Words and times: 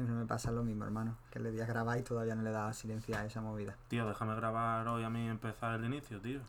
Siempre 0.00 0.16
me 0.16 0.24
pasa 0.24 0.50
lo 0.50 0.62
mismo, 0.62 0.86
hermano. 0.86 1.18
Que 1.30 1.40
le 1.40 1.50
di 1.50 1.60
a 1.60 1.66
grabar 1.66 1.98
y 1.98 2.02
todavía 2.02 2.34
no 2.34 2.40
le 2.40 2.48
he 2.48 2.52
dado 2.54 2.72
silencio 2.72 3.14
a 3.18 3.26
esa 3.26 3.42
movida. 3.42 3.76
Tío, 3.88 4.08
déjame 4.08 4.34
grabar 4.34 4.88
hoy 4.88 5.04
a 5.04 5.10
mí 5.10 5.28
empezar 5.28 5.78
el 5.78 5.84
inicio, 5.84 6.18
tío. 6.22 6.40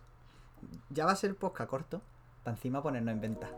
Ya 0.90 1.06
va 1.06 1.12
a 1.12 1.16
ser 1.18 1.36
posca 1.36 1.68
corto. 1.68 2.02
Para 2.46 2.56
encima 2.56 2.82
ponernos 2.82 3.12
en 3.14 3.20
venta. 3.20 3.50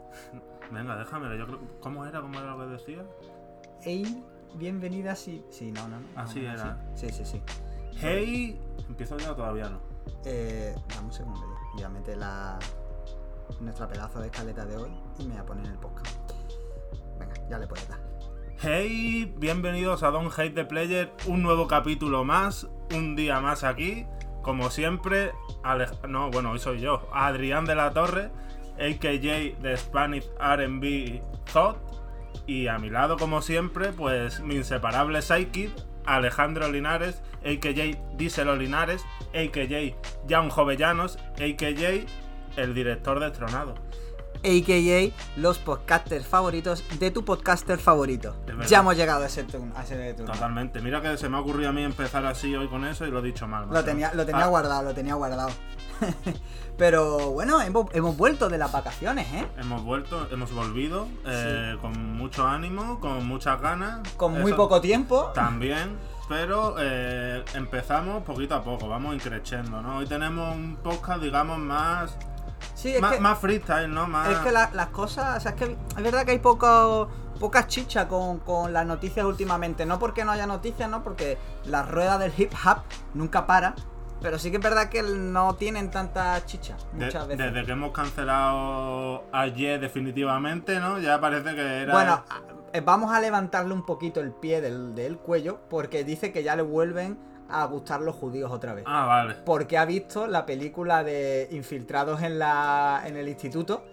Venga, 0.72 0.98
déjame. 0.98 1.38
Yo 1.38 1.46
creo... 1.46 1.60
¿Cómo 1.80 2.08
era? 2.08 2.22
¿Cómo 2.22 2.40
era 2.40 2.56
lo 2.56 2.58
que 2.58 2.72
decía? 2.72 3.06
Ey, 3.84 4.26
bienvenida 4.56 5.16
sí. 5.16 5.46
Sí, 5.52 5.72
no, 5.72 5.88
no. 5.88 6.00
no, 6.00 6.06
Así 6.16 6.42
no, 6.42 6.54
era. 6.54 6.76
Sí, 6.96 7.10
sí, 7.10 7.24
sí. 7.24 7.40
Hey. 7.98 8.60
Empiezo 8.90 9.16
ya 9.20 9.36
todavía 9.36 9.70
no. 9.70 9.80
Eh, 10.26 10.76
dame 10.90 11.06
un 11.06 11.14
segundo. 11.14 11.46
Voy 11.76 11.84
a 11.84 11.90
meter 11.90 12.18
la... 12.18 12.58
nuestra 13.62 13.88
pedazo 13.88 14.22
de 14.22 14.26
escaleta 14.26 14.66
de 14.66 14.76
hoy 14.76 14.90
y 15.20 15.26
me 15.26 15.34
voy 15.34 15.42
a 15.42 15.46
poner 15.46 15.68
el 15.68 15.78
podcast. 15.78 16.18
Venga, 17.20 17.36
ya 17.48 17.60
le 17.60 17.68
puedes 17.68 17.88
dar. 17.88 18.13
Hey, 18.66 19.30
bienvenidos 19.40 20.04
a 20.04 20.12
Don't 20.12 20.32
Hate 20.32 20.56
the 20.56 20.64
Player, 20.64 21.12
un 21.26 21.44
nuevo 21.44 21.68
capítulo 21.68 22.24
más, 22.24 22.66
un 22.96 23.14
día 23.18 23.42
más 23.42 23.66
aquí. 23.66 24.06
Como 24.42 24.70
siempre, 24.70 25.34
no, 26.08 26.32
bueno, 26.32 26.52
hoy 26.52 26.60
soy 26.60 26.80
yo, 26.80 27.10
Adrián 27.12 27.66
de 27.66 27.76
la 27.76 27.92
Torre, 27.92 28.32
AKJ 28.76 29.60
de 29.62 29.76
Spanish 29.76 30.30
RB 30.40 31.20
Thought. 31.52 31.76
Y 32.48 32.68
a 32.68 32.80
mi 32.80 32.90
lado, 32.90 33.18
como 33.18 33.42
siempre, 33.42 33.92
pues 33.92 34.40
mi 34.40 34.56
inseparable 34.56 35.22
sidekick, 35.22 35.74
Alejandro 36.06 36.72
Linares, 36.72 37.22
AKJ 37.42 38.16
Díselo 38.16 38.56
Linares, 38.56 39.04
AKJ 39.32 39.98
Jan 40.30 40.48
Jovellanos, 40.48 41.18
AKJ 41.34 42.06
el 42.56 42.74
director 42.74 43.20
de 43.20 43.30
Tronado. 43.32 43.76
AKA 44.44 45.16
los 45.38 45.58
podcasters 45.60 46.28
favoritos 46.28 46.84
de 47.00 47.12
tu 47.12 47.24
podcaster 47.26 47.78
favorito. 47.80 48.36
Ya 48.68 48.80
hemos 48.80 48.96
llegado 48.98 49.24
a 49.24 49.28
ese 49.28 49.44
turno. 49.44 49.74
A 49.76 49.84
ese 49.84 50.14
turno. 50.14 50.32
Totalmente. 50.34 50.82
Mira 50.82 51.02
que 51.02 51.18
se 51.18 51.30
me 51.30 51.38
ha 51.38 51.40
ocurrido 51.40 51.70
a 51.70 51.74
mí 51.74 51.84
empezar 51.84 52.26
así 52.26 52.56
hoy 52.56 52.68
con 52.68 52.86
eso 52.86 53.06
y 53.06 53.12
lo 53.12 53.20
he 53.20 53.22
dicho 53.24 53.48
mal. 53.48 53.68
Lo 53.70 53.84
tenía, 53.84 54.14
lo 54.14 54.26
tenía 54.26 54.44
Ah, 54.46 54.48
guardado, 54.48 54.84
lo 54.84 54.94
tenía 54.94 55.16
guardado. 55.16 55.50
Pero 56.78 57.32
bueno, 57.32 57.62
hemos, 57.62 57.86
hemos 57.94 58.18
vuelto 58.18 58.50
de 58.50 58.58
las 58.58 58.72
vacaciones, 58.72 59.32
¿eh? 59.34 59.48
Hemos 59.60 59.84
vuelto, 59.84 60.28
hemos 60.32 60.52
volvido 60.54 61.08
eh, 61.26 61.78
con 61.82 62.18
mucho 62.18 62.48
ánimo, 62.48 63.00
con 63.00 63.26
muchas 63.28 63.62
ganas. 63.62 64.08
Con 64.18 64.34
muy 64.34 64.52
Eso 64.52 64.58
poco 64.58 64.82
tiempo. 64.82 65.32
También, 65.36 65.98
pero 66.28 66.76
eh, 66.80 67.44
empezamos 67.54 68.24
poquito 68.24 68.56
a 68.56 68.64
poco, 68.64 68.88
vamos 68.88 69.14
increciendo, 69.14 69.82
¿no? 69.84 69.98
Hoy 69.98 70.08
tenemos 70.08 70.56
un 70.56 70.78
podcast, 70.78 71.22
digamos, 71.22 71.60
más, 71.60 72.18
Sí, 72.76 72.96
es 72.96 73.02
más, 73.02 73.14
que, 73.14 73.20
más 73.20 73.40
freestyle, 73.40 73.94
¿no? 73.94 74.08
Más... 74.08 74.30
es 74.30 74.38
que 74.40 74.52
la- 74.52 74.70
las 74.74 74.88
cosas. 74.88 75.38
O 75.38 75.40
sea, 75.40 75.52
es 75.52 75.58
que 75.58 75.78
es 75.98 76.04
verdad 76.04 76.26
que 76.26 76.32
hay 76.32 76.40
poco, 76.40 77.10
poca 77.40 77.68
chicha 77.68 78.08
con, 78.08 78.40
con 78.40 78.74
las 78.74 78.86
noticias 78.86 79.26
últimamente. 79.26 79.86
No 79.86 80.00
porque 80.00 80.24
no 80.26 80.32
haya 80.32 80.48
noticias, 80.48 80.90
no 80.90 81.04
porque 81.04 81.38
la 81.66 81.84
rueda 81.84 82.18
del 82.18 82.34
hip 82.38 82.52
hop 82.66 82.78
nunca 83.14 83.46
para. 83.46 83.76
Pero 84.22 84.40
sí 84.40 84.52
que 84.52 84.58
es 84.58 84.64
verdad 84.64 84.88
que 84.88 85.04
no 85.04 85.56
tienen 85.56 85.92
tanta 85.92 86.46
chicha 86.46 86.78
de- 86.94 87.06
muchas 87.06 87.28
veces. 87.28 87.46
Desde 87.54 87.66
que 87.66 87.72
hemos 87.74 87.92
cancelado 87.92 89.24
ayer 89.32 89.80
definitivamente, 89.80 90.80
¿no? 90.80 91.00
Ya 91.00 91.20
parece 91.20 91.56
que 91.56 91.82
era... 91.84 91.94
Bueno, 91.94 92.24
eh, 92.72 92.82
vamos 92.82 93.12
a 93.14 93.20
levantarle 93.20 93.74
un 93.74 93.86
poquito 93.86 94.20
el 94.22 94.32
pie 94.32 94.62
del, 94.62 94.96
del 94.96 95.18
cuello 95.18 95.60
porque 95.70 96.04
dice 96.04 96.32
que 96.32 96.42
ya 96.44 96.56
le 96.56 96.62
vuelven 96.62 97.18
a 97.50 97.66
gustar 97.66 98.02
los 98.02 98.16
judíos 98.16 98.52
otra 98.52 98.74
vez. 98.74 98.84
Ah, 98.88 99.06
vale. 99.06 99.36
Porque 99.46 99.78
ha 99.78 99.86
visto 99.86 100.28
la 100.28 100.46
película 100.46 101.04
de 101.04 101.48
Infiltrados 101.52 102.22
en, 102.22 102.40
la, 102.40 103.04
en 103.06 103.18
el 103.18 103.28
instituto 103.28 103.84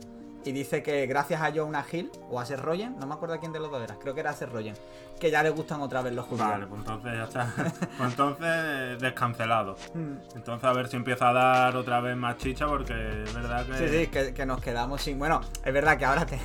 y 0.44 0.52
dice 0.52 0.82
que 0.82 1.06
gracias 1.06 1.42
a 1.42 1.52
Jonah 1.52 1.84
Hill 1.90 2.10
o 2.30 2.40
a 2.40 2.46
Seth 2.46 2.60
Rogen, 2.60 2.96
no 2.98 3.06
me 3.06 3.12
acuerdo 3.14 3.38
quién 3.38 3.52
de 3.52 3.60
los 3.60 3.70
dos 3.70 3.82
era, 3.82 3.96
creo 3.96 4.14
que 4.14 4.20
era 4.20 4.32
Seth 4.32 4.48
Rogen, 4.50 4.72
que 5.18 5.30
ya 5.30 5.42
le 5.42 5.50
gustan 5.50 5.82
otra 5.82 6.00
vez 6.00 6.14
los 6.14 6.24
judíos. 6.24 6.48
Vale, 6.48 6.66
pues 6.66 6.78
entonces 6.80 7.12
ya 7.12 7.24
está. 7.24 7.52
pues 7.98 8.10
entonces 8.10 8.46
eh, 8.48 8.96
descancelado. 8.98 9.76
Mm. 9.92 10.36
Entonces 10.36 10.64
a 10.64 10.72
ver 10.72 10.88
si 10.88 10.96
empieza 10.96 11.28
a 11.28 11.32
dar 11.34 11.76
otra 11.76 12.00
vez 12.00 12.16
más 12.16 12.38
chicha 12.38 12.66
porque 12.66 12.94
es 13.24 13.34
verdad 13.34 13.66
que... 13.66 13.74
Sí, 13.76 13.88
sí, 13.88 14.06
que, 14.06 14.32
que 14.32 14.46
nos 14.46 14.62
quedamos 14.62 15.02
sin. 15.02 15.18
Bueno, 15.18 15.42
es 15.62 15.74
verdad 15.74 15.98
que 15.98 16.06
ahora 16.06 16.24
te- 16.24 16.40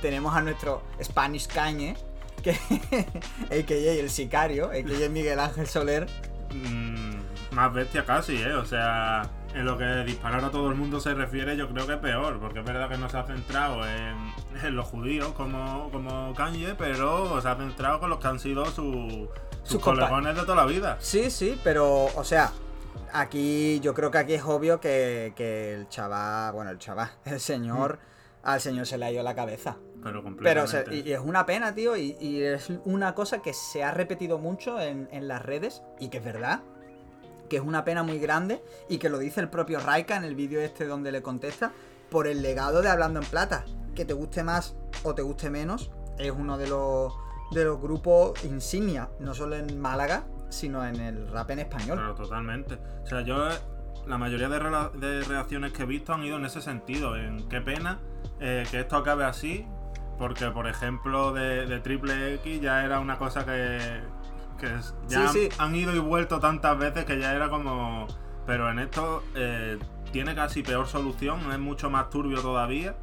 tenemos 0.00 0.32
a 0.36 0.42
nuestro 0.42 0.82
Spanish 1.02 1.48
Cañe, 1.48 1.96
que 2.44 2.52
AKA 3.50 3.74
el 4.00 4.10
sicario, 4.10 4.66
AKA 4.66 5.08
Miguel 5.10 5.40
Ángel 5.40 5.66
Soler. 5.66 6.06
Mm, 6.52 7.54
más 7.54 7.72
bestia 7.72 8.04
casi, 8.04 8.36
¿eh? 8.36 8.54
O 8.54 8.64
sea, 8.64 9.22
en 9.54 9.64
lo 9.64 9.76
que 9.78 9.84
disparar 10.04 10.44
a 10.44 10.50
todo 10.50 10.68
el 10.68 10.74
mundo 10.76 11.00
se 11.00 11.14
refiere, 11.14 11.56
yo 11.56 11.68
creo 11.68 11.86
que 11.86 11.96
peor, 11.96 12.38
porque 12.40 12.60
es 12.60 12.64
verdad 12.64 12.88
que 12.88 12.96
no 12.98 13.08
se 13.08 13.18
ha 13.18 13.24
centrado 13.24 13.86
en, 13.86 14.32
en 14.64 14.76
los 14.76 14.86
judíos 14.86 15.32
como, 15.32 15.90
como 15.90 16.34
Kanye, 16.34 16.74
pero 16.76 17.40
se 17.40 17.48
ha 17.48 17.56
centrado 17.56 18.00
con 18.00 18.10
los 18.10 18.18
que 18.18 18.26
han 18.28 18.38
sido 18.38 18.66
su- 18.66 19.28
sus 19.62 19.72
Sus 19.74 19.82
colegones 19.82 20.34
de 20.34 20.42
toda 20.42 20.56
la 20.56 20.66
vida. 20.66 20.96
Sí, 21.00 21.30
sí, 21.30 21.58
pero, 21.62 22.06
o 22.16 22.24
sea, 22.24 22.52
aquí 23.12 23.80
yo 23.80 23.94
creo 23.94 24.10
que 24.10 24.18
aquí 24.18 24.34
es 24.34 24.42
obvio 24.44 24.80
que, 24.80 25.32
que 25.36 25.74
el 25.74 25.88
chaval, 25.88 26.52
bueno, 26.52 26.70
el 26.70 26.78
chaval, 26.78 27.10
el 27.24 27.40
señor, 27.40 27.98
al 28.42 28.60
señor 28.60 28.86
se 28.86 28.96
le 28.98 29.06
ha 29.06 29.12
ido 29.12 29.22
la 29.22 29.34
cabeza. 29.34 29.76
Pero 30.02 30.02
Pero 30.02 30.20
o 30.20 30.22
completamente. 30.22 30.70
sea, 30.70 30.94
y, 30.94 31.08
y 31.08 31.12
es 31.12 31.20
una 31.20 31.46
pena, 31.46 31.74
tío, 31.74 31.96
y, 31.96 32.16
y 32.20 32.42
es 32.42 32.70
una 32.84 33.14
cosa 33.14 33.42
que 33.42 33.52
se 33.52 33.84
ha 33.84 33.90
repetido 33.92 34.38
mucho 34.38 34.80
en, 34.80 35.08
en 35.12 35.28
las 35.28 35.42
redes 35.42 35.82
y 35.98 36.08
que 36.08 36.18
es 36.18 36.24
verdad. 36.24 36.62
Que 37.48 37.56
es 37.56 37.62
una 37.62 37.84
pena 37.84 38.02
muy 38.04 38.18
grande 38.20 38.62
y 38.88 38.98
que 38.98 39.08
lo 39.08 39.18
dice 39.18 39.40
el 39.40 39.48
propio 39.48 39.80
Raika 39.80 40.16
en 40.16 40.24
el 40.24 40.36
vídeo 40.36 40.60
este 40.60 40.86
donde 40.86 41.10
le 41.10 41.20
contesta 41.20 41.72
por 42.08 42.28
el 42.28 42.42
legado 42.42 42.80
de 42.80 42.88
Hablando 42.88 43.20
en 43.20 43.26
Plata. 43.26 43.64
Que 43.94 44.04
te 44.04 44.12
guste 44.14 44.44
más 44.44 44.76
o 45.02 45.14
te 45.16 45.22
guste 45.22 45.50
menos, 45.50 45.90
es 46.16 46.30
uno 46.30 46.56
de 46.56 46.68
los, 46.68 47.12
de 47.50 47.64
los 47.64 47.80
grupos 47.80 48.44
insignia, 48.44 49.10
no 49.18 49.34
solo 49.34 49.56
en 49.56 49.80
Málaga, 49.80 50.24
sino 50.48 50.86
en 50.86 50.96
el 50.96 51.28
rap 51.28 51.50
en 51.50 51.58
español. 51.58 51.98
Pero 51.98 52.14
totalmente. 52.14 52.78
O 53.02 53.06
sea, 53.06 53.22
yo 53.22 53.50
eh, 53.50 53.54
la 54.06 54.16
mayoría 54.16 54.48
de 54.48 55.22
reacciones 55.24 55.72
que 55.72 55.82
he 55.82 55.86
visto 55.86 56.12
han 56.14 56.22
ido 56.22 56.36
en 56.36 56.44
ese 56.44 56.62
sentido. 56.62 57.16
En 57.16 57.48
qué 57.48 57.60
pena 57.60 57.98
eh, 58.38 58.64
que 58.70 58.78
esto 58.80 58.96
acabe 58.96 59.24
así. 59.24 59.66
Porque, 60.20 60.50
por 60.50 60.68
ejemplo, 60.68 61.32
de, 61.32 61.64
de 61.64 61.80
Triple 61.80 62.34
X 62.34 62.60
ya 62.60 62.84
era 62.84 63.00
una 63.00 63.16
cosa 63.16 63.46
que, 63.46 64.02
que 64.58 64.68
ya 65.08 65.28
Sí, 65.28 65.48
sí. 65.48 65.56
Han, 65.58 65.74
ido 65.74 65.96
y 65.96 65.98
vuelto 65.98 66.38
tantas 66.40 66.78
veces 66.78 67.06
que 67.06 67.18
ya 67.18 67.34
era 67.34 67.48
como... 67.48 68.06
Pero 68.46 68.70
en 68.70 68.80
esto 68.80 69.22
eh, 69.34 69.78
tiene 70.12 70.34
casi 70.34 70.62
peor 70.62 70.86
solución, 70.86 71.50
es 71.50 71.58
mucho 71.58 71.88
más 71.88 72.10
turbio 72.10 72.42
todavía. 72.42 72.96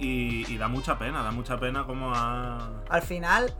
Y, 0.00 0.50
y 0.50 0.56
da 0.56 0.68
mucha 0.68 0.98
pena, 0.98 1.22
da 1.22 1.30
mucha 1.30 1.60
pena 1.60 1.84
como 1.84 2.14
ha... 2.14 2.70
Al 2.88 3.02
final, 3.02 3.52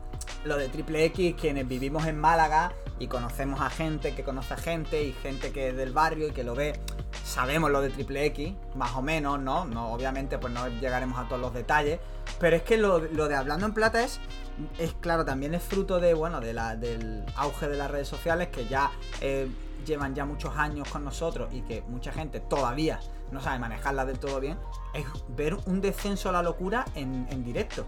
lo 0.43 0.57
de 0.57 0.67
Triple 0.67 1.05
X, 1.05 1.35
quienes 1.39 1.67
vivimos 1.67 2.07
en 2.07 2.19
Málaga 2.19 2.71
y 2.99 3.07
conocemos 3.07 3.61
a 3.61 3.69
gente 3.69 4.15
que 4.15 4.23
conoce 4.23 4.53
a 4.53 4.57
gente 4.57 5.03
y 5.03 5.13
gente 5.13 5.51
que 5.51 5.69
es 5.69 5.77
del 5.77 5.93
barrio 5.93 6.27
y 6.27 6.31
que 6.31 6.43
lo 6.43 6.55
ve, 6.55 6.79
sabemos 7.23 7.71
lo 7.71 7.81
de 7.81 7.89
Triple 7.89 8.25
X, 8.27 8.53
más 8.75 8.95
o 8.95 9.01
menos, 9.01 9.39
¿no? 9.39 9.65
no 9.65 9.91
obviamente, 9.91 10.37
pues 10.37 10.53
no 10.53 10.67
llegaremos 10.67 11.19
a 11.19 11.27
todos 11.27 11.41
los 11.41 11.53
detalles. 11.53 11.99
Pero 12.39 12.55
es 12.55 12.63
que 12.63 12.77
lo, 12.77 12.99
lo 12.99 13.27
de 13.27 13.35
Hablando 13.35 13.65
en 13.65 13.73
Plata 13.73 14.03
es, 14.03 14.19
es 14.77 14.93
claro, 15.01 15.25
también 15.25 15.53
es 15.53 15.63
fruto 15.63 15.99
de, 15.99 16.13
bueno, 16.13 16.39
de 16.39 16.53
la, 16.53 16.75
del 16.75 17.23
auge 17.35 17.67
de 17.67 17.77
las 17.77 17.89
redes 17.89 18.07
sociales 18.07 18.49
que 18.49 18.67
ya 18.67 18.91
eh, 19.21 19.49
llevan 19.85 20.15
ya 20.15 20.25
muchos 20.25 20.55
años 20.55 20.89
con 20.89 21.03
nosotros 21.03 21.49
y 21.53 21.61
que 21.61 21.81
mucha 21.83 22.11
gente 22.11 22.39
todavía 22.39 22.99
no 23.31 23.41
sabe 23.41 23.59
manejarla 23.59 24.05
del 24.05 24.19
todo 24.19 24.39
bien. 24.39 24.57
Es 24.93 25.05
ver 25.29 25.55
un 25.65 25.81
descenso 25.81 26.29
a 26.29 26.31
la 26.31 26.43
locura 26.43 26.85
en, 26.95 27.27
en 27.29 27.43
directo. 27.43 27.85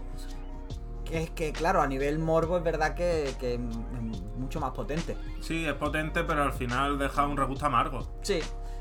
Es 1.10 1.30
que, 1.30 1.52
claro, 1.52 1.82
a 1.82 1.86
nivel 1.86 2.18
morbo 2.18 2.56
es 2.58 2.62
verdad 2.62 2.94
que, 2.94 3.34
que 3.38 3.54
es 3.54 3.60
mucho 3.60 4.60
más 4.60 4.72
potente. 4.72 5.16
Sí, 5.40 5.66
es 5.66 5.74
potente, 5.74 6.24
pero 6.24 6.42
al 6.42 6.52
final 6.52 6.98
deja 6.98 7.26
un 7.26 7.36
regusto 7.36 7.66
amargo. 7.66 8.06
Sí, 8.22 8.40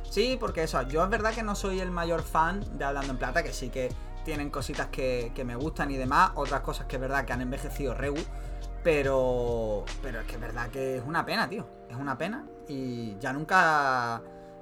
sí, 0.09 0.37
porque 0.39 0.63
eso, 0.63 0.81
yo 0.83 1.03
es 1.03 1.09
verdad 1.09 1.33
que 1.33 1.43
no 1.43 1.55
soy 1.55 1.79
el 1.79 1.91
mayor 1.91 2.21
fan 2.21 2.63
de 2.77 2.85
Hablando 2.85 3.11
en 3.11 3.17
Plata, 3.17 3.43
que 3.43 3.53
sí 3.53 3.69
que 3.69 3.89
tienen 4.23 4.49
cositas 4.49 4.87
que, 4.87 5.31
que 5.33 5.43
me 5.43 5.55
gustan 5.55 5.91
y 5.91 5.97
demás, 5.97 6.31
otras 6.35 6.61
cosas 6.61 6.85
que 6.85 6.97
es 6.97 7.01
verdad 7.01 7.25
que 7.25 7.33
han 7.33 7.41
envejecido 7.41 7.93
regu, 7.95 8.17
pero, 8.83 9.85
pero 10.01 10.19
es 10.21 10.25
que 10.25 10.35
es 10.35 10.41
verdad 10.41 10.69
que 10.69 10.97
es 10.97 11.03
una 11.05 11.25
pena, 11.25 11.49
tío, 11.49 11.67
es 11.89 11.95
una 11.95 12.17
pena 12.17 12.45
y 12.67 13.17
ya 13.19 13.33
nunca 13.33 14.21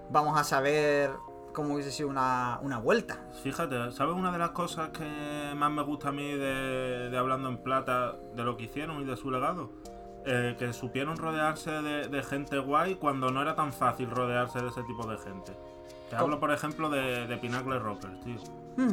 vamos 0.09 0.39
a 0.39 0.43
saber 0.43 1.11
cómo 1.57 1.73
hubiese 1.73 1.91
sido 1.91 2.09
una, 2.09 2.59
una 2.61 2.77
vuelta. 2.77 3.17
Fíjate, 3.41 3.91
¿sabes 3.91 4.15
una 4.15 4.31
de 4.31 4.37
las 4.37 4.51
cosas 4.51 4.89
que 4.89 5.55
más 5.55 5.71
me 5.71 5.81
gusta 5.81 6.09
a 6.09 6.11
mí 6.11 6.31
de, 6.33 7.11
Hablando 7.17 7.49
en 7.49 7.57
Plata, 7.57 8.15
de 8.35 8.43
lo 8.43 8.55
que 8.57 8.65
hicieron 8.65 9.01
y 9.01 9.05
de 9.05 9.17
su 9.17 9.31
legado? 9.31 9.71
Eh, 10.27 10.55
que 10.59 10.71
supieron 10.71 11.17
rodearse 11.17 11.71
de, 11.71 12.09
de 12.09 12.21
gente 12.21 12.59
guay 12.59 12.95
cuando 12.95 13.31
no 13.31 13.41
era 13.41 13.55
tan 13.55 13.73
fácil 13.73 14.11
rodearse 14.11 14.61
de 14.61 14.67
ese 14.67 14.83
tipo 14.83 15.07
de 15.07 15.17
gente. 15.17 15.57
Te 16.09 16.15
¿Cómo? 16.15 16.23
hablo, 16.23 16.39
por 16.39 16.51
ejemplo, 16.51 16.89
de, 16.89 17.27
de 17.27 17.37
Pinacle 17.37 17.79
Rockers, 17.79 18.19
tío. 18.21 18.37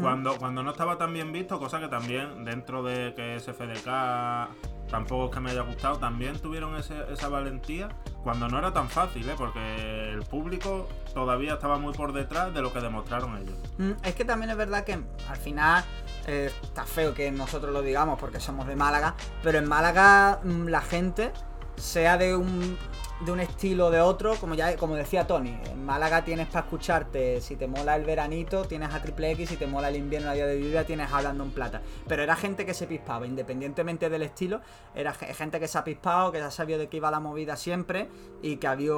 Cuando, 0.00 0.38
cuando 0.38 0.62
no 0.62 0.70
estaba 0.70 0.96
tan 0.96 1.12
bien 1.12 1.31
visto, 1.31 1.58
cosa 1.58 1.78
que 1.78 1.88
también, 1.88 2.43
dentro 2.46 2.82
de 2.82 3.12
que 3.14 3.38
SFDK 3.38 4.88
tampoco 4.90 5.26
es 5.26 5.31
que 5.32 5.40
me 5.40 5.50
haya 5.50 5.61
gustado, 5.61 5.99
también 5.99 6.38
tuvieron 6.38 6.75
ese- 6.76 7.05
esa 7.12 7.28
valentía 7.28 7.88
cuando 8.22 8.49
no 8.49 8.58
era 8.58 8.72
tan 8.72 8.88
fácil, 8.88 9.28
¿eh? 9.28 9.34
porque 9.37 10.11
el 10.11 10.22
público 10.22 10.88
todavía 11.12 11.55
estaba 11.55 11.76
muy 11.78 11.93
por 11.93 12.14
detrás 12.14 12.55
de 12.55 12.62
lo 12.62 12.72
que 12.72 12.81
demostraron 12.81 13.37
ellos. 13.37 13.56
Mm, 13.76 13.93
Es 14.02 14.14
que 14.14 14.25
también 14.25 14.50
es 14.50 14.56
verdad 14.56 14.84
que 14.84 14.94
al 15.28 15.37
final 15.37 15.84
eh, 16.26 16.50
está 16.62 16.84
feo 16.84 17.12
que 17.12 17.31
nosotros 17.31 17.70
lo 17.70 17.82
digamos 17.82 18.19
porque 18.19 18.40
somos 18.40 18.67
de 18.67 18.76
Málaga, 18.76 19.14
pero 19.43 19.58
en 19.58 19.69
Málaga 19.69 20.40
mm, 20.43 20.69
la 20.69 20.81
gente 20.81 21.31
sea 21.76 22.17
de 22.17 22.34
un 22.37 22.78
de 23.24 23.32
un 23.32 23.40
estilo 23.40 23.86
o 23.86 23.90
de 23.90 24.00
otro, 24.00 24.34
como 24.36 24.54
ya 24.54 24.76
como 24.76 24.94
decía 24.96 25.26
Tony, 25.26 25.58
en 25.64 25.84
Málaga 25.84 26.24
tienes 26.24 26.46
para 26.48 26.60
escucharte, 26.60 27.40
si 27.40 27.56
te 27.56 27.66
mola 27.66 27.96
el 27.96 28.04
veranito, 28.04 28.64
tienes 28.64 28.92
a 28.92 29.00
Triple 29.00 29.32
X, 29.32 29.48
si 29.48 29.56
te 29.56 29.66
mola 29.66 29.88
el 29.88 29.96
invierno 29.96 30.30
a 30.30 30.34
día 30.34 30.46
de 30.46 30.60
lluvia, 30.60 30.84
tienes 30.84 31.10
hablando 31.12 31.44
en 31.44 31.50
plata. 31.50 31.80
Pero 32.06 32.22
era 32.22 32.36
gente 32.36 32.66
que 32.66 32.74
se 32.74 32.86
pispaba, 32.86 33.26
independientemente 33.26 34.10
del 34.10 34.22
estilo, 34.22 34.60
era 34.94 35.12
gente 35.14 35.58
que 35.58 35.68
se 35.68 35.78
ha 35.78 35.84
pispado, 35.84 36.32
que 36.32 36.38
ya 36.38 36.50
sabía 36.50 36.76
de 36.76 36.88
qué 36.88 36.98
iba 36.98 37.10
la 37.10 37.20
movida 37.20 37.56
siempre, 37.56 38.08
y 38.42 38.56
que 38.56 38.66
había, 38.66 38.94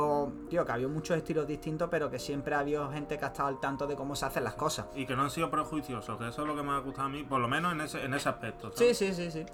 tío, 0.50 0.64
que 0.64 0.72
había 0.72 0.88
muchos 0.88 1.16
estilos 1.16 1.46
distintos, 1.46 1.88
pero 1.90 2.10
que 2.10 2.18
siempre 2.18 2.54
había 2.54 2.86
gente 2.90 3.18
que 3.18 3.24
ha 3.24 3.28
estado 3.28 3.48
al 3.48 3.60
tanto 3.60 3.86
de 3.86 3.94
cómo 3.94 4.16
se 4.16 4.26
hacen 4.26 4.44
las 4.44 4.54
cosas. 4.54 4.86
Y 4.94 5.06
que 5.06 5.14
no 5.14 5.22
han 5.22 5.30
sido 5.30 5.50
prejuiciosos, 5.50 6.18
que 6.18 6.28
eso 6.28 6.42
es 6.42 6.48
lo 6.48 6.56
que 6.56 6.62
me 6.62 6.72
ha 6.72 6.78
gustado 6.78 7.06
a 7.06 7.10
mí, 7.10 7.22
por 7.22 7.40
lo 7.40 7.48
menos 7.48 7.72
en 7.72 7.80
ese, 7.80 8.04
en 8.04 8.14
ese 8.14 8.28
aspecto. 8.28 8.72
Sí, 8.74 8.94
sí, 8.94 9.14
sí, 9.14 9.30
sí. 9.30 9.46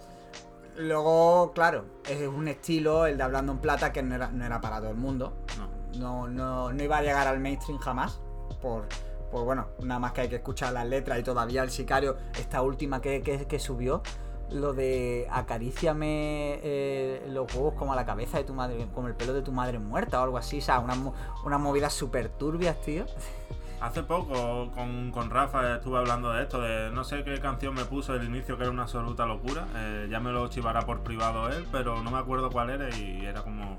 Luego, 0.76 1.52
claro, 1.54 1.84
es 2.08 2.26
un 2.26 2.48
estilo, 2.48 3.06
el 3.06 3.18
de 3.18 3.22
Hablando 3.22 3.52
en 3.52 3.58
Plata, 3.58 3.92
que 3.92 4.02
no 4.02 4.14
era, 4.14 4.28
no 4.28 4.44
era 4.44 4.60
para 4.60 4.78
todo 4.80 4.90
el 4.90 4.96
mundo. 4.96 5.34
No. 5.58 5.82
No, 5.98 6.26
no, 6.72 6.82
iba 6.82 6.98
a 6.98 7.02
llegar 7.02 7.26
al 7.28 7.40
mainstream 7.40 7.78
jamás. 7.78 8.20
Por, 8.60 8.86
por, 9.30 9.44
bueno, 9.44 9.68
nada 9.80 10.00
más 10.00 10.12
que 10.12 10.22
hay 10.22 10.28
que 10.28 10.36
escuchar 10.36 10.72
las 10.72 10.86
letras 10.86 11.18
y 11.18 11.22
todavía 11.22 11.62
el 11.62 11.70
sicario, 11.70 12.16
esta 12.38 12.62
última 12.62 13.00
que, 13.00 13.22
que, 13.22 13.58
subió, 13.58 14.02
lo 14.50 14.72
de 14.72 15.26
acaríciame 15.30 16.60
eh, 16.62 17.26
los 17.28 17.52
huevos 17.54 17.74
como 17.74 17.92
a 17.92 17.96
la 17.96 18.06
cabeza 18.06 18.38
de 18.38 18.44
tu 18.44 18.54
madre, 18.54 18.86
como 18.94 19.08
el 19.08 19.14
pelo 19.14 19.32
de 19.34 19.42
tu 19.42 19.52
madre 19.52 19.78
muerta 19.78 20.20
o 20.20 20.24
algo 20.24 20.38
así, 20.38 20.58
o 20.58 20.62
sea, 20.62 20.78
una, 20.78 20.94
una 21.44 21.58
movida 21.58 21.90
súper 21.90 22.28
turbias, 22.30 22.80
tío. 22.80 23.04
Hace 23.82 24.04
poco 24.04 24.70
con, 24.70 25.28
Rafa 25.28 25.74
estuve 25.74 25.98
hablando 25.98 26.32
de 26.32 26.44
esto, 26.44 26.60
de 26.60 26.92
no 26.92 27.02
sé 27.02 27.24
qué 27.24 27.40
canción 27.40 27.74
me 27.74 27.84
puso 27.84 28.14
el 28.14 28.22
inicio 28.22 28.56
que 28.56 28.62
era 28.62 28.70
una 28.70 28.82
absoluta 28.82 29.26
locura. 29.26 29.66
Eh, 29.74 30.06
ya 30.08 30.20
me 30.20 30.30
lo 30.30 30.46
chivará 30.46 30.82
por 30.82 31.00
privado 31.00 31.48
él, 31.48 31.66
pero 31.72 32.00
no 32.00 32.12
me 32.12 32.18
acuerdo 32.18 32.48
cuál 32.48 32.70
era 32.70 32.96
y 32.96 33.26
era 33.26 33.42
como... 33.42 33.76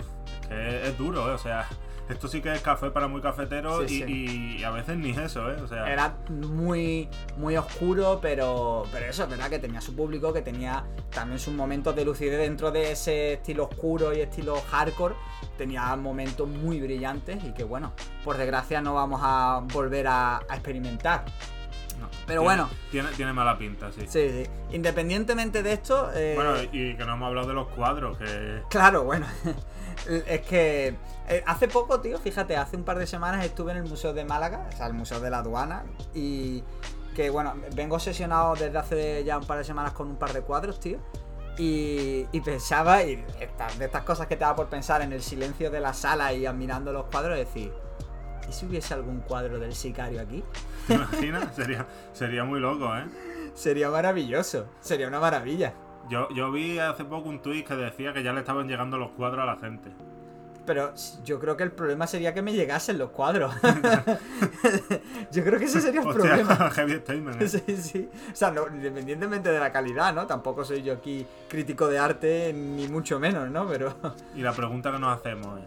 que 0.50 0.90
es, 0.90 0.98
duro, 0.98 1.30
¿eh? 1.30 1.32
o 1.32 1.38
sea, 1.38 1.70
esto 2.10 2.28
sí 2.28 2.42
que 2.42 2.54
es 2.54 2.62
café 2.62 2.92
para 2.92 3.08
muy 3.08 3.22
cafetero 3.22 3.86
y, 3.86 4.62
a 4.64 4.72
veces 4.72 4.98
ni 4.98 5.12
eso, 5.12 5.50
¿eh? 5.52 5.56
O 5.62 5.68
sea... 5.68 5.92
Era 5.92 6.18
muy, 6.30 7.08
muy 7.38 7.56
oscuro, 7.56 8.20
pero, 8.22 8.84
pero 8.92 9.06
eso, 9.06 9.28
¿verdad? 9.28 9.50
Que 9.50 9.60
tenía 9.60 9.80
su 9.80 9.96
público, 9.96 10.34
que 10.34 10.42
tenía 10.42 10.84
también 11.12 11.40
sus 11.40 11.54
momentos 11.54 11.96
de 11.96 12.06
lucidez 12.06 12.40
dentro 12.40 12.72
de 12.72 12.92
ese 12.92 13.34
estilo 13.34 13.66
oscuro 13.66 14.14
y 14.14 14.22
estilo 14.22 14.62
hardcore. 14.70 15.16
Tenía 15.58 15.96
momentos 15.96 16.48
muy 16.48 16.82
brillantes 16.82 17.44
y 17.44 17.54
que, 17.54 17.64
bueno, 17.64 17.94
por 18.24 18.38
desgracia 18.38 18.82
no 18.82 18.94
vamos 18.96 19.22
a 19.24 19.62
volver 19.74 20.08
a, 20.08 20.42
experimentar. 20.50 21.26
Pero 22.26 22.44
bueno. 22.44 22.70
Tiene, 22.92 23.10
tiene 23.12 23.34
mala 23.34 23.58
pinta, 23.58 23.92
sí. 23.92 24.02
Sí, 24.08 24.30
sí. 24.30 24.50
Independientemente 24.72 25.64
de 25.64 25.74
esto. 25.74 26.12
Eh, 26.14 26.34
bueno, 26.36 26.56
y 26.72 26.96
que 26.96 27.06
no 27.06 27.14
hemos 27.14 27.28
hablado 27.28 27.48
de 27.48 27.54
los 27.54 27.68
cuadros, 27.70 28.18
que. 28.18 28.62
Claro, 28.70 29.04
bueno. 29.04 29.26
es 30.28 30.42
que 30.42 30.96
eh, 31.28 31.44
hace 31.46 31.68
poco, 31.68 32.00
tío, 32.02 32.20
fíjate, 32.20 32.58
hace 32.58 32.76
un 32.76 32.84
par 32.84 32.98
de 32.98 33.08
semanas 33.08 33.46
estuve 33.46 33.72
en 33.72 33.78
el 33.78 33.84
Museo 33.84 34.14
de 34.14 34.26
Málaga, 34.26 34.68
o 34.72 34.76
sea, 34.76 34.88
el 34.88 34.94
Museo 34.94 35.20
de 35.20 35.30
la 35.30 35.40
Aduana, 35.40 35.84
y 36.14 36.64
que 37.16 37.30
bueno, 37.30 37.54
vengo 37.76 37.96
obsesionado 37.96 38.56
desde 38.56 38.78
hace 38.78 39.24
ya 39.24 39.38
un 39.38 39.46
par 39.46 39.58
de 39.58 39.64
semanas 39.64 39.94
con 39.94 40.08
un 40.08 40.18
par 40.18 40.34
de 40.34 40.42
cuadros, 40.42 40.80
tío. 40.80 41.00
Y, 41.56 42.26
pensaba, 42.44 43.04
y 43.04 43.18
de 43.18 43.86
estas 43.86 44.04
cosas 44.04 44.26
que 44.26 44.36
te 44.36 44.44
da 44.44 44.56
por 44.56 44.70
pensar 44.70 45.04
en 45.04 45.14
el 45.14 45.22
silencio 45.22 45.70
de 45.70 45.80
la 45.80 45.94
sala 45.94 46.34
y 46.34 46.48
admirando 46.48 46.92
los 46.92 47.06
cuadros, 47.06 47.38
decir, 47.38 47.72
¿y 48.50 48.52
si 48.52 48.66
hubiese 48.66 48.96
algún 48.96 49.20
cuadro 49.20 49.60
del 49.60 49.76
sicario 49.76 50.20
aquí? 50.20 50.44
¿Te 50.88 50.94
imaginas? 50.96 51.56
sería, 51.56 51.86
sería 52.14 52.44
muy 52.44 52.60
loco, 52.60 52.96
¿eh? 52.96 53.06
Sería 53.54 53.90
maravilloso, 53.90 54.68
sería 54.80 55.08
una 55.08 55.20
maravilla. 55.20 55.74
Yo, 56.10 56.28
yo 56.30 56.52
vi 56.52 56.80
hace 56.80 57.06
poco 57.06 57.30
un 57.30 57.42
tuit 57.42 57.68
que 57.68 57.76
decía 57.76 58.14
que 58.14 58.24
ya 58.24 58.34
le 58.34 58.42
estaban 58.42 58.68
llegando 58.68 58.98
los 58.98 59.12
cuadros 59.12 59.44
a 59.44 59.46
la 59.46 59.58
gente. 59.58 59.90
Pero 60.66 60.94
yo 61.26 61.40
creo 61.40 61.58
que 61.58 61.64
el 61.64 61.72
problema 61.72 62.08
sería 62.08 62.34
que 62.34 62.42
me 62.42 62.54
llegasen 62.54 62.98
los 62.98 63.10
cuadros. 63.10 63.54
yo 65.32 65.44
creo 65.44 65.60
que 65.60 65.66
ese 65.66 65.82
sería 65.82 66.02
el 66.02 66.08
problema. 66.08 66.70
Heavy 66.72 66.94
statement, 67.00 67.42
¿eh? 67.42 67.50
Sí, 67.50 67.78
sí. 67.78 68.10
O 68.32 68.36
sea, 68.36 68.54
independientemente 68.74 69.50
de 69.50 69.60
la 69.60 69.74
calidad, 69.74 70.14
¿no? 70.14 70.26
Tampoco 70.26 70.64
soy 70.64 70.82
yo 70.82 70.94
aquí 70.94 71.26
crítico 71.50 71.88
de 71.90 72.00
arte, 72.00 72.54
ni 72.54 72.88
mucho 72.88 73.20
menos, 73.20 73.50
¿no? 73.50 73.68
Pero. 73.68 73.94
Y 74.36 74.42
la 74.42 74.54
pregunta 74.54 74.92
que 74.92 75.00
nos 75.00 75.20
hacemos 75.20 75.60
es: 75.60 75.66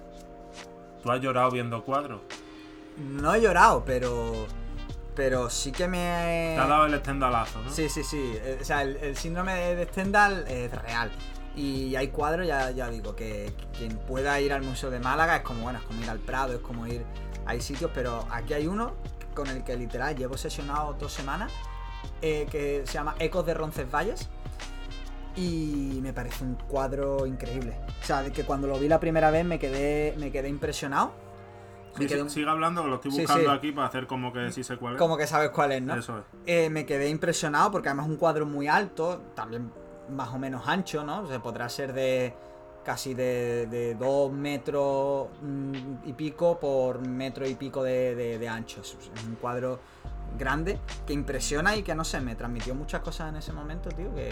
¿Tú 1.03 1.11
has 1.11 1.21
llorado 1.21 1.51
viendo 1.51 1.85
cuadros? 1.85 2.23
No 2.97 3.35
he 3.35 3.43
llorado, 3.43 3.85
pero 3.85 4.47
pero 5.17 5.49
sí 5.49 5.73
que 5.73 5.89
me... 5.89 6.53
Te 6.55 6.61
ha 6.61 6.67
dado 6.67 6.87
el 6.87 7.01
Stendhalazo, 7.01 7.63
¿no? 7.63 7.71
Sí, 7.71 7.89
sí, 7.89 8.05
sí. 8.05 8.35
Eh, 8.37 8.59
o 8.61 8.65
sea, 8.65 8.83
el, 8.83 9.17
síndrome 9.17 9.75
de 9.75 9.85
Stendhal 9.87 10.45
es 10.47 10.71
real. 10.71 11.11
Y 11.57 11.97
hay 11.97 12.09
cuadros, 12.09 12.47
ya, 12.47 12.71
ya 12.71 12.91
digo, 12.91 13.17
que 13.17 13.53
quien 13.77 13.97
pueda 13.97 14.39
ir 14.41 14.53
al 14.53 14.63
Museo 14.63 14.91
de 14.91 15.01
Málaga 15.01 15.37
es 15.37 15.43
como, 15.43 15.63
bueno, 15.63 15.79
es 15.79 15.85
como 15.87 16.03
ir 16.03 16.11
al 16.11 16.19
Prado, 16.19 16.53
es 16.53 16.61
como 16.61 16.87
ir... 16.87 17.05
Hay 17.47 17.63
sitios, 17.63 17.91
pero 17.95 18.27
aquí 18.31 18.53
hay 18.53 18.67
uno 18.67 18.95
con 19.35 19.49
el 19.49 19.65
que 19.65 19.77
literal 19.77 20.17
llevo 20.17 20.37
sesionado 20.37 20.95
dos 20.99 21.13
semanas, 21.13 21.51
eh, 22.21 22.47
que 22.51 22.83
se 22.85 22.93
llama 22.93 23.15
Ecos 23.19 23.47
de 23.47 23.55
Roncesvalles. 23.55 24.29
Y 25.35 25.99
me 26.03 26.13
parece 26.13 26.45
un 26.45 26.55
cuadro 26.55 27.27
increíble. 27.27 27.79
O 28.03 28.05
sea, 28.05 28.31
que 28.31 28.45
cuando 28.45 28.67
lo 28.67 28.79
vi 28.79 28.89
la 28.89 29.01
primera 29.01 29.31
vez 29.31 29.45
me 29.45 29.59
quedé, 29.59 30.15
me 30.19 30.31
quedé 30.31 30.49
impresionado 30.49 31.26
Sigue 31.97 32.49
hablando, 32.49 32.83
que 32.83 32.89
lo 32.89 32.95
estoy 32.97 33.11
buscando 33.11 33.51
aquí 33.51 33.73
para 33.73 33.89
hacer 33.89 34.07
como 34.07 34.33
que 34.33 34.53
sí 34.53 34.63
sé 34.63 34.77
cuál 34.77 34.95
es. 34.95 34.99
Como 34.99 35.17
que 35.17 35.27
sabes 35.27 35.51
cuál 35.51 35.73
es, 35.73 35.83
¿no? 35.83 35.95
Eso 35.95 36.19
es. 36.19 36.25
Eh, 36.47 36.71
me 36.71 36.87
quedé 36.87 37.09
impresionado 37.09 37.71
porque 37.71 37.89
además 37.89 38.07
es 38.07 38.13
un 38.13 38.19
cuadro 38.19 38.47
muy 38.47 38.69
alto, 38.69 39.23
también 39.35 39.71
más 40.11 40.29
o 40.31 40.39
menos 40.39 40.67
ancho, 40.69 41.05
¿no? 41.05 41.23
O 41.23 41.27
sea, 41.27 41.41
podrá 41.41 41.69
ser 41.69 41.93
de 41.93 42.35
casi 42.85 43.15
de, 43.15 43.97
dos 43.99 44.31
metros 44.33 45.29
mm, 45.43 45.75
y 46.05 46.13
pico 46.13 46.61
por 46.61 47.01
metro 47.01 47.47
y 47.47 47.57
pico 47.57 47.83
de, 47.83 48.49
ancho. 48.49 48.81
Es 48.83 48.97
un 49.27 49.35
cuadro 49.35 49.81
grande 50.39 50.79
que 51.07 51.13
impresiona 51.13 51.77
y 51.77 51.83
que 51.83 51.95
no 51.95 52.05
sé, 52.05 52.21
me 52.21 52.37
transmitió 52.37 52.75
muchas 52.75 53.01
cosas 53.01 53.31
en 53.31 53.37
ese 53.37 53.53
momento, 53.53 53.89
tío, 53.91 54.15
que... 54.15 54.31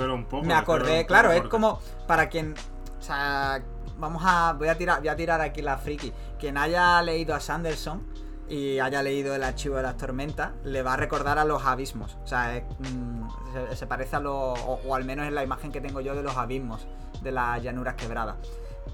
un 0.00 0.24
poco. 0.24 0.44
Me 0.44 0.54
acordé, 0.54 1.04
claro, 1.06 1.30
es 1.32 1.42
como 1.42 1.80
para 2.06 2.28
quien... 2.28 2.54
O 2.98 3.02
sea, 3.02 3.62
vamos 3.98 4.22
a. 4.24 4.54
Voy 4.58 4.68
a 4.68 4.76
tirar, 4.76 5.00
voy 5.00 5.08
a 5.08 5.16
tirar 5.16 5.40
aquí 5.40 5.62
la 5.62 5.78
friki. 5.78 6.12
Quien 6.38 6.56
haya 6.56 7.00
leído 7.02 7.34
a 7.34 7.40
Sanderson 7.40 8.06
y 8.48 8.78
haya 8.78 9.02
leído 9.02 9.34
el 9.34 9.42
archivo 9.42 9.76
de 9.76 9.82
las 9.82 9.96
tormentas, 9.96 10.52
le 10.64 10.82
va 10.82 10.94
a 10.94 10.96
recordar 10.96 11.38
a 11.38 11.44
los 11.44 11.64
abismos. 11.64 12.16
O 12.24 12.26
sea, 12.26 12.64
mm, 12.78 13.74
se, 13.74 13.86
parece 13.86 14.16
a 14.16 14.20
los. 14.20 14.58
O, 14.66 14.94
al 14.94 15.04
menos 15.04 15.26
en 15.26 15.34
la 15.34 15.44
imagen 15.44 15.70
que 15.72 15.80
tengo 15.80 16.00
yo 16.00 16.14
de 16.14 16.22
los 16.22 16.36
abismos 16.36 16.86
de 17.22 17.32
las 17.32 17.62
llanuras 17.62 17.94
quebradas. 17.94 18.36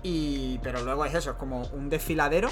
Y. 0.03 0.59
Pero 0.59 0.83
luego 0.83 1.05
es 1.05 1.15
eso, 1.15 1.31
es 1.31 1.37
como 1.37 1.63
un 1.73 1.89
desfiladero 1.89 2.49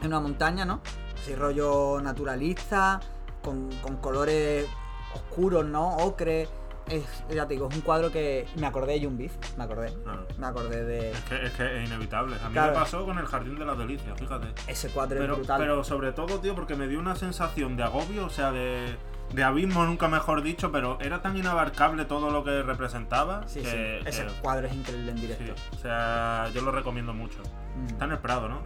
en 0.00 0.08
una 0.08 0.20
montaña, 0.20 0.64
¿no? 0.64 0.80
Así 1.20 1.34
rollo 1.34 2.00
naturalista, 2.00 3.00
con, 3.42 3.70
con 3.82 3.96
colores 3.96 4.66
oscuros, 5.14 5.64
¿no? 5.66 5.96
Ocre 5.98 6.48
es, 6.90 7.04
ya 7.34 7.46
te 7.46 7.54
digo, 7.54 7.68
es 7.70 7.76
un 7.76 7.82
cuadro 7.82 8.10
que 8.10 8.46
me 8.56 8.66
acordé 8.66 8.98
de 8.98 9.06
Beef, 9.06 9.32
me 9.56 9.64
acordé. 9.64 9.92
Ah. 10.06 10.20
Me 10.38 10.46
acordé 10.46 10.84
de. 10.84 11.10
Es 11.10 11.20
que, 11.20 11.46
es 11.46 11.52
que 11.52 11.82
es 11.82 11.88
inevitable. 11.88 12.36
A 12.42 12.48
mí 12.48 12.54
me 12.54 12.68
pasó 12.72 13.04
con 13.04 13.18
el 13.18 13.26
Jardín 13.26 13.58
de 13.58 13.64
las 13.64 13.78
Delicias, 13.78 14.18
fíjate. 14.18 14.48
Ese 14.66 14.88
cuadro 14.90 15.18
pero, 15.18 15.32
es 15.34 15.38
brutal. 15.38 15.60
Pero 15.60 15.84
sobre 15.84 16.12
todo, 16.12 16.40
tío, 16.40 16.54
porque 16.54 16.74
me 16.74 16.88
dio 16.88 16.98
una 16.98 17.16
sensación 17.16 17.76
de 17.76 17.84
agobio, 17.84 18.26
o 18.26 18.30
sea, 18.30 18.52
de. 18.52 18.96
De 19.30 19.44
abismo, 19.44 19.84
nunca 19.84 20.08
mejor 20.08 20.42
dicho, 20.42 20.72
pero 20.72 20.98
era 21.00 21.22
tan 21.22 21.36
inabarcable 21.36 22.04
todo 22.04 22.30
lo 22.32 22.42
que 22.42 22.64
representaba. 22.64 23.46
Sí, 23.46 23.62
sí. 23.64 23.76
Ese 24.04 24.26
cuadro 24.42 24.66
es 24.66 24.74
increíble 24.74 25.12
en 25.12 25.20
directo. 25.20 25.54
o 25.72 25.78
sea, 25.78 26.48
yo 26.52 26.62
lo 26.62 26.72
recomiendo 26.72 27.14
mucho. 27.14 27.38
Mm. 27.76 27.86
Está 27.90 28.06
en 28.06 28.10
el 28.10 28.18
Prado, 28.18 28.48
¿no? 28.48 28.62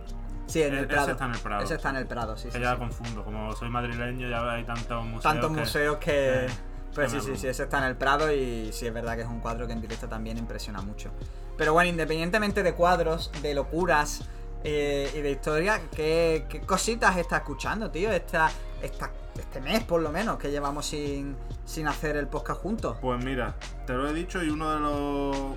Sí, 0.47 0.63
en 0.63 0.75
el 0.75 0.85
e-, 0.85 0.87
Prado. 0.87 1.03
Ese 1.03 1.13
está 1.13 1.25
en 1.27 1.33
el 1.33 1.39
Prado. 1.39 1.63
Ese 1.65 1.75
está 1.75 1.91
en 1.91 1.97
el 1.97 2.07
Prado, 2.07 2.37
sí. 2.39 2.49
Que 2.49 2.61
ya 2.61 2.77
confundo. 2.77 3.25
Como 3.25 3.53
soy 3.53 3.69
madrileño, 3.69 4.27
ya 4.27 4.53
hay 4.53 4.65
tantos 4.65 5.05
museos. 5.05 5.23
Tantos 5.23 5.51
museos 5.51 5.99
que. 5.99 6.47
Pues 6.95 7.11
sí, 7.11 7.21
sí, 7.21 7.37
sí, 7.37 7.49
ese 7.49 7.65
está 7.65 7.79
en 7.79 7.85
el 7.85 7.97
Prado 7.97 8.33
y 8.33 8.73
sí 8.73 8.87
es 8.87 8.95
verdad 8.95 9.17
que 9.17 9.23
es 9.23 9.29
un 9.29 9.41
cuadro 9.41 9.67
que 9.67 9.73
en 9.73 9.81
directo 9.81 10.09
también 10.09 10.39
impresiona 10.39 10.81
mucho. 10.81 11.11
Pero 11.57 11.73
bueno, 11.73 11.91
independientemente 11.91 12.63
de 12.63 12.75
cuadros, 12.75 13.31
de 13.43 13.55
locuras 13.55 14.29
eh, 14.63 15.11
y 15.15 15.21
de 15.21 15.31
historia, 15.31 15.81
¿qué, 15.95 16.63
cositas 16.67 17.17
está 17.17 17.39
escuchando, 17.39 17.91
tío? 17.91 18.13
Esta, 18.13 18.51
esta, 18.83 19.11
este 19.39 19.61
mes 19.61 19.83
por 19.85 20.03
lo 20.03 20.11
menos 20.11 20.39
que 20.39 20.51
llevamos 20.51 20.87
sin, 20.87 21.37
sin 21.65 21.89
hacer 21.89 22.17
el 22.17 22.29
podcast 22.29 22.61
juntos. 22.61 22.97
Pues 23.01 23.25
mira, 23.25 23.57
te 23.87 23.93
lo 23.95 24.09
he 24.09 24.15
dicho 24.15 24.43
y 24.43 24.51
uno 24.51 24.71
de 24.71 24.81
los, 24.81 25.57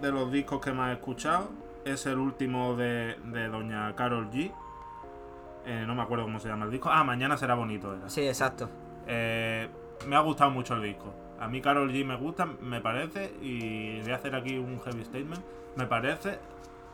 de 0.00 0.12
los 0.12 0.32
discos 0.32 0.60
que 0.60 0.72
más 0.72 0.90
he 0.90 0.94
escuchado 0.94 1.50
es 1.84 2.06
el 2.06 2.18
último 2.18 2.76
de, 2.76 3.16
de 3.24 3.48
Doña 3.48 3.94
Carol 3.96 4.30
G. 4.30 4.52
Eh, 5.64 5.84
no 5.86 5.94
me 5.94 6.02
acuerdo 6.02 6.24
cómo 6.24 6.40
se 6.40 6.48
llama 6.48 6.64
el 6.64 6.70
disco. 6.70 6.88
Ah, 6.90 7.04
mañana 7.04 7.36
será 7.36 7.54
bonito. 7.54 7.94
Era. 7.94 8.08
Sí, 8.08 8.26
exacto. 8.26 8.68
Eh, 9.06 9.68
me 10.06 10.16
ha 10.16 10.20
gustado 10.20 10.50
mucho 10.50 10.74
el 10.74 10.82
disco. 10.82 11.12
A 11.40 11.48
mí 11.48 11.60
Carol 11.60 11.90
G 11.92 12.04
me 12.04 12.16
gusta, 12.16 12.46
me 12.46 12.80
parece, 12.80 13.32
y 13.42 14.00
voy 14.00 14.12
a 14.12 14.16
hacer 14.16 14.34
aquí 14.34 14.56
un 14.58 14.80
heavy 14.80 15.04
statement, 15.04 15.42
me 15.76 15.86
parece 15.86 16.38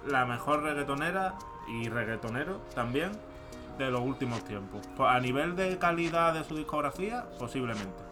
la 0.06 0.24
mejor 0.24 0.62
reggaetonera 0.62 1.34
y 1.68 1.88
reggaetonero 1.88 2.60
también 2.74 3.12
de 3.76 3.90
los 3.90 4.00
últimos 4.00 4.42
tiempos. 4.44 4.80
Pues 4.96 5.08
a 5.10 5.20
nivel 5.20 5.54
de 5.54 5.76
calidad 5.78 6.32
de 6.34 6.44
su 6.44 6.56
discografía, 6.56 7.26
posiblemente. 7.38 8.02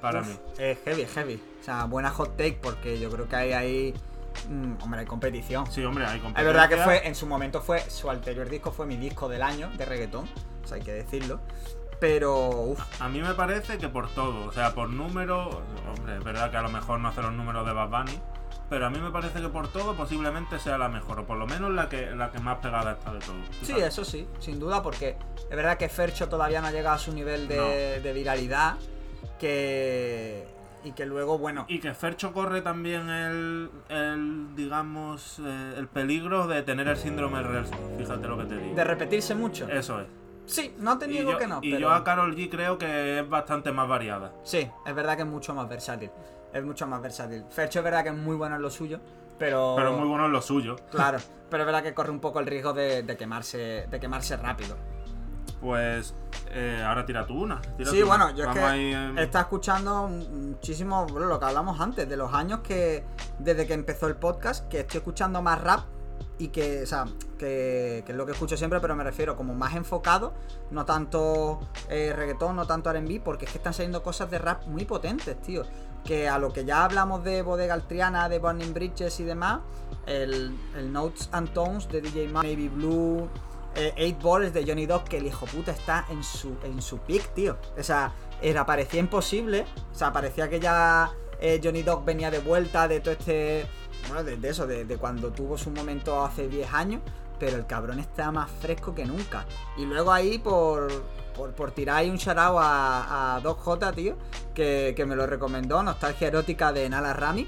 Para 0.00 0.22
mí. 0.22 0.32
Es 0.58 0.78
heavy, 0.84 1.04
heavy. 1.06 1.42
O 1.60 1.64
sea, 1.64 1.84
buena 1.84 2.10
hot 2.10 2.36
take 2.36 2.58
porque 2.62 2.98
yo 2.98 3.10
creo 3.10 3.28
que 3.28 3.36
hay 3.36 3.52
ahí 3.52 3.94
mm, 4.48 4.82
hombre, 4.82 5.00
hay 5.00 5.06
competición. 5.06 5.66
Sí, 5.70 5.84
hombre, 5.84 6.06
hay 6.06 6.16
Es 6.16 6.22
competencia. 6.22 6.52
verdad 6.52 6.68
que 6.68 6.76
fue, 6.78 7.06
en 7.06 7.14
su 7.14 7.26
momento 7.26 7.60
fue, 7.60 7.80
su 7.90 8.08
anterior 8.08 8.48
disco 8.48 8.70
fue 8.70 8.86
mi 8.86 8.96
disco 8.96 9.28
del 9.28 9.42
año 9.42 9.68
de 9.76 9.84
reggaetón, 9.84 10.26
o 10.64 10.66
sea, 10.66 10.76
hay 10.76 10.82
que 10.82 10.92
decirlo. 10.92 11.40
Pero, 12.00 12.48
uff, 12.48 13.02
A 13.02 13.08
mí 13.08 13.20
me 13.20 13.34
parece 13.34 13.76
que 13.78 13.88
por 13.88 14.08
todo, 14.10 14.46
o 14.46 14.52
sea, 14.52 14.74
por 14.74 14.88
número, 14.88 15.62
hombre, 15.88 16.16
es 16.16 16.24
verdad 16.24 16.50
que 16.50 16.56
a 16.56 16.62
lo 16.62 16.70
mejor 16.70 16.98
no 16.98 17.08
hace 17.08 17.20
los 17.22 17.32
números 17.32 17.66
de 17.66 17.72
Bad 17.72 17.88
Bunny, 17.90 18.18
pero 18.70 18.86
a 18.86 18.90
mí 18.90 18.98
me 18.98 19.10
parece 19.10 19.40
que 19.42 19.48
por 19.48 19.68
todo 19.68 19.94
posiblemente 19.94 20.58
sea 20.58 20.78
la 20.78 20.88
mejor, 20.88 21.20
o 21.20 21.26
por 21.26 21.36
lo 21.36 21.46
menos 21.46 21.70
la 21.72 21.88
que, 21.88 22.10
la 22.12 22.30
que 22.30 22.38
más 22.38 22.58
pegada 22.58 22.92
está 22.92 23.12
de 23.12 23.18
todo. 23.18 23.36
sí, 23.62 23.74
eso 23.78 24.04
sí, 24.04 24.26
sin 24.38 24.58
duda, 24.58 24.82
porque 24.82 25.16
es 25.50 25.56
verdad 25.56 25.76
que 25.76 25.88
Fercho 25.90 26.28
todavía 26.28 26.60
no 26.62 26.68
ha 26.68 26.72
llegado 26.72 26.96
a 26.96 26.98
su 26.98 27.12
nivel 27.12 27.46
de, 27.48 28.00
de 28.00 28.12
viralidad, 28.12 28.76
que... 29.38 30.46
Y 30.82 30.92
que 30.92 31.04
luego, 31.04 31.36
bueno, 31.36 31.66
Y 31.68 31.78
que 31.78 31.92
Fercho 31.92 32.32
corre 32.32 32.62
también 32.62 33.10
el, 33.10 33.70
el 33.90 34.56
digamos, 34.56 35.38
eh, 35.44 35.74
el 35.76 35.86
peligro 35.88 36.46
de 36.46 36.62
tener 36.62 36.88
el 36.88 36.96
síndrome 36.96 37.36
de 37.38 37.44
Relsby, 37.44 37.76
fíjate 37.98 38.26
lo 38.26 38.38
que 38.38 38.44
te 38.44 38.56
digo. 38.56 38.74
de 38.74 38.84
repetirse 38.84 39.34
mucho. 39.34 39.68
Eso 39.68 40.00
es. 40.00 40.06
Sí, 40.50 40.74
no 40.78 40.98
te 40.98 41.12
yo, 41.12 41.38
que 41.38 41.46
no, 41.46 41.60
y 41.62 41.70
pero... 41.70 41.80
yo 41.80 41.90
a 41.92 42.02
Carol 42.02 42.34
G 42.34 42.50
creo 42.50 42.76
que 42.76 43.20
es 43.20 43.28
bastante 43.28 43.70
más 43.72 43.88
variada. 43.88 44.32
Sí, 44.42 44.68
es 44.84 44.94
verdad 44.94 45.16
que 45.16 45.22
es 45.22 45.28
mucho 45.28 45.54
más 45.54 45.68
versátil. 45.68 46.10
Es 46.52 46.64
mucho 46.64 46.86
más 46.86 47.00
versátil. 47.00 47.44
Fercho 47.48 47.78
es 47.78 47.84
verdad 47.84 48.02
que 48.02 48.08
es 48.10 48.16
muy 48.16 48.34
bueno 48.34 48.56
en 48.56 48.62
lo 48.62 48.70
suyo, 48.70 48.98
pero... 49.38 49.74
Pero 49.76 49.92
muy 49.92 50.08
bueno 50.08 50.26
en 50.26 50.32
lo 50.32 50.42
suyo. 50.42 50.76
Claro, 50.90 51.18
pero 51.50 51.62
es 51.62 51.66
verdad 51.66 51.82
que 51.82 51.94
corre 51.94 52.10
un 52.10 52.20
poco 52.20 52.40
el 52.40 52.46
riesgo 52.46 52.72
de, 52.72 53.04
de 53.04 53.16
quemarse, 53.16 53.86
de 53.88 54.00
quemarse 54.00 54.36
rápido. 54.36 54.76
Pues 55.60 56.14
eh, 56.50 56.82
ahora 56.84 57.04
tira 57.04 57.26
tú 57.26 57.42
una. 57.42 57.60
tira 57.60 57.90
Sí, 57.90 58.00
tú 58.00 58.06
una. 58.06 58.16
bueno, 58.16 58.36
yo 58.36 58.44
es 58.44 58.46
Vamos 58.46 58.54
que 58.58 58.64
ahí 58.64 59.14
está 59.18 59.40
escuchando 59.42 60.08
muchísimo 60.08 61.06
bueno, 61.06 61.26
lo 61.26 61.38
que 61.38 61.44
hablamos 61.44 61.78
antes, 61.80 62.08
de 62.08 62.16
los 62.16 62.32
años 62.32 62.60
que 62.60 63.04
desde 63.38 63.66
que 63.66 63.74
empezó 63.74 64.06
el 64.08 64.16
podcast, 64.16 64.66
que 64.68 64.80
estoy 64.80 64.98
escuchando 64.98 65.42
más 65.42 65.60
rap 65.60 65.80
y 66.38 66.48
que, 66.48 66.82
o 66.82 66.86
sea, 66.86 67.04
que, 67.38 68.02
que 68.06 68.12
es 68.12 68.16
lo 68.16 68.24
que 68.26 68.32
escucho 68.32 68.56
siempre, 68.56 68.80
pero 68.80 68.96
me 68.96 69.04
refiero 69.04 69.36
como 69.36 69.54
más 69.54 69.74
enfocado, 69.74 70.32
no 70.70 70.84
tanto 70.84 71.60
eh, 71.88 72.12
reggaetón, 72.16 72.56
no 72.56 72.66
tanto 72.66 72.90
R&B, 72.90 73.20
porque 73.24 73.44
es 73.44 73.52
que 73.52 73.58
están 73.58 73.74
saliendo 73.74 74.02
cosas 74.02 74.30
de 74.30 74.38
rap 74.38 74.66
muy 74.66 74.84
potentes, 74.84 75.40
tío. 75.42 75.64
Que 76.04 76.28
a 76.30 76.38
lo 76.38 76.50
que 76.52 76.64
ya 76.64 76.84
hablamos 76.84 77.22
de 77.24 77.42
Bodega 77.42 77.74
Altriana, 77.74 78.28
de 78.30 78.38
Burning 78.38 78.72
Bridges 78.72 79.20
y 79.20 79.24
demás, 79.24 79.60
el, 80.06 80.56
el 80.74 80.90
Notes 80.92 81.28
and 81.32 81.52
Tones 81.52 81.88
de 81.88 82.00
DJ 82.00 82.28
Ma- 82.28 82.42
Navy 82.42 82.68
Blue, 82.68 83.28
eh, 83.74 83.92
Eight 83.96 84.22
Balls 84.22 84.54
de 84.54 84.64
Johnny 84.66 84.86
Dog, 84.86 85.04
que 85.04 85.18
el 85.18 85.26
hijo 85.26 85.44
puta 85.44 85.72
está 85.72 86.06
en 86.08 86.24
su, 86.24 86.56
en 86.64 86.80
su 86.80 86.98
peak, 86.98 87.34
tío. 87.34 87.58
O 87.78 87.82
sea, 87.82 88.12
era, 88.40 88.64
parecía 88.64 88.98
imposible. 88.98 89.66
O 89.92 89.94
sea, 89.94 90.10
parecía 90.10 90.48
que 90.48 90.58
ya 90.58 91.12
eh, 91.40 91.60
Johnny 91.62 91.82
Dog 91.82 92.04
venía 92.04 92.30
de 92.30 92.38
vuelta 92.38 92.88
de 92.88 93.00
todo 93.00 93.12
este. 93.12 93.66
Bueno, 94.08 94.24
de, 94.24 94.48
eso, 94.48 94.66
de, 94.66 94.84
cuando 94.96 95.30
tuvo 95.30 95.58
su 95.58 95.70
momento 95.70 96.24
hace 96.24 96.48
10 96.48 96.72
años. 96.72 97.02
Pero 97.38 97.56
el 97.56 97.66
cabrón 97.66 97.98
está 97.98 98.30
más 98.30 98.50
fresco 98.50 98.94
que 98.94 99.06
nunca. 99.06 99.46
Y 99.76 99.86
luego 99.86 100.12
ahí 100.12 100.38
por. 100.38 100.90
Por, 101.56 101.70
tirar 101.70 101.96
ahí 101.96 102.10
un 102.10 102.18
shout 102.18 102.36
a, 102.36 103.36
a 103.36 103.40
Doc 103.40 103.60
J, 103.60 103.92
tío, 103.92 104.14
que, 104.52 104.92
que 104.94 105.06
me 105.06 105.16
lo 105.16 105.26
recomendó, 105.26 105.82
Nostalgia 105.82 106.28
Erótica 106.28 106.70
de 106.70 106.86
Nala 106.90 107.14
Rami, 107.14 107.46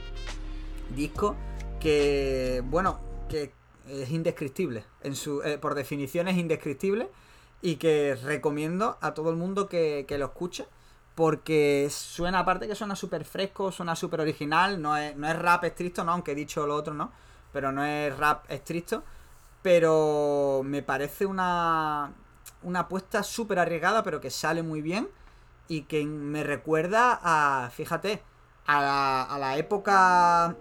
disco 0.96 1.36
que, 1.82 2.62
bueno, 2.64 3.00
que 3.28 3.52
es 3.88 4.10
indescriptible. 4.10 4.84
En 5.02 5.16
su, 5.16 5.42
eh, 5.42 5.58
por 5.58 5.74
definición 5.74 6.28
es 6.28 6.38
indescriptible 6.38 7.10
y 7.60 7.76
que 7.76 8.16
recomiendo 8.22 8.98
a 9.00 9.14
todo 9.14 9.30
el 9.30 9.36
mundo 9.36 9.68
que, 9.68 10.04
que 10.06 10.16
lo 10.16 10.26
escuche 10.26 10.66
porque 11.14 11.88
suena, 11.90 12.40
aparte 12.40 12.66
que 12.66 12.74
suena 12.74 12.96
súper 12.96 13.24
fresco, 13.24 13.70
suena 13.70 13.94
súper 13.94 14.20
original, 14.20 14.80
no 14.80 14.96
es, 14.96 15.16
no 15.16 15.28
es 15.28 15.38
rap 15.38 15.64
estricto, 15.64 16.04
¿no? 16.04 16.12
Aunque 16.12 16.32
he 16.32 16.34
dicho 16.34 16.66
lo 16.66 16.74
otro, 16.74 16.94
¿no? 16.94 17.12
Pero 17.52 17.70
no 17.70 17.84
es 17.84 18.16
rap 18.16 18.50
estricto, 18.50 19.02
pero 19.62 20.62
me 20.64 20.82
parece 20.82 21.26
una, 21.26 22.12
una 22.62 22.80
apuesta 22.80 23.22
súper 23.22 23.58
arriesgada, 23.58 24.02
pero 24.02 24.20
que 24.20 24.30
sale 24.30 24.62
muy 24.62 24.80
bien 24.80 25.08
y 25.68 25.82
que 25.82 26.04
me 26.04 26.44
recuerda 26.44 27.20
a, 27.22 27.70
fíjate, 27.70 28.22
a 28.66 28.80
la, 28.80 29.22
a 29.22 29.38
la 29.38 29.56
época 29.56 30.56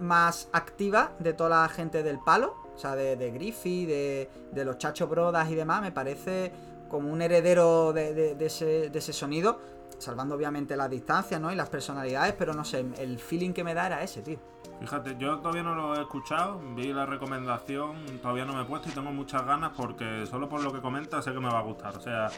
más 0.00 0.48
activa 0.52 1.12
de 1.18 1.32
toda 1.32 1.62
la 1.62 1.68
gente 1.68 2.02
del 2.02 2.18
palo, 2.18 2.56
o 2.74 2.78
sea, 2.78 2.94
de, 2.94 3.16
de 3.16 3.30
Griffey, 3.30 3.86
de, 3.86 4.30
de 4.52 4.64
los 4.64 4.78
Chacho 4.78 5.06
Brodas 5.06 5.50
y 5.50 5.54
demás, 5.54 5.80
me 5.80 5.92
parece 5.92 6.52
como 6.88 7.12
un 7.12 7.22
heredero 7.22 7.92
de, 7.92 8.36
ese, 8.40 8.90
de 8.90 8.98
ese 8.98 9.12
sonido, 9.12 9.58
salvando 9.98 10.34
obviamente 10.34 10.76
las 10.76 10.90
distancias, 10.90 11.40
¿no? 11.40 11.52
Y 11.52 11.54
las 11.54 11.68
personalidades, 11.68 12.34
pero 12.38 12.54
no 12.54 12.64
sé, 12.64 12.84
el 12.98 13.18
feeling 13.18 13.52
que 13.52 13.64
me 13.64 13.74
da 13.74 13.86
era 13.86 14.02
ese, 14.02 14.22
tío. 14.22 14.38
Fíjate, 14.80 15.16
yo 15.18 15.38
todavía 15.38 15.62
no 15.62 15.74
lo 15.74 15.96
he 15.96 16.00
escuchado, 16.00 16.60
vi 16.74 16.92
la 16.92 17.06
recomendación, 17.06 17.94
todavía 18.20 18.44
no 18.44 18.54
me 18.54 18.62
he 18.62 18.64
puesto 18.64 18.88
y 18.88 18.92
tengo 18.92 19.12
muchas 19.12 19.44
ganas 19.46 19.72
porque 19.76 20.26
solo 20.26 20.48
por 20.48 20.62
lo 20.62 20.72
que 20.72 20.80
comentas 20.80 21.24
sé 21.24 21.32
que 21.32 21.40
me 21.40 21.48
va 21.48 21.60
a 21.60 21.62
gustar. 21.62 21.96
O 21.96 22.00
sea, 22.00 22.28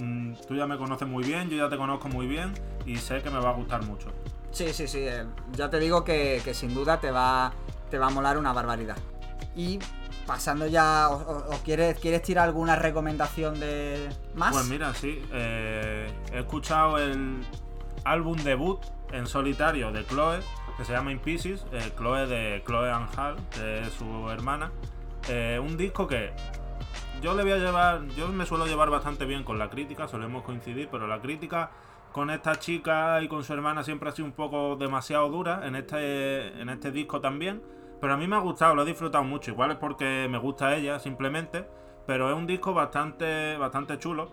mm, 0.00 0.34
tú 0.48 0.54
ya 0.54 0.66
me 0.66 0.78
conoces 0.78 1.06
muy 1.06 1.22
bien, 1.22 1.48
yo 1.48 1.56
ya 1.56 1.68
te 1.68 1.76
conozco 1.76 2.08
muy 2.08 2.26
bien 2.26 2.52
y 2.86 2.96
sé 2.96 3.22
que 3.22 3.30
me 3.30 3.38
va 3.38 3.50
a 3.50 3.54
gustar 3.54 3.84
mucho. 3.84 4.08
Sí, 4.50 4.72
sí, 4.72 4.88
sí. 4.88 5.00
eh, 5.00 5.26
ya 5.52 5.70
te 5.70 5.78
digo 5.78 6.02
que, 6.04 6.40
que 6.44 6.54
sin 6.54 6.74
duda 6.74 6.98
te 6.98 7.10
va, 7.10 7.52
te 7.90 7.98
va 7.98 8.06
a 8.06 8.10
molar 8.10 8.38
una 8.38 8.52
barbaridad. 8.52 8.96
Y 9.54 9.78
pasando 10.26 10.66
ya, 10.66 11.08
¿o, 11.10 11.50
quieres, 11.64 11.98
quieres 11.98 12.22
tirar 12.22 12.48
alguna 12.48 12.76
recomendación 12.76 13.58
de 13.60 14.08
más? 14.34 14.52
Pues 14.52 14.66
mira, 14.68 14.94
sí, 14.94 15.22
eh, 15.32 16.10
he 16.32 16.38
escuchado 16.40 16.98
el 16.98 17.44
álbum 18.04 18.36
debut 18.38 18.80
en 19.12 19.26
solitario 19.26 19.92
de 19.92 20.04
Chloe, 20.06 20.40
que 20.76 20.84
se 20.84 20.92
llama 20.92 21.12
In 21.12 21.18
Pieces, 21.18 21.66
eh, 21.72 21.92
Chloe 21.96 22.26
de 22.26 22.62
Chloe 22.66 22.90
Anhal, 22.90 23.36
que 23.50 23.80
es 23.80 23.92
su 23.92 24.28
hermana. 24.30 24.72
Eh, 25.28 25.60
un 25.62 25.76
disco 25.76 26.06
que 26.06 26.32
yo 27.20 27.34
le 27.34 27.42
voy 27.42 27.52
a 27.52 27.58
llevar, 27.58 28.06
yo 28.16 28.28
me 28.28 28.46
suelo 28.46 28.66
llevar 28.66 28.90
bastante 28.90 29.24
bien 29.24 29.44
con 29.44 29.58
la 29.58 29.70
crítica, 29.70 30.08
solemos 30.08 30.42
coincidir, 30.42 30.88
pero 30.90 31.06
la 31.06 31.20
crítica 31.20 31.70
con 32.12 32.30
esta 32.30 32.58
chica 32.58 33.22
y 33.22 33.28
con 33.28 33.42
su 33.44 33.52
hermana 33.52 33.84
siempre 33.84 34.08
ha 34.08 34.12
sido 34.12 34.26
un 34.26 34.32
poco 34.32 34.76
demasiado 34.76 35.28
dura 35.30 35.66
en 35.66 35.76
este, 35.76 36.60
en 36.60 36.68
este 36.68 36.90
disco 36.90 37.20
también. 37.20 37.62
Pero 38.02 38.14
a 38.14 38.16
mí 38.18 38.26
me 38.26 38.34
ha 38.36 38.40
gustado, 38.40 38.74
lo 38.74 38.82
he 38.82 38.84
disfrutado 38.86 39.22
mucho. 39.24 39.52
Igual 39.52 39.70
es 39.70 39.76
porque 39.78 40.26
me 40.28 40.36
gusta 40.36 40.74
ella, 40.74 40.98
simplemente. 40.98 41.64
Pero 42.06 42.28
es 42.30 42.36
un 42.36 42.46
disco 42.48 42.74
bastante, 42.74 43.56
bastante 43.56 43.96
chulo. 43.98 44.32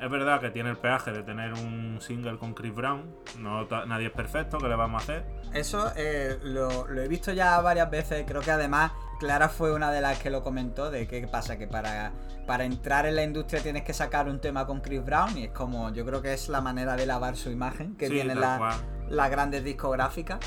Es 0.00 0.10
verdad 0.10 0.40
que 0.40 0.50
tiene 0.50 0.70
el 0.70 0.78
peaje 0.78 1.12
de 1.12 1.22
tener 1.22 1.52
un 1.52 1.98
single 2.00 2.38
con 2.38 2.54
Chris 2.54 2.74
Brown. 2.74 3.14
No, 3.38 3.66
nadie 3.86 4.06
es 4.06 4.12
perfecto, 4.12 4.56
¿qué 4.58 4.68
le 4.68 4.74
vamos 4.74 5.02
a 5.02 5.04
hacer? 5.04 5.24
Eso 5.52 5.92
eh, 5.96 6.38
lo, 6.42 6.86
lo 6.86 7.02
he 7.02 7.08
visto 7.08 7.32
ya 7.32 7.60
varias 7.60 7.90
veces. 7.90 8.24
Creo 8.26 8.40
que 8.40 8.50
además 8.50 8.92
Clara 9.18 9.50
fue 9.50 9.72
una 9.74 9.90
de 9.92 10.00
las 10.00 10.18
que 10.18 10.30
lo 10.30 10.42
comentó. 10.42 10.90
De 10.90 11.06
qué 11.06 11.26
pasa, 11.28 11.58
que 11.58 11.66
para, 11.66 12.12
para 12.46 12.64
entrar 12.64 13.04
en 13.04 13.16
la 13.16 13.22
industria 13.22 13.62
tienes 13.62 13.82
que 13.82 13.92
sacar 13.92 14.28
un 14.30 14.40
tema 14.40 14.66
con 14.66 14.80
Chris 14.80 15.04
Brown. 15.04 15.36
Y 15.36 15.44
es 15.44 15.50
como, 15.50 15.92
yo 15.92 16.06
creo 16.06 16.22
que 16.22 16.32
es 16.32 16.48
la 16.48 16.62
manera 16.62 16.96
de 16.96 17.04
lavar 17.04 17.36
su 17.36 17.50
imagen 17.50 17.96
que 17.96 18.06
Sí, 18.08 18.14
tienen 18.14 18.40
tal 18.40 18.60
la- 18.60 18.76
las 19.10 19.30
grandes 19.30 19.62
discográficas. 19.64 20.38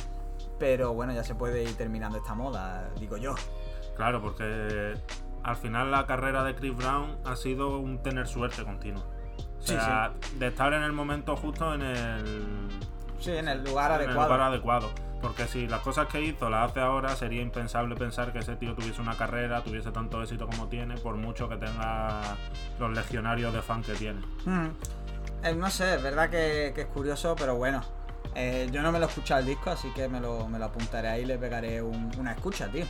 Pero 0.63 0.93
bueno, 0.93 1.11
ya 1.11 1.25
se 1.25 1.35
puede 1.35 1.61
ir 1.61 1.75
terminando 1.75 2.17
esta 2.17 2.35
moda, 2.35 2.89
digo 2.97 3.17
yo. 3.17 3.35
Claro, 3.97 4.21
porque 4.21 4.93
al 5.43 5.57
final 5.57 5.91
la 5.91 6.05
carrera 6.05 6.45
de 6.45 6.55
Chris 6.55 6.73
Brown 6.73 7.17
ha 7.25 7.35
sido 7.35 7.79
un 7.79 8.01
tener 8.01 8.27
suerte 8.29 8.63
continua. 8.63 9.03
O 9.03 9.61
Sí, 9.61 9.73
sea, 9.73 10.13
de 10.39 10.47
estar 10.47 10.71
en 10.71 10.83
el 10.83 10.93
momento 10.93 11.35
justo 11.35 11.73
en 11.73 11.81
el, 11.81 12.69
Sí, 13.19 13.31
en 13.31 13.49
el 13.49 13.61
lugar 13.61 13.91
en 13.91 13.95
el 13.95 14.05
adecuado. 14.05 14.29
lugar 14.35 14.47
adecuado. 14.51 14.89
Porque 15.21 15.47
si 15.47 15.67
las 15.67 15.81
cosas 15.81 16.07
que 16.07 16.21
hizo 16.21 16.49
las 16.49 16.71
hace 16.71 16.79
ahora, 16.79 17.09
sería 17.09 17.41
impensable 17.41 17.95
pensar 17.97 18.31
que 18.31 18.39
ese 18.39 18.55
tío 18.55 18.73
tuviese 18.73 19.01
una 19.01 19.17
carrera, 19.17 19.61
tuviese 19.65 19.91
tanto 19.91 20.21
éxito 20.23 20.47
como 20.47 20.69
tiene, 20.69 20.95
por 20.95 21.15
mucho 21.17 21.49
que 21.49 21.57
tenga 21.57 22.21
los 22.79 22.89
legionarios 22.95 23.53
de 23.53 23.61
fan 23.61 23.81
que 23.83 23.95
tiene. 23.95 24.21
Mm. 24.45 24.67
Eh, 25.43 25.55
no 25.55 25.69
sé, 25.69 25.95
es 25.95 26.01
verdad 26.01 26.29
que, 26.29 26.71
que 26.73 26.81
es 26.83 26.87
curioso, 26.87 27.35
pero 27.37 27.55
bueno. 27.57 27.81
Eh, 28.35 28.67
yo 28.71 28.81
no 28.81 28.91
me 28.91 28.99
lo 28.99 29.05
he 29.05 29.09
escuchado 29.09 29.41
el 29.41 29.45
disco, 29.47 29.69
así 29.69 29.89
que 29.91 30.07
me 30.07 30.19
lo, 30.19 30.47
me 30.47 30.57
lo 30.59 30.65
apuntaré 30.65 31.07
ahí 31.07 31.21
y 31.21 31.25
le 31.25 31.37
pegaré 31.37 31.81
un- 31.81 32.11
una 32.17 32.31
escucha, 32.33 32.67
tío. 32.71 32.85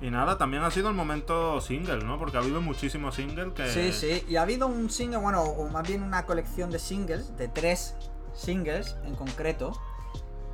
Y 0.00 0.10
nada, 0.10 0.36
también 0.38 0.62
ha 0.62 0.70
sido 0.70 0.88
el 0.88 0.94
momento 0.94 1.60
single, 1.60 1.98
¿no? 2.04 2.18
Porque 2.18 2.36
ha 2.36 2.40
habido 2.40 2.60
muchísimos 2.60 3.14
singles 3.14 3.52
que... 3.54 3.68
Sí, 3.68 3.92
sí. 3.92 4.24
Y 4.28 4.36
ha 4.36 4.42
habido 4.42 4.66
un 4.66 4.90
single, 4.90 5.18
bueno, 5.18 5.42
o 5.42 5.68
más 5.68 5.86
bien 5.86 6.02
una 6.02 6.24
colección 6.26 6.70
de 6.70 6.78
singles, 6.78 7.36
de 7.36 7.48
tres 7.48 7.94
singles 8.34 8.96
en 9.04 9.14
concreto, 9.14 9.72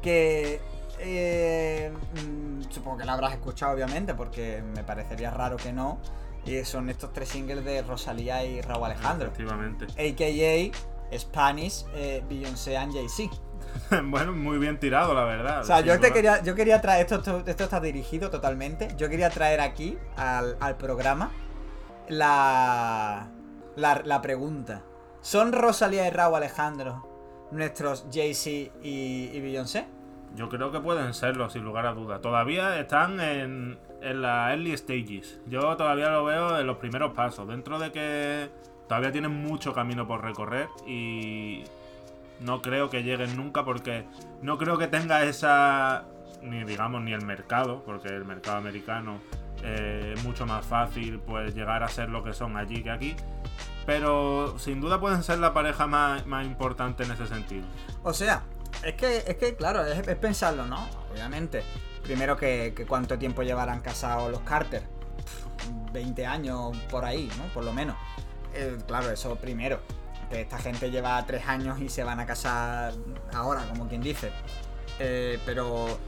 que 0.02 0.60
eh, 0.98 1.92
mm, 2.24 2.62
supongo 2.70 2.98
que 2.98 3.04
la 3.04 3.14
habrás 3.14 3.32
escuchado, 3.32 3.72
obviamente, 3.74 4.14
porque 4.14 4.62
me 4.74 4.82
parecería 4.84 5.30
raro 5.30 5.56
que 5.56 5.72
no. 5.72 5.98
Y 6.44 6.64
son 6.64 6.88
estos 6.90 7.12
tres 7.12 7.28
singles 7.28 7.64
de 7.64 7.82
Rosalía 7.82 8.44
y 8.44 8.60
Raúl 8.60 8.84
Alejandro. 8.86 9.28
Efectivamente. 9.28 9.86
AKA 9.86 11.18
Spanish, 11.18 11.84
eh, 11.94 12.22
Beyoncé 12.28 12.76
and 12.76 12.92
Jay-Z. 12.92 13.34
bueno, 14.04 14.32
muy 14.32 14.58
bien 14.58 14.78
tirado, 14.78 15.14
la 15.14 15.24
verdad. 15.24 15.60
O 15.60 15.64
sea, 15.64 15.80
yo 15.80 15.94
te 15.94 16.08
duda. 16.08 16.12
quería, 16.12 16.42
yo 16.42 16.54
quería 16.54 16.80
traer, 16.80 17.02
esto, 17.02 17.16
esto, 17.16 17.42
esto 17.46 17.64
está 17.64 17.80
dirigido 17.80 18.30
totalmente, 18.30 18.88
yo 18.96 19.08
quería 19.08 19.30
traer 19.30 19.60
aquí 19.60 19.98
al, 20.16 20.56
al 20.60 20.76
programa 20.76 21.30
la, 22.08 23.28
la, 23.76 24.02
la 24.04 24.22
pregunta. 24.22 24.82
¿Son 25.20 25.52
Rosalía 25.52 26.06
y 26.06 26.10
Raúl 26.10 26.36
Alejandro 26.36 27.48
nuestros 27.50 28.06
Jay-Z 28.12 28.76
y, 28.82 29.30
y 29.32 29.40
Beyoncé? 29.40 29.86
Yo 30.34 30.48
creo 30.48 30.70
que 30.70 30.80
pueden 30.80 31.14
serlo, 31.14 31.48
sin 31.48 31.64
lugar 31.64 31.86
a 31.86 31.92
dudas. 31.94 32.20
Todavía 32.20 32.78
están 32.78 33.20
en, 33.20 33.78
en 34.02 34.22
las 34.22 34.50
early 34.50 34.76
stages. 34.76 35.40
Yo 35.46 35.76
todavía 35.76 36.10
lo 36.10 36.24
veo 36.24 36.58
en 36.58 36.66
los 36.66 36.76
primeros 36.76 37.12
pasos. 37.14 37.48
Dentro 37.48 37.78
de 37.78 37.90
que 37.90 38.50
todavía 38.86 39.10
tienen 39.12 39.32
mucho 39.32 39.72
camino 39.72 40.06
por 40.06 40.22
recorrer 40.22 40.68
y 40.86 41.64
no 42.40 42.62
creo 42.62 42.90
que 42.90 43.02
lleguen 43.02 43.36
nunca 43.36 43.64
porque 43.64 44.04
no 44.42 44.58
creo 44.58 44.78
que 44.78 44.88
tenga 44.88 45.24
esa 45.24 46.04
ni 46.42 46.64
digamos 46.64 47.02
ni 47.02 47.12
el 47.12 47.24
mercado, 47.24 47.82
porque 47.84 48.08
el 48.08 48.24
mercado 48.24 48.58
americano 48.58 49.20
eh, 49.62 50.14
es 50.16 50.24
mucho 50.24 50.46
más 50.46 50.64
fácil 50.64 51.18
pues 51.20 51.54
llegar 51.54 51.82
a 51.82 51.88
ser 51.88 52.08
lo 52.08 52.22
que 52.22 52.32
son 52.32 52.56
allí 52.56 52.82
que 52.82 52.90
aquí. 52.90 53.16
Pero 53.84 54.58
sin 54.58 54.80
duda 54.80 55.00
pueden 55.00 55.22
ser 55.22 55.38
la 55.38 55.52
pareja 55.52 55.86
más, 55.86 56.26
más 56.26 56.44
importante 56.44 57.04
en 57.04 57.12
ese 57.12 57.26
sentido. 57.26 57.64
O 58.02 58.12
sea, 58.12 58.42
es 58.82 58.94
que, 58.94 59.18
es 59.18 59.36
que 59.36 59.54
claro, 59.54 59.84
es, 59.84 60.02
pensarlo, 60.16 60.66
¿no? 60.66 60.88
Obviamente. 61.12 61.62
Primero 62.02 62.36
que, 62.36 62.84
cuánto 62.88 63.18
tiempo 63.18 63.42
llevarán 63.42 63.80
casados 63.80 64.30
los 64.30 64.40
Carter. 64.40 64.82
20 65.92 66.26
años 66.26 66.76
por 66.90 67.04
ahí, 67.04 67.30
¿no? 67.38 67.44
Por 67.52 67.64
lo 67.64 67.72
menos. 67.72 67.96
Eh, 68.54 68.76
claro, 68.86 69.10
eso 69.10 69.36
primero. 69.36 69.80
Esta 70.30 70.58
gente 70.58 70.90
lleva 70.90 71.24
3 71.24 71.46
años 71.48 71.80
y 71.80 71.88
se 71.88 72.04
van 72.04 72.20
a 72.20 72.26
casar 72.26 72.92
ahora, 73.32 73.66
como 73.68 73.88
quien 73.88 74.02
dice. 74.02 74.30
Eh, 74.98 75.38
pero 75.44 75.98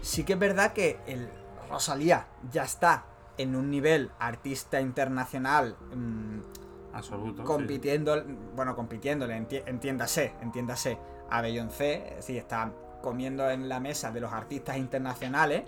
sí 0.00 0.24
que 0.24 0.34
es 0.34 0.38
verdad 0.38 0.72
que 0.72 0.98
el 1.06 1.28
Rosalía 1.70 2.26
ya 2.52 2.64
está 2.64 3.04
en 3.38 3.56
un 3.56 3.70
nivel 3.70 4.10
artista 4.18 4.80
internacional. 4.80 5.76
Mm, 5.94 6.40
Absoluto. 6.92 7.42
Compitiendo, 7.42 8.24
bueno, 8.54 8.76
compitiéndole, 8.76 9.36
entiéndase, 9.36 10.32
entiéndase 10.40 10.96
a 11.28 11.40
Beyoncé, 11.40 12.16
si 12.20 12.38
está 12.38 12.70
comiendo 13.02 13.50
en 13.50 13.68
la 13.68 13.80
mesa 13.80 14.12
de 14.12 14.20
los 14.20 14.32
artistas 14.32 14.76
internacionales. 14.76 15.64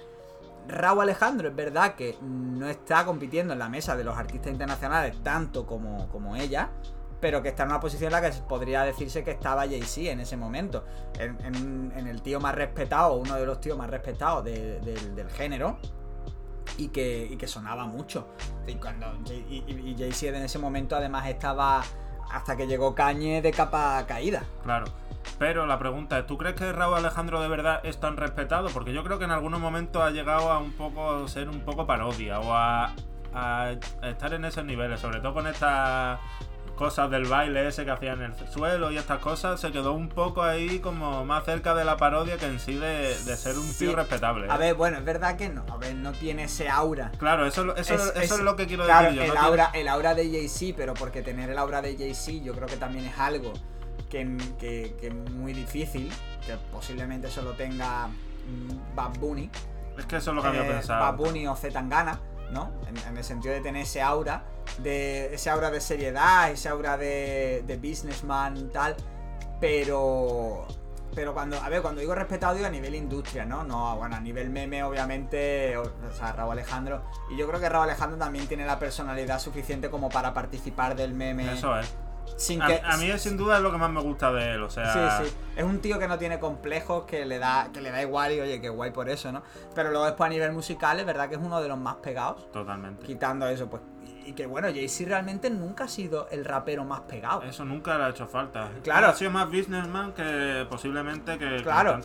Raúl 0.69 1.03
Alejandro 1.03 1.49
es 1.49 1.55
verdad 1.55 1.95
que 1.95 2.17
no 2.23 2.69
está 2.69 3.05
compitiendo 3.05 3.53
en 3.53 3.59
la 3.59 3.69
mesa 3.69 3.97
de 3.97 4.05
los 4.05 4.17
artistas 4.17 4.51
internacionales 4.53 5.17
tanto 5.23 5.67
como, 5.67 6.09
como 6.09 6.35
ella, 6.37 6.71
pero 7.21 7.43
que 7.43 7.49
está 7.49 7.63
en 7.63 7.71
una 7.71 7.81
posición 7.81 8.13
en 8.13 8.21
la 8.21 8.31
que 8.31 8.37
podría 8.43 8.83
decirse 8.83 9.25
que 9.25 9.31
estaba 9.31 9.63
Jay-Z 9.63 10.11
en 10.11 10.21
ese 10.21 10.37
momento. 10.37 10.85
En, 11.19 11.93
el 12.07 12.23
tío 12.23 12.41
más 12.41 12.55
respetado, 12.55 13.15
uno 13.15 13.37
de 13.37 13.47
los 13.47 13.61
tíos 13.61 13.79
más 13.79 13.91
respetados 13.91 14.45
del 14.45 15.31
género. 15.31 15.79
Y 16.79 16.89
que, 16.89 17.39
sonaba 17.47 17.87
mucho. 17.87 18.29
Y, 18.67 19.97
Jay-Z 19.97 20.37
en 20.37 20.45
ese 20.45 20.59
momento 20.59 20.97
además 20.97 21.27
estaba 21.29 21.83
hasta 22.31 22.57
que 22.57 22.67
llegó 22.67 22.95
Cañe 22.95 23.41
de 23.41 23.51
capa 23.51 24.05
caída. 24.07 24.45
Claro. 24.63 24.87
Pero 25.39 25.67
la 25.67 25.79
pregunta 25.79 26.19
es, 26.19 26.27
¿tú 26.27 26.39
crees 26.39 26.55
que 26.55 26.73
Raúl 26.73 26.95
Alejandro 26.95 27.41
de 27.41 27.49
verdad 27.49 27.81
es 27.85 27.99
tan 27.99 28.17
respetado? 28.17 28.69
Porque 28.71 28.93
yo 28.93 29.03
creo 29.05 29.19
que 29.19 29.25
en 29.25 29.31
algunos 29.31 29.61
momentos 29.61 30.03
ha 30.03 30.11
llegado 30.11 30.51
a 30.51 30.59
un 30.59 30.73
poco 30.73 31.27
ser 31.29 31.49
un 31.49 31.61
poco 31.61 31.87
parodia 31.87 32.41
o 32.41 32.55
a 32.55 32.95
estar 34.03 34.33
en 34.33 34.45
esos 34.45 34.65
niveles, 34.65 35.01
sobre 35.01 35.21
todo 35.21 35.35
con 35.35 35.47
esta 35.47 36.21
cosas 36.77 37.11
del 37.11 37.25
baile 37.25 37.67
ese 37.67 37.85
que 37.85 37.91
hacía 37.91 38.13
en 38.13 38.23
el 38.23 38.35
suelo 38.49 38.93
y 38.93 38.99
estas 38.99 39.19
cosas, 39.19 39.61
se 39.61 39.73
quedó 39.73 39.93
un 39.93 40.09
poco 40.09 40.43
ahí 40.43 40.79
como 40.79 41.25
más 41.25 41.45
cerca 41.45 41.75
de 41.75 41.85
la 41.85 41.97
parodia 41.97 42.37
que 42.37 42.47
en 42.47 42.61
sí 42.61 42.75
de, 42.75 43.15
ser 43.15 43.59
un 43.59 43.73
tío 43.75 43.97
respetable. 43.97 44.51
A 44.51 44.55
¿eh? 44.55 44.59
ver, 44.59 44.75
bueno, 44.75 44.99
es 44.99 45.05
verdad 45.05 45.37
que 45.37 45.49
no, 45.49 45.65
a 45.71 45.77
ver, 45.79 45.95
no 45.95 46.13
tiene 46.13 46.45
ese 46.45 46.69
aura. 46.69 47.11
Claro, 47.19 47.47
eso, 47.47 47.75
eso, 47.77 47.95
es, 48.15 48.39
lo 48.41 48.55
que 48.55 48.67
quiero 48.67 48.87
decir 48.87 49.11
yo. 49.11 49.23
El, 49.23 49.37
aura, 49.37 49.71
el 49.75 49.89
aura 49.89 50.15
de 50.15 50.31
Jay-Z, 50.31 50.75
pero 50.77 50.95
porque 50.95 51.23
tener 51.23 51.51
el 51.51 51.59
aura 51.59 51.83
de 51.83 51.97
Jay-Z 51.97 52.45
yo 52.45 52.55
creo 52.55 52.69
que 52.69 52.77
también 52.77 53.07
es 53.07 53.19
algo 53.19 53.53
que, 54.11 54.37
que, 54.59 54.97
es 55.03 55.15
muy 55.33 55.53
difícil, 55.53 56.13
que 56.47 56.57
posiblemente 56.71 57.31
solo 57.31 57.53
tenga 57.53 58.09
mm, 58.09 58.95
Bad 58.95 59.19
Bunny. 59.19 59.51
Es 59.99 60.05
que 60.07 60.17
eso 60.17 60.31
es 60.31 60.37
lo 60.37 60.43
que 60.43 60.49
había 60.49 60.67
eh, 60.67 60.73
pensado. 60.73 61.01
Bad 61.01 61.17
Bunny 61.17 61.47
o 61.47 61.57
Zetangana, 61.57 62.21
¿no? 62.51 62.71
En, 63.09 63.17
el 63.17 63.25
sentido 63.25 63.55
de 63.55 63.61
tener 63.61 63.83
ese 63.83 64.03
aura 64.03 64.45
de 64.79 65.35
ese 65.35 65.51
aura 65.51 65.71
de 65.71 65.81
seriedad, 65.81 66.51
ese 66.51 66.69
aura 66.69 66.97
de, 66.97 67.65
de 67.67 67.77
businessman 67.77 68.71
tal, 68.71 68.97
pero 69.61 70.67
pero 71.17 71.33
cuando, 71.33 71.57
a 71.57 71.69
ver, 71.71 71.81
cuando 71.81 72.03
digo 72.03 72.15
respetado 72.15 72.55
digo 72.55 72.67
a 72.67 72.71
nivel 72.71 72.95
industria, 72.95 73.47
¿no? 73.47 73.65
No, 73.65 73.97
bueno, 73.97 74.17
a 74.17 74.21
nivel 74.21 74.51
meme 74.51 74.85
obviamente, 74.85 75.75
o, 75.79 75.91
sea, 76.13 76.33
Raúl 76.33 76.53
Alejandro, 76.53 77.03
y 77.31 77.39
yo 77.39 77.49
creo 77.49 77.59
que 77.59 77.71
Raúl 77.71 77.85
Alejandro 77.85 78.19
también 78.19 78.47
tiene 78.47 78.67
la 78.67 78.79
personalidad 78.79 79.41
suficiente 79.41 79.89
como 79.89 80.11
para 80.11 80.35
participar 80.35 80.95
del 80.95 81.15
meme. 81.15 81.51
Eso 81.51 81.77
es. 81.79 81.97
Sin 82.37 82.61
a, 82.61 82.67
que, 82.67 82.83
a 82.85 82.99
mí 82.99 83.11
sin 83.19 83.39
duda 83.39 83.57
es 83.57 83.63
lo 83.63 83.73
que 83.73 83.79
más 83.79 83.91
me 83.91 84.03
gusta 84.03 84.31
de 84.31 84.53
él, 84.53 84.63
o 84.63 84.69
sea... 84.69 85.21
Sí, 85.21 85.25
sí. 85.25 85.37
Es 85.57 85.65
un 85.65 85.81
tío 85.81 85.99
que 85.99 86.07
no 86.07 86.19
tiene 86.19 86.39
complejos, 86.39 87.05
que 87.07 87.25
le 87.25 87.39
da, 87.39 87.71
que 87.73 87.81
le 87.81 87.91
da 87.91 88.03
igual 88.03 88.33
y 88.33 88.41
oye, 88.41 88.61
que 88.61 88.69
guay 88.69 88.91
por 88.91 89.09
eso, 89.09 89.33
¿no? 89.33 89.43
Pero 89.75 89.91
luego 89.91 90.05
después 90.05 90.27
a 90.27 90.31
nivel 90.31 90.53
musical 90.53 91.01
es 91.01 91.07
verdad 91.07 91.31
que 91.31 91.37
es 91.37 91.41
uno 91.41 91.63
de 91.63 91.69
los 91.69 91.79
más 91.79 91.95
pegados. 91.97 92.53
Totalmente. 92.53 93.07
Quitando 93.07 93.49
eso, 93.49 93.71
pues 93.71 93.81
y 94.27 94.33
que 94.33 94.47
bueno, 94.47 94.69
Jay-Z 94.69 95.09
realmente 95.09 95.49
nunca 95.51 95.85
ha 95.85 95.89
sido 95.89 96.29
el 96.31 96.45
rapero 96.45 96.85
más 96.85 97.01
pegado. 97.03 97.43
Eso 97.43 97.65
nunca 97.65 97.97
le 97.97 98.05
ha 98.05 98.09
hecho 98.11 98.27
falta. 98.27 98.71
Claro. 98.83 99.09
Ha 99.09 99.15
sido 99.15 99.31
más 99.31 99.47
businessman 99.47 100.13
que 100.13 100.67
posiblemente 100.69 101.39
que 101.39 101.63
claro. 101.63 102.01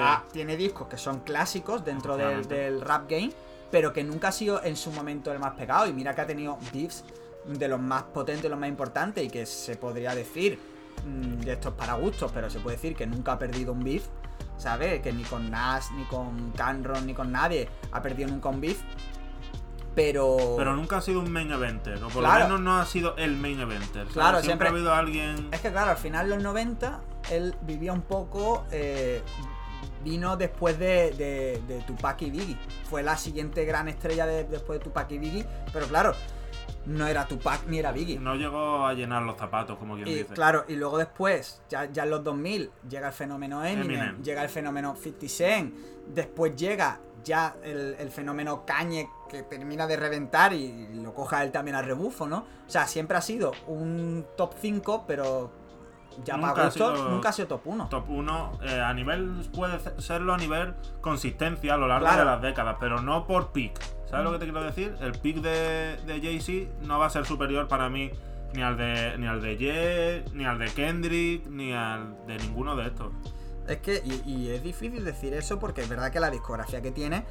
Ah, 0.00 0.24
tiene 0.32 0.56
discos 0.56 0.88
que 0.88 0.96
son 0.96 1.20
clásicos 1.20 1.84
dentro 1.84 2.16
del, 2.16 2.80
rap 2.80 3.08
game, 3.08 3.30
pero 3.70 3.92
que 3.92 4.02
nunca 4.02 4.28
ha 4.28 4.32
sido 4.32 4.62
en 4.64 4.76
su 4.76 4.90
momento 4.90 5.30
el 5.30 5.38
más 5.38 5.54
pegado. 5.54 5.86
Y 5.86 5.92
mira 5.92 6.14
que 6.14 6.22
ha 6.22 6.26
tenido 6.26 6.58
beefs 6.72 7.04
de 7.46 7.68
los 7.68 7.80
más 7.80 8.04
potentes, 8.04 8.50
los 8.50 8.58
más 8.58 8.68
importantes, 8.68 9.24
y 9.24 9.28
que 9.28 9.44
se 9.44 9.76
podría 9.76 10.14
decir 10.14 10.58
mm, 11.04 11.40
de 11.40 11.52
estos 11.52 11.74
para 11.74 11.94
gustos, 11.94 12.32
pero 12.32 12.48
se 12.48 12.60
puede 12.60 12.76
decir 12.76 12.96
que 12.96 13.06
nunca 13.06 13.32
ha 13.32 13.38
perdido 13.38 13.72
un 13.72 13.84
beef. 13.84 14.06
¿Sabes? 14.56 15.00
Que 15.02 15.12
ni 15.12 15.22
con 15.22 15.52
Nas, 15.52 15.92
ni 15.92 16.02
con 16.04 16.50
Canron, 16.50 17.06
ni 17.06 17.14
con 17.14 17.30
nadie 17.30 17.68
ha 17.92 18.02
perdido 18.02 18.28
nunca 18.28 18.48
un 18.48 18.60
beef 18.60 18.80
pero. 19.98 20.54
Pero 20.56 20.76
nunca 20.76 20.98
ha 20.98 21.00
sido 21.00 21.20
un 21.20 21.30
main 21.32 21.50
eventer, 21.50 22.02
o 22.02 22.08
por 22.08 22.22
lo 22.22 22.30
menos 22.30 22.60
no 22.60 22.78
ha 22.78 22.86
sido 22.86 23.16
el 23.16 23.36
main 23.36 23.58
eventer. 23.58 24.06
Claro, 24.06 24.40
siempre, 24.42 24.68
ha 24.68 24.70
habido 24.70 24.94
alguien. 24.94 25.48
Es 25.52 25.60
que, 25.60 25.72
claro, 25.72 25.90
al 25.90 25.96
final 25.96 26.28
de 26.28 26.36
los 26.36 26.44
90, 26.44 27.00
él 27.30 27.56
vivía 27.62 27.92
un 27.92 28.02
poco. 28.02 28.64
Eh, 28.70 29.22
vino 30.04 30.36
después 30.36 30.78
de, 30.78 31.60
de, 31.66 31.82
Tupac 31.86 32.22
y 32.22 32.30
Biggie. 32.30 32.56
Fue 32.88 33.02
la 33.02 33.16
siguiente 33.16 33.64
gran 33.64 33.88
estrella 33.88 34.26
después 34.26 34.78
de 34.78 34.84
Tupac 34.84 35.10
y 35.10 35.18
Biggie, 35.18 35.46
pero 35.72 35.86
claro. 35.86 36.14
No 36.86 37.06
era 37.06 37.26
Tupac 37.26 37.66
ni 37.66 37.80
era 37.80 37.92
Biggie. 37.92 38.18
No 38.18 38.34
llegó 38.36 38.86
a 38.86 38.94
llenar 38.94 39.22
los 39.22 39.36
zapatos, 39.36 39.76
como 39.78 39.94
quien 39.94 40.06
dice. 40.06 40.32
Claro, 40.32 40.64
y 40.68 40.76
luego 40.76 40.96
después, 40.96 41.60
ya, 41.68 41.90
ya 41.90 42.04
en 42.04 42.10
los 42.10 42.24
2000, 42.24 42.70
llega 42.88 43.08
el 43.08 43.12
fenómeno 43.12 43.64
Eminem, 43.64 44.22
llega 44.22 44.42
el 44.42 44.48
fenómeno 44.48 44.94
50 44.94 45.28
Cent, 45.28 45.74
después 46.06 46.56
llega 46.56 47.00
ya 47.28 47.54
el, 47.62 48.10
fenómeno 48.10 48.64
Cañe 48.66 49.08
que 49.28 49.44
termina 49.44 49.86
de 49.86 49.96
reventar 49.96 50.52
y 50.52 50.88
lo 50.94 51.14
coja 51.14 51.44
él 51.44 51.52
también 51.52 51.76
al 51.76 51.84
rebufo, 51.84 52.26
¿no? 52.26 52.38
O 52.38 52.70
sea, 52.70 52.86
siempre 52.86 53.16
ha 53.16 53.20
sido 53.20 53.52
un 53.68 54.26
top 54.36 54.54
5, 54.60 55.04
pero 55.06 55.52
ya 56.24 56.36
nunca 56.36 56.54
para 56.54 56.64
gusto, 56.64 56.88
ha 56.88 56.96
sido, 56.96 57.08
nunca 57.10 57.28
ha 57.28 57.32
sido 57.32 57.48
top 57.48 57.66
1. 57.66 57.88
Top 57.88 58.08
1 58.08 58.52
eh, 58.62 58.80
a 58.80 58.92
nivel, 58.94 59.48
puede 59.54 59.78
serlo 60.00 60.34
a 60.34 60.38
nivel 60.38 60.74
consistencia 61.00 61.74
a 61.74 61.76
lo 61.76 61.86
largo 61.86 62.10
de 62.10 62.24
las 62.24 62.42
décadas, 62.42 62.76
pero 62.80 63.00
no 63.00 63.26
por 63.26 63.52
pick. 63.52 63.78
¿Sabes 64.06 64.24
lo 64.24 64.32
que 64.32 64.38
te 64.38 64.44
quiero 64.46 64.62
decir? 64.62 64.96
El 65.00 65.12
pick 65.12 65.36
de, 65.36 65.98
de 66.06 66.20
Jay-Z 66.20 66.86
no 66.86 66.98
va 66.98 67.06
a 67.06 67.10
ser 67.10 67.26
superior 67.26 67.68
para 67.68 67.90
mí 67.90 68.10
ni 68.54 68.62
al 68.62 68.76
de 68.76 69.18
ni 69.18 69.26
al 69.26 69.42
de 69.42 69.56
Ye, 69.56 70.24
ni 70.32 70.44
al 70.44 70.58
de 70.58 70.66
Kendrick, 70.72 71.46
ni 71.46 71.72
al 71.72 72.26
de 72.26 72.38
ninguno 72.38 72.74
de 72.76 72.86
estos. 72.86 73.12
Es 73.68 73.78
que, 73.78 74.02
y, 74.24 74.48
es 74.48 74.62
difícil 74.62 75.04
decir 75.04 75.34
eso 75.34 75.58
porque 75.58 75.82
es 75.82 75.88
verdad 75.90 76.10
que 76.10 76.20
la 76.20 76.30
discografía 76.30 76.80
que 76.80 76.90
tiene 76.90 77.26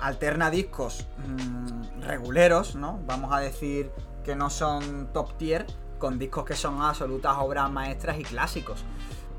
alterna 0.00 0.48
discos 0.48 1.08
mm, 1.26 2.02
reguleros, 2.02 2.76
¿no? 2.76 3.00
Vamos 3.04 3.32
a 3.32 3.40
decir 3.40 3.90
que 4.22 4.36
no 4.36 4.48
son 4.48 5.12
top 5.12 5.36
tier, 5.36 5.66
con 5.98 6.20
discos 6.20 6.44
que 6.44 6.54
son 6.54 6.80
absolutas 6.80 7.36
obras 7.38 7.68
maestras 7.68 8.16
y 8.18 8.22
clásicos. 8.22 8.84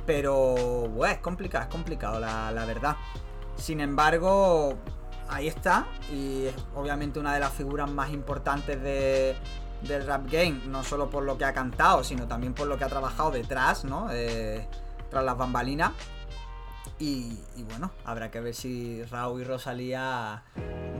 Pero, 0.06 0.56
bueno, 0.90 1.14
es 1.14 1.20
complicado, 1.20 1.64
es 1.64 1.70
complicado, 1.70 2.20
la, 2.20 2.66
verdad. 2.66 2.98
Sin 3.56 3.80
embargo, 3.80 4.74
ahí 5.30 5.48
está, 5.48 5.88
y 6.12 6.48
es 6.48 6.56
obviamente 6.76 7.20
una 7.20 7.34
de 7.34 7.40
las 7.40 7.54
figuras 7.54 7.90
más 7.90 8.12
importantes 8.12 8.82
de, 8.82 9.38
del 9.82 10.06
rap 10.06 10.30
game, 10.30 10.60
no 10.68 10.84
solo 10.84 11.10
por 11.10 11.24
lo 11.24 11.38
que 11.38 11.46
ha 11.46 11.54
cantado, 11.54 12.04
sino 12.04 12.28
también 12.28 12.54
por 12.54 12.68
lo 12.68 12.78
que 12.78 12.84
ha 12.84 12.90
trabajado 12.90 13.32
detrás, 13.32 13.86
¿no? 13.86 14.10
Eh, 14.12 14.68
tras 15.10 15.24
las 15.24 15.38
bambalinas. 15.38 15.92
Y, 17.06 17.64
bueno, 17.64 17.92
habrá 18.06 18.32
que 18.32 18.40
ver 18.40 18.54
si 18.54 19.04
Raúl 19.04 19.42
y 19.42 19.44
Rosalía 19.44 20.44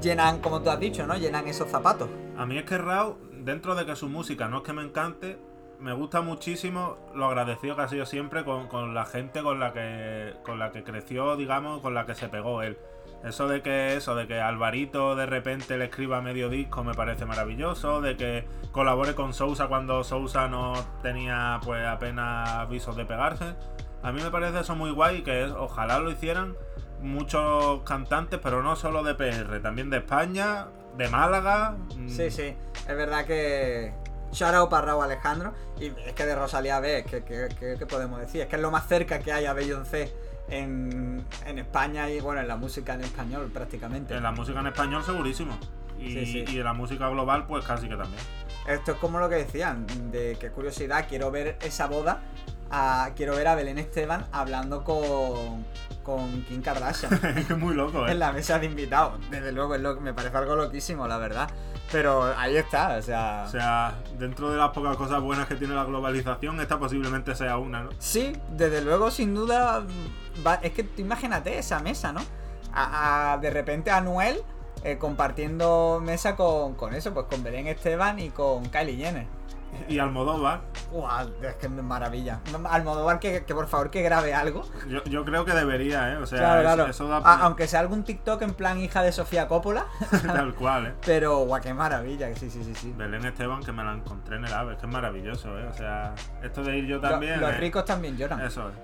llenan, 0.02 0.42
como 0.42 0.62
tú 0.62 0.70
has 0.70 0.78
dicho, 0.78 1.08
¿no? 1.08 1.16
Llenan 1.16 1.48
esos 1.48 1.72
zapatos. 1.72 2.10
A 2.38 2.46
mí 2.46 2.58
es 2.58 2.66
que 2.66 2.78
Raúl, 2.78 3.16
dentro 3.46 3.74
de 3.74 3.86
que 3.86 3.96
su 3.96 4.10
música 4.10 4.50
no 4.50 4.58
es 4.58 4.64
que 4.64 4.74
me 4.74 4.82
encante, 4.82 5.40
me 5.80 5.94
gusta 5.94 6.20
muchísimo 6.20 6.98
lo 7.16 7.28
agradecido 7.28 7.78
que 7.78 7.84
ha 7.84 7.88
sido 7.88 8.06
siempre 8.06 8.44
con, 8.44 8.94
la 8.94 9.06
gente 9.06 9.42
con 9.44 9.62
la 9.62 9.72
que 9.72 10.34
con 10.44 10.60
la 10.60 10.74
que 10.74 10.84
creció, 10.84 11.38
digamos, 11.38 11.82
con 11.82 11.94
la 11.94 12.06
que 12.06 12.16
se 12.16 12.28
pegó 12.28 12.62
él. 12.64 12.78
Eso 13.24 13.48
de 13.48 13.62
que 13.62 13.96
eso, 13.96 14.14
de 14.14 14.28
que 14.28 14.42
Alvarito 14.42 15.16
de 15.16 15.26
repente 15.26 15.78
le 15.78 15.86
escriba 15.86 16.22
medio 16.22 16.50
disco 16.50 16.84
me 16.84 16.94
parece 16.94 17.26
maravilloso, 17.26 18.02
de 18.02 18.18
que 18.18 18.46
colabore 18.74 19.16
con 19.16 19.34
Sousa 19.34 19.68
cuando 19.68 20.04
Sousa 20.04 20.50
no 20.50 20.74
tenía 21.02 21.62
pues 21.64 21.86
apenas 21.86 22.50
avisos 22.50 22.98
de 22.98 23.06
pegarse. 23.06 23.56
A 24.04 24.12
mí 24.12 24.22
me 24.22 24.30
parece 24.30 24.60
eso 24.60 24.76
muy 24.76 24.92
guay 24.92 25.24
que 25.24 25.46
es, 25.46 25.52
ojalá 25.52 26.00
lo 26.00 26.12
hicieran 26.12 26.56
muchos 27.02 27.82
cantantes, 27.84 28.40
pero 28.42 28.62
no 28.64 28.76
solo 28.76 29.04
de 29.04 29.16
PR, 29.16 29.60
también 29.62 29.90
de 29.90 29.98
España, 29.98 30.68
de 30.98 31.10
Málaga. 31.10 31.76
mm, 31.96 32.10
Sí, 32.10 32.32
sí, 32.32 32.56
es 32.88 32.88
verdad 32.96 33.26
que. 33.26 33.94
Shout 34.32 34.56
out 34.56 34.70
para 34.70 34.88
Raúl 34.88 35.04
Alejandro. 35.04 35.54
Y 35.80 35.88
es 36.08 36.14
que 36.14 36.26
de 36.26 36.36
Rosalía 36.36 36.80
B, 36.80 37.06
¿qué, 37.08 37.24
qué, 37.24 37.50
qué- 37.60 37.76
qué 37.78 37.86
podemos 37.86 38.20
decir? 38.20 38.42
Es 38.42 38.48
que 38.48 38.56
es 38.56 38.62
lo 38.64 38.72
más 38.72 38.88
cerca 38.88 39.20
que 39.20 39.32
hay 39.32 39.46
a 39.46 39.54
Beyoncé 39.54 40.12
en, 40.50 41.24
en 41.46 41.60
España 41.60 42.10
y 42.10 42.20
bueno, 42.20 42.42
en 42.42 42.48
la 42.48 42.56
música 42.56 42.96
en 42.96 43.02
español 43.02 43.52
prácticamente. 43.54 44.16
En 44.16 44.24
la 44.24 44.32
música 44.32 44.60
en 44.60 44.68
español 44.68 45.04
segurísimo. 45.04 45.56
Y, 46.00 46.10
Sí, 46.14 46.26
sí. 46.26 46.46
y 46.48 46.58
en 46.58 46.64
la 46.64 46.74
música 46.74 47.08
global, 47.10 47.46
pues 47.46 47.64
casi 47.64 47.88
que 47.88 47.96
también. 47.96 48.20
Esto 48.68 48.94
es 48.94 48.98
como 48.98 49.20
lo 49.20 49.30
que 49.30 49.36
decían, 49.36 49.86
de 50.12 50.36
qué 50.40 50.50
curiosidad, 50.50 51.06
quiero 51.08 51.30
ver 51.30 51.58
esa 51.62 51.86
boda, 51.88 52.22
a- 52.74 53.12
quiero 53.16 53.36
ver 53.36 53.48
a 53.48 53.56
Belén 53.56 53.78
Esteban 53.78 54.26
hablando 54.32 54.84
con, 54.84 55.66
con 56.04 56.44
Kim 56.44 56.62
Kardashian 56.62 57.14
es 57.38 57.50
muy 57.58 57.76
loco, 57.76 58.06
¿eh? 58.08 58.12
en 58.12 58.20
la 58.20 58.32
mesa 58.34 58.60
de 58.60 58.66
invitados. 58.66 59.14
Desde 59.30 59.52
luego, 59.52 59.76
es 59.76 59.82
lo, 59.82 60.00
me 60.02 60.14
parece 60.14 60.36
algo 60.38 60.56
loquísimo, 60.56 61.08
la 61.08 61.18
verdad. 61.18 61.50
Pero 61.92 62.24
ahí 62.38 62.58
está, 62.58 62.96
o 62.98 63.02
sea... 63.02 63.44
O 63.46 63.52
sea, 63.52 63.94
dentro 64.18 64.50
de 64.50 64.58
las 64.58 64.70
pocas 64.72 64.98
cosas 64.98 65.22
buenas 65.22 65.48
que 65.48 65.56
tiene 65.56 65.76
la 65.76 65.84
globalización, 65.84 66.60
esta 66.60 66.80
posiblemente 66.80 67.36
sea 67.36 67.58
una, 67.58 67.84
¿no? 67.84 67.90
Sí, 68.00 68.34
desde 68.52 68.82
luego, 68.82 69.12
sin 69.12 69.36
duda. 69.36 69.84
va- 70.46 70.56
es 70.64 70.72
que 70.72 70.84
tú 70.84 71.02
imagínate 71.02 71.58
esa 71.60 71.80
mesa, 71.82 72.12
¿no? 72.12 72.22
A, 72.74 73.34
a- 73.34 73.38
de 73.38 73.52
repente 73.52 73.92
a 73.92 74.02
Noel 74.02 74.42
eh, 74.84 74.98
compartiendo 74.98 76.02
mesa 76.04 76.36
con, 76.36 76.74
con 76.74 76.96
eso, 76.96 77.14
pues 77.14 77.28
con 77.30 77.44
Belén 77.44 77.68
Esteban 77.68 78.18
y 78.20 78.30
con 78.32 78.66
Kylie 78.66 78.98
Jenner. 78.98 79.28
Y 79.90 80.00
Almodóvar, 80.00 80.62
Guau, 80.92 81.30
es 81.42 81.56
que 81.56 81.66
es 81.68 81.72
maravilla. 81.72 82.40
Almodóvar 82.70 83.20
que, 83.20 83.44
que 83.46 83.54
por 83.54 83.68
favor 83.68 83.90
que 83.92 84.02
grabe 84.02 84.34
algo. 84.34 84.64
yo, 84.88 85.04
yo 85.06 85.26
creo 85.26 85.46
que 85.46 85.54
debería, 85.54 86.14
¿eh? 86.14 86.18
O 86.18 86.26
sea, 86.26 86.40
claro, 86.40 86.60
eso- 86.62 86.74
claro. 86.76 86.90
eso 86.92 87.08
da 87.08 87.18
A- 87.18 87.40
aunque 87.46 87.68
sea 87.68 87.80
algún 87.80 88.04
TikTok 88.04 88.42
en 88.44 88.54
plan 88.54 88.80
hija 88.80 89.02
de 89.02 89.12
Sofía 89.12 89.48
Coppola. 89.48 89.86
tal 90.26 90.54
cual, 90.56 90.88
¿eh? 90.88 90.94
Pero 91.06 91.40
guau, 91.46 91.62
qué 91.62 91.74
maravilla, 91.74 92.30
que 92.30 92.36
sí, 92.36 92.50
sí, 92.50 92.64
sí, 92.64 92.74
sí. 92.76 92.94
Belén 92.98 93.26
Esteban, 93.26 93.62
que 93.64 93.72
me 93.72 93.84
la 93.84 93.94
encontré 93.94 94.38
en 94.38 94.46
el 94.46 94.54
AVE, 94.54 94.74
es 94.74 94.80
que 94.80 94.86
es 94.86 94.92
maravilloso, 94.92 95.58
¿eh? 95.60 95.68
O 95.68 95.74
sea, 95.74 96.14
esto 96.42 96.64
de 96.64 96.78
ir 96.78 96.86
yo 96.86 97.00
también. 97.00 97.40
Lo- 97.40 97.48
los 97.48 97.56
¿eh? 97.56 97.60
ricos 97.60 97.86
también 97.86 98.16
lloran. 98.18 98.42
Eso 98.42 98.70
es. 98.70 98.76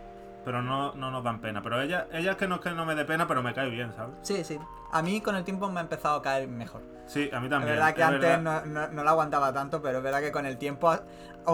Pero 0.45 0.61
no, 0.61 0.93
no 0.93 1.11
nos 1.11 1.23
dan 1.23 1.41
pena. 1.41 1.61
Pero 1.61 1.81
ella, 1.81 2.07
ella 2.11 2.31
es 2.31 2.37
que 2.37 2.47
no 2.47 2.55
es 2.55 2.61
que 2.61 2.71
no 2.71 2.85
me 2.85 2.95
dé 2.95 3.05
pena, 3.05 3.27
pero 3.27 3.43
me 3.43 3.53
cae 3.53 3.69
bien, 3.69 3.93
¿sabes? 3.95 4.15
Sí, 4.21 4.43
sí. 4.43 4.59
A 4.91 5.01
mí 5.01 5.21
con 5.21 5.35
el 5.35 5.43
tiempo 5.43 5.69
me 5.69 5.79
ha 5.79 5.83
empezado 5.83 6.17
a 6.17 6.21
caer 6.21 6.47
mejor. 6.47 6.81
Sí, 7.05 7.29
a 7.33 7.39
mí 7.39 7.45
Es 7.47 7.49
también. 7.49 7.75
verdad 7.75 7.93
que 7.93 8.01
es 8.01 8.07
antes 8.07 8.21
verdad. 8.21 8.65
No, 8.65 8.81
no, 8.81 8.87
no 8.87 9.03
la 9.03 9.11
aguantaba 9.11 9.51
tanto, 9.53 9.81
pero 9.81 9.97
es 9.97 10.03
verdad 10.03 10.21
que 10.21 10.31
con 10.31 10.45
el 10.45 10.57
tiempo 10.57 10.93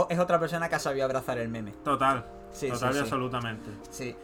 es 0.09 0.19
otra 0.19 0.39
persona 0.39 0.69
que 0.69 0.75
ha 0.75 0.79
sabido 0.79 1.05
abrazar 1.05 1.37
el 1.37 1.49
meme. 1.49 1.71
Total. 1.83 2.25
Sí, 2.51 2.69
total 2.69 2.89
sí, 2.93 2.99
y 2.99 2.99
sí. 2.99 2.99
absolutamente. 3.03 3.69
Sí. 3.89 4.15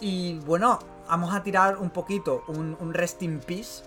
Y 0.00 0.38
bueno, 0.40 0.78
vamos 1.08 1.34
a 1.34 1.42
tirar 1.42 1.76
un 1.78 1.90
poquito 1.90 2.44
un, 2.48 2.76
un 2.80 2.92
rest 2.94 3.22
in 3.22 3.40
peace, 3.40 3.84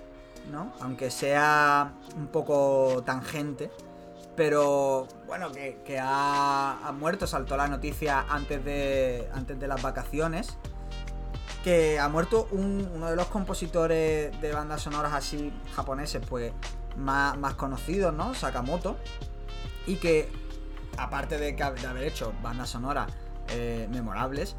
¿no? 0.52 0.74
Aunque 0.82 1.12
sea 1.12 1.92
un 2.18 2.28
poco 2.28 3.04
tangente. 3.06 3.72
Pero 4.36 5.08
bueno, 5.28 5.52
que, 5.52 6.00
ha, 6.02 6.91
muerto, 6.98 7.26
saltó 7.26 7.56
la 7.56 7.67
noticia 7.67 8.26
antes 8.30 8.63
de, 8.65 9.30
antes 9.34 9.60
de 9.60 9.67
las 9.67 9.82
vacaciones. 9.82 10.58
Que 11.63 12.00
ha 12.00 12.10
muerto 12.10 12.48
un- 12.52 12.89
uno 12.93 13.10
de 13.10 13.15
los 13.15 13.28
compositores 13.28 14.39
de 14.39 14.52
bandas 14.54 14.82
sonoras 14.84 15.13
así 15.13 15.52
japoneses, 15.76 16.21
pues 16.30 16.52
más, 16.98 17.38
más 17.38 17.56
conocidos, 17.56 18.13
¿no? 18.13 18.34
Sakamoto. 18.36 18.98
Y 19.88 19.95
que, 19.95 20.30
aparte 20.98 21.38
de 21.38 21.56
haber 21.63 22.04
hecho 22.04 22.34
bandas 22.43 22.69
sonoras 22.69 23.08
eh, 23.50 23.88
memorables, 23.89 24.56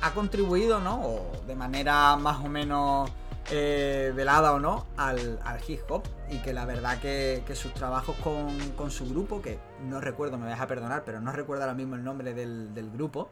ha 0.00 0.12
contribuido, 0.12 0.80
¿no? 0.80 1.00
O 1.02 1.32
de 1.46 1.54
manera 1.54 2.16
más 2.16 2.38
o 2.44 2.48
menos 2.48 3.10
eh, 3.50 4.12
velada 4.14 4.52
o 4.52 4.60
no, 4.60 4.86
al, 4.96 5.38
al 5.44 5.60
hip 5.66 5.80
hop. 5.88 6.02
Y 6.30 6.38
que 6.38 6.52
la 6.52 6.64
verdad 6.66 6.98
que, 7.00 7.42
que 7.46 7.54
sus 7.54 7.72
trabajos 7.74 8.16
con, 8.16 8.56
con 8.76 8.90
su 8.90 9.08
grupo, 9.08 9.40
que 9.40 9.58
no 9.86 10.00
recuerdo, 10.00 10.38
me 10.38 10.48
vas 10.48 10.60
a 10.60 10.66
perdonar, 10.66 11.02
pero 11.04 11.20
no 11.20 11.32
recuerdo 11.32 11.64
ahora 11.64 11.74
mismo 11.74 11.94
el 11.94 12.04
nombre 12.04 12.34
del, 12.34 12.74
del 12.74 12.90
grupo. 12.90 13.30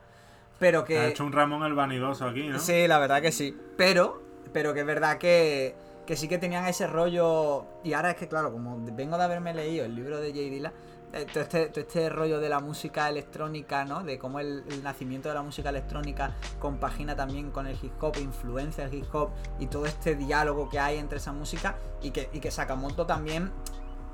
Pero 0.59 0.85
que. 0.85 0.99
Ha 0.99 1.09
hecho 1.09 1.25
un 1.25 1.33
Ramón 1.33 1.63
el 1.65 1.75
vanidoso 1.75 2.27
aquí, 2.27 2.49
¿no? 2.49 2.59
Sí, 2.59 2.87
la 2.87 2.99
verdad 2.99 3.21
que 3.21 3.33
sí. 3.33 3.57
Pero, 3.77 4.23
pero 4.53 4.73
que 4.73 4.81
es 4.81 4.87
verdad 4.87 5.19
que, 5.19 5.75
que 6.07 6.17
sí 6.17 6.29
que 6.29 6.39
tenían 6.39 6.67
ese 6.67 6.87
rollo. 6.87 7.67
Y 7.85 7.93
ahora 7.93 8.13
es 8.13 8.17
que, 8.17 8.29
claro, 8.29 8.53
como 8.53 8.79
vengo 8.93 9.19
de 9.19 9.25
haberme 9.25 9.53
leído 9.53 9.85
el 9.85 9.95
libro 9.95 10.19
de 10.19 10.31
J. 10.31 10.41
Dilla, 10.41 10.73
eh, 11.17 11.27
todo, 11.33 11.43
este, 11.43 11.67
todo 11.67 11.81
este 11.81 12.09
rollo 12.09 12.41
de 12.41 12.49
la 12.49 12.61
música 12.61 13.09
electrónica, 13.09 13.85
¿no? 13.85 14.03
De 14.03 14.19
cómo 14.19 14.41
el, 14.41 14.65
nacimiento 14.83 15.29
de 15.29 15.35
la 15.35 15.43
música 15.43 15.71
electrónica 15.71 16.35
compagina 16.59 17.17
también 17.17 17.51
con 17.51 17.67
el 17.67 17.77
hip 17.83 18.03
hop, 18.03 18.17
influencia 18.19 18.85
el 18.85 18.95
hip 18.95 19.15
hop 19.15 19.31
y 19.59 19.67
todo 19.67 19.87
este 19.87 20.15
diálogo 20.15 20.69
que 20.69 20.79
hay 20.79 20.99
entre 20.99 21.19
esa 21.19 21.33
música 21.33 21.77
y 22.03 22.11
que, 22.11 22.31
y 22.33 22.41
que 22.41 22.51
Sakamoto 22.51 23.07
también. 23.07 23.53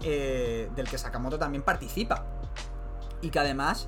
eh, 0.05 0.69
del 0.75 0.89
que 0.89 0.99
Sakamoto 0.99 1.39
también 1.39 1.63
participa. 1.63 2.25
Y 3.21 3.31
que 3.31 3.39
además 3.39 3.87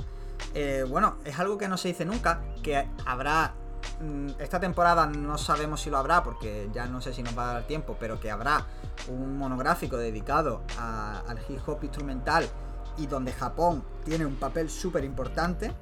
eh, 0.54 0.84
bueno, 0.88 1.16
es 1.24 1.38
algo 1.38 1.58
que 1.58 1.68
no 1.68 1.76
se 1.76 1.88
dice 1.88 2.04
nunca, 2.04 2.40
que 2.62 2.88
habrá... 3.06 3.54
mm, 4.00 4.30
Esta 4.38 4.60
temporada 4.60 5.06
no 5.06 5.38
sabemos 5.38 5.80
si 5.80 5.90
lo 5.90 5.98
habrá, 5.98 6.22
porque 6.22 6.68
ya 6.72 6.86
no 6.86 7.00
sé 7.00 7.12
si 7.12 7.22
nos 7.22 7.36
va 7.36 7.50
a 7.50 7.52
dar 7.54 7.62
tiempo, 7.64 7.96
pero 7.98 8.20
que 8.20 8.30
habrá 8.30 8.66
un 9.08 9.36
monográfico 9.36 9.96
dedicado 9.96 10.62
al 10.78 11.38
hip 11.48 11.60
hop 11.66 11.82
instrumental 11.82 12.48
y 12.96 13.06
donde 13.06 13.32
Japón 13.32 13.84
tiene 14.04 14.26
un 14.26 14.36
papel 14.36 14.70
súper 14.70 15.04
importante, 15.04 15.72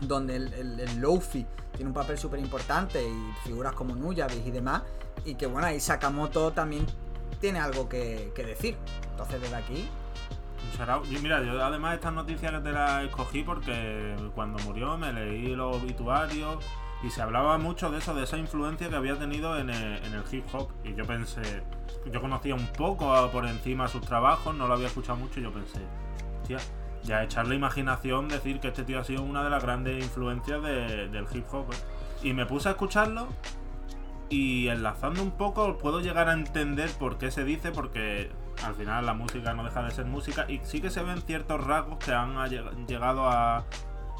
donde 0.00 0.36
el, 0.36 0.52
el, 0.52 1.00
Lofi 1.00 1.46
tiene 1.72 1.88
un 1.88 1.94
papel 1.94 2.18
súper 2.18 2.40
importante 2.40 3.06
y 3.06 3.32
figuras 3.44 3.74
como 3.74 3.94
Nuyabes 3.94 4.46
y 4.46 4.50
demás, 4.50 4.82
y 5.24 5.34
que 5.34 5.46
bueno, 5.46 5.66
ahí 5.66 5.80
Sakamoto 5.80 6.52
también 6.52 6.86
tiene 7.40 7.60
algo 7.60 7.88
que, 7.88 8.32
decir. 8.36 8.76
Entonces 9.10 9.40
desde 9.40 9.56
aquí. 9.56 9.88
Y 11.10 11.18
mira, 11.18 11.42
yo 11.42 11.62
además 11.64 11.94
estas 11.94 12.12
noticias 12.12 12.52
que 12.52 12.58
te 12.58 12.72
las 12.72 13.04
escogí 13.04 13.42
porque 13.42 14.14
cuando 14.34 14.58
murió 14.64 14.98
me 14.98 15.10
leí 15.10 15.54
los 15.54 15.76
obituarios 15.76 16.58
y 17.02 17.10
se 17.10 17.22
hablaba 17.22 17.56
mucho 17.56 17.90
de 17.90 17.98
eso, 17.98 18.14
de 18.14 18.24
esa 18.24 18.36
influencia 18.36 18.88
que 18.90 18.96
había 18.96 19.18
tenido 19.18 19.56
en 19.58 19.70
el, 19.70 20.04
en 20.04 20.12
el 20.12 20.22
hip 20.30 20.44
hop. 20.52 20.68
Y 20.84 20.94
yo 20.94 21.06
pensé, 21.06 21.62
yo 22.10 22.20
conocía 22.20 22.54
un 22.54 22.66
poco 22.66 23.30
por 23.30 23.46
encima 23.46 23.88
sus 23.88 24.02
trabajos, 24.02 24.54
no 24.54 24.66
lo 24.66 24.74
había 24.74 24.88
escuchado 24.88 25.16
mucho 25.16 25.40
y 25.40 25.44
yo 25.44 25.52
pensé, 25.52 25.80
hostia, 26.54 26.58
ya 27.02 27.22
echarle 27.22 27.54
imaginación 27.54 28.28
decir 28.28 28.60
que 28.60 28.68
este 28.68 28.84
tío 28.84 29.00
ha 29.00 29.04
sido 29.04 29.22
una 29.22 29.42
de 29.44 29.50
las 29.50 29.62
grandes 29.62 30.02
influencias 30.02 30.62
de- 30.62 31.08
del 31.08 31.26
hip 31.32 31.44
hop. 31.52 31.72
¿eh? 31.72 31.76
Y 32.22 32.32
me 32.32 32.46
puse 32.46 32.68
a 32.68 32.72
escucharlo 32.72 33.28
y 34.28 34.68
enlazando 34.68 35.22
un 35.22 35.30
poco 35.32 35.78
puedo 35.78 36.00
llegar 36.00 36.28
a 36.28 36.32
entender 36.32 36.90
por 36.98 37.16
qué 37.18 37.30
se 37.30 37.44
dice, 37.44 37.70
porque 37.70 38.30
al 38.64 38.74
final 38.74 39.06
la 39.06 39.14
música 39.14 39.52
no 39.54 39.62
deja 39.64 39.82
de 39.82 39.90
ser 39.90 40.06
música 40.06 40.46
y 40.48 40.60
sí 40.64 40.80
que 40.80 40.90
se 40.90 41.02
ven 41.02 41.20
ciertos 41.22 41.62
rasgos 41.64 41.98
que 41.98 42.12
han 42.12 42.36
ha 42.38 42.48
lleg- 42.48 42.86
llegado 42.86 43.28
a, 43.28 43.64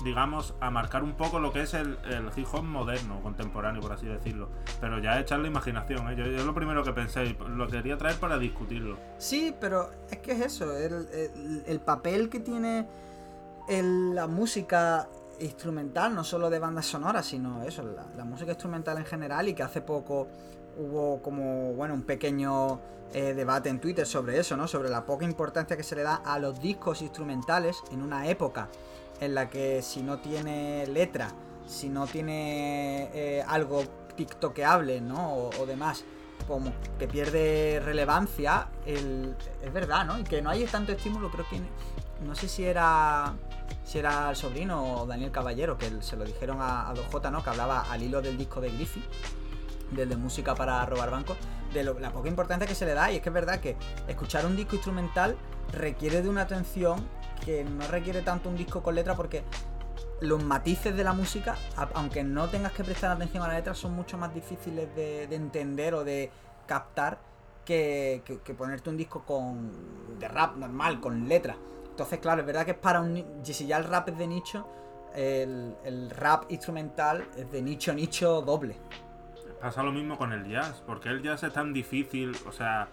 digamos, 0.04 0.54
a 0.60 0.70
marcar 0.70 1.02
un 1.02 1.14
poco 1.14 1.38
lo 1.40 1.52
que 1.52 1.62
es 1.62 1.74
el, 1.74 1.98
el 2.04 2.30
hip 2.36 2.46
hop 2.52 2.62
moderno, 2.62 3.20
contemporáneo, 3.22 3.80
por 3.80 3.92
así 3.92 4.06
decirlo. 4.06 4.48
Pero 4.80 4.98
ya 4.98 5.18
echarle 5.18 5.48
imaginación, 5.48 6.10
¿eh? 6.10 6.16
yo, 6.16 6.24
es 6.24 6.44
lo 6.44 6.54
primero 6.54 6.84
que 6.84 6.92
pensé 6.92 7.36
lo 7.48 7.66
quería 7.68 7.96
traer 7.96 8.16
para 8.16 8.38
discutirlo. 8.38 8.96
Sí, 9.18 9.54
pero 9.60 9.90
es 10.10 10.18
que 10.18 10.32
es 10.32 10.40
eso, 10.40 10.76
el, 10.76 11.08
el- 11.12 11.62
el 11.66 11.80
papel 11.80 12.28
que 12.28 12.40
tiene 12.40 12.86
la 13.68 14.26
música 14.26 15.08
instrumental, 15.40 16.14
no 16.14 16.24
solo 16.24 16.50
de 16.50 16.58
bandas 16.58 16.86
sonoras, 16.86 17.26
sino 17.26 17.62
eso, 17.64 17.82
la, 17.82 18.04
la 18.16 18.24
música 18.24 18.52
instrumental 18.52 18.96
en 18.98 19.04
general 19.04 19.48
y 19.48 19.54
que 19.54 19.62
hace 19.62 19.80
poco 19.80 20.28
hubo 20.78 21.20
como, 21.22 21.72
bueno, 21.74 21.94
un 21.94 22.02
pequeño 22.02 22.80
eh, 23.12 23.34
debate 23.34 23.68
en 23.68 23.80
Twitter 23.80 24.06
sobre 24.06 24.38
eso, 24.38 24.56
¿no? 24.56 24.68
Sobre 24.68 24.88
la 24.88 25.04
poca 25.04 25.24
importancia 25.24 25.76
que 25.76 25.82
se 25.82 25.96
le 25.96 26.02
da 26.02 26.16
a 26.16 26.38
los 26.38 26.60
discos 26.60 27.02
instrumentales 27.02 27.76
en 27.90 28.02
una 28.02 28.28
época 28.28 28.68
en 29.20 29.34
la 29.34 29.48
que 29.48 29.82
si 29.82 30.02
no 30.02 30.18
tiene 30.18 30.86
letra, 30.86 31.30
si 31.66 31.88
no 31.88 32.06
tiene 32.06 33.10
eh, 33.14 33.44
algo 33.46 33.82
tiktokeable, 34.16 35.00
¿no? 35.00 35.34
O, 35.58 35.66
demás, 35.66 36.04
como 36.46 36.72
que 36.98 37.08
pierde 37.08 37.80
relevancia, 37.84 38.68
el- 38.86 39.36
es 39.62 39.72
verdad, 39.72 40.04
¿no? 40.04 40.18
Y 40.18 40.24
que 40.24 40.40
no 40.42 40.50
hay 40.50 40.64
tanto 40.66 40.92
estímulo, 40.92 41.30
creo 41.30 41.46
que 41.48 41.60
no 42.24 42.34
sé 42.34 42.48
si 42.48 42.64
era 42.64 43.34
si 43.84 43.98
era 43.98 44.30
el 44.30 44.36
sobrino 44.36 45.02
o 45.02 45.06
Daniel 45.06 45.30
Caballero, 45.30 45.78
que 45.78 45.90
se 46.02 46.16
lo 46.16 46.24
dijeron 46.24 46.60
a, 46.60 46.88
a 46.90 46.94
2J, 46.94 47.30
¿no? 47.30 47.42
Que 47.42 47.50
hablaba 47.50 47.82
al 47.82 48.02
hilo 48.02 48.20
del 48.20 48.36
disco 48.36 48.60
de 48.60 48.70
Griffith, 48.70 49.04
del 49.92 50.08
de 50.08 50.16
música 50.16 50.54
para 50.56 50.84
robar 50.86 51.10
bancos, 51.10 51.36
la 51.84 52.12
poca 52.12 52.28
importancia 52.28 52.66
que 52.66 52.74
se 52.74 52.86
le 52.86 52.94
da. 52.94 53.10
Y 53.10 53.16
es 53.16 53.22
que 53.22 53.30
es 53.30 53.34
verdad 53.34 53.60
que 53.60 53.76
escuchar 54.08 54.46
un 54.46 54.56
disco 54.56 54.76
instrumental 54.76 55.36
requiere 55.72 56.22
de 56.22 56.28
una 56.28 56.42
atención 56.42 57.06
que 57.44 57.64
no 57.64 57.86
requiere 57.88 58.22
tanto 58.22 58.48
un 58.48 58.56
disco 58.56 58.82
con 58.82 58.94
letra 58.94 59.14
porque 59.14 59.42
los 60.20 60.42
matices 60.42 60.96
de 60.96 61.04
la 61.04 61.12
música, 61.12 61.56
aunque 61.94 62.24
no 62.24 62.48
tengas 62.48 62.72
que 62.72 62.84
prestar 62.84 63.10
atención 63.10 63.42
a 63.42 63.48
la 63.48 63.54
letra, 63.54 63.74
son 63.74 63.94
mucho 63.94 64.16
más 64.16 64.34
difíciles 64.34 64.94
de, 64.94 65.26
de 65.26 65.36
entender 65.36 65.94
o 65.94 66.04
de 66.04 66.30
captar 66.66 67.18
que, 67.66 68.22
ponerte 68.56 68.88
un 68.88 68.96
disco 68.96 69.24
con 69.24 70.18
de 70.18 70.28
rap 70.28 70.56
normal, 70.56 71.00
con 71.00 71.28
letra. 71.28 71.56
Entonces, 71.90 72.18
claro, 72.20 72.40
es 72.40 72.46
verdad 72.46 72.64
que 72.64 72.70
es 72.72 72.78
para 72.78 73.00
un... 73.00 73.42
Si 73.42 73.66
ya 73.66 73.76
el 73.76 73.84
rap 73.84 74.08
es 74.08 74.18
de 74.18 74.26
nicho, 74.26 74.66
el, 75.14 75.76
el 75.84 76.10
rap 76.10 76.50
instrumental 76.50 77.28
es 77.36 77.50
de 77.50 77.60
nicho 77.62 77.92
nicho 77.92 78.40
doble. 78.42 78.76
Pasa 79.60 79.82
lo 79.82 79.92
mismo 79.92 80.16
con 80.18 80.32
el 80.32 80.48
jazz, 80.48 80.82
porque 80.86 81.08
el 81.08 81.22
jazz 81.22 81.42
es 81.42 81.52
tan 81.52 81.72
difícil, 81.72 82.32
o 82.46 82.52
sea, 82.52 82.88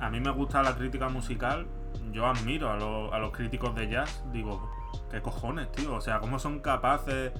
a 0.00 0.10
mí 0.10 0.20
me 0.20 0.30
gusta 0.30 0.62
la 0.62 0.74
crítica 0.76 1.08
musical, 1.08 1.66
yo 2.12 2.26
admiro 2.26 2.70
a, 2.70 2.76
lo- 2.76 3.12
a 3.12 3.18
los 3.18 3.32
críticos 3.32 3.74
de 3.74 3.88
jazz, 3.88 4.24
digo, 4.32 4.70
¿qué 5.10 5.20
cojones, 5.20 5.70
tío? 5.72 5.94
O 5.94 6.00
sea, 6.00 6.20
¿cómo 6.20 6.38
son 6.38 6.60
capaces? 6.60 7.32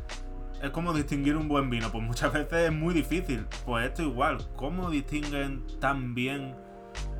Es 0.62 0.70
como 0.70 0.92
distinguir 0.92 1.36
un 1.36 1.48
buen 1.48 1.68
vino, 1.70 1.90
pues 1.90 2.02
muchas 2.04 2.32
veces 2.32 2.70
es 2.70 2.72
muy 2.72 2.94
difícil. 2.94 3.46
Pues 3.66 3.86
esto 3.86 4.02
igual, 4.02 4.38
¿cómo 4.56 4.90
distinguen 4.90 5.64
tan 5.80 6.14
bien 6.14 6.54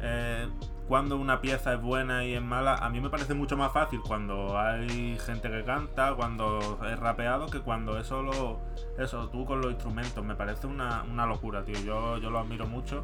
eh, 0.00 0.48
cuando 0.88 1.16
una 1.16 1.40
pieza 1.40 1.74
es 1.74 1.80
buena 1.80 2.24
y 2.24 2.34
es 2.34 2.42
mala? 2.42 2.74
A 2.76 2.88
mí 2.90 3.00
me 3.00 3.08
parece 3.10 3.34
mucho 3.34 3.56
más 3.56 3.72
fácil 3.72 4.00
cuando 4.06 4.58
hay 4.58 5.18
gente 5.24 5.50
que 5.50 5.64
canta, 5.64 6.14
cuando 6.14 6.78
es 6.90 6.98
rapeado, 6.98 7.46
que 7.46 7.60
cuando 7.60 7.98
es 7.98 8.06
solo 8.06 8.60
eso, 8.98 9.28
tú 9.30 9.44
con 9.46 9.60
los 9.60 9.70
instrumentos. 9.72 10.24
Me 10.24 10.34
parece 10.34 10.66
una, 10.66 11.02
una 11.04 11.26
locura, 11.26 11.64
tío. 11.64 11.78
Yo, 11.80 12.18
yo 12.18 12.30
lo 12.30 12.38
admiro 12.38 12.66
mucho 12.66 13.02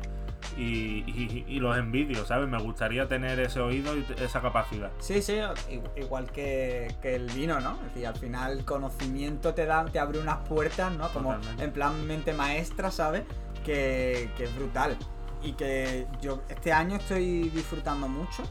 y, 0.56 1.04
y- 1.06 1.44
y 1.48 1.60
los 1.60 1.76
envidio, 1.76 2.24
¿sabes? 2.26 2.48
Me 2.48 2.58
gustaría 2.58 3.08
tener 3.08 3.40
ese 3.40 3.60
oído 3.60 3.96
y 3.96 4.04
esa 4.20 4.40
capacidad. 4.40 4.90
Sí, 4.98 5.22
sí, 5.22 5.38
igual 5.96 6.30
que, 6.30 6.94
que 7.00 7.14
el 7.14 7.26
vino, 7.30 7.60
¿no? 7.60 7.72
Es 7.76 7.94
decir, 7.94 8.06
al 8.06 8.16
final 8.16 8.52
el 8.58 8.64
conocimiento 8.64 9.54
te 9.54 9.64
da, 9.66 9.84
te 9.86 9.98
abre 9.98 10.18
unas 10.18 10.36
puertas, 10.48 10.92
¿no? 10.92 11.08
Como 11.08 11.32
Totalmente. 11.34 11.64
en 11.64 11.72
plan 11.72 12.06
mente 12.06 12.32
maestra, 12.34 12.90
¿sabes? 12.90 13.24
Que, 13.64 14.30
que 14.36 14.44
es 14.44 14.56
brutal. 14.56 14.96
Y 15.42 15.52
que 15.52 16.06
yo 16.20 16.42
este 16.48 16.72
año 16.72 16.96
estoy 16.96 17.48
disfrutando 17.48 18.08
mucho 18.08 18.42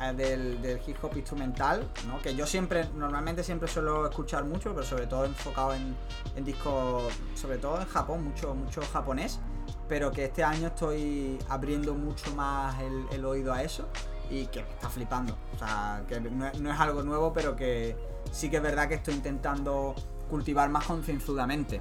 eh, 0.00 0.12
del, 0.12 0.80
hip 0.86 0.96
hop 1.02 1.16
instrumental, 1.16 1.88
¿no? 2.06 2.20
Que 2.20 2.34
yo 2.34 2.46
siempre, 2.46 2.88
normalmente 2.94 3.42
siempre 3.42 3.68
suelo 3.68 4.06
escuchar 4.06 4.44
mucho, 4.44 4.74
pero 4.74 4.84
sobre 4.84 5.06
todo 5.06 5.24
enfocado 5.24 5.74
en, 5.74 5.96
en 6.36 6.44
discos, 6.44 7.12
sobre 7.34 7.58
todo 7.58 7.80
en 7.80 7.86
Japón, 7.86 8.24
mucho, 8.24 8.54
mucho 8.54 8.82
japonés. 8.92 9.40
Pero 9.88 10.12
que 10.12 10.26
este 10.26 10.44
año 10.44 10.68
estoy 10.68 11.38
abriendo 11.48 11.94
mucho 11.94 12.34
más 12.34 12.76
el, 13.12 13.24
oído 13.24 13.52
a 13.52 13.62
eso 13.62 13.88
y 14.30 14.46
que 14.46 14.62
me 14.62 14.70
está 14.70 14.88
flipando. 14.90 15.36
O 15.54 15.58
sea, 15.58 16.04
que 16.06 16.20
no 16.20 16.72
es 16.72 16.80
algo 16.80 17.02
nuevo, 17.02 17.32
pero 17.32 17.56
que 17.56 17.96
sí 18.30 18.50
que 18.50 18.56
es 18.56 18.62
verdad 18.62 18.88
que 18.88 18.94
estoy 18.94 19.14
intentando 19.14 19.94
cultivar 20.28 20.68
más 20.68 20.84
concienzudamente. 20.84 21.80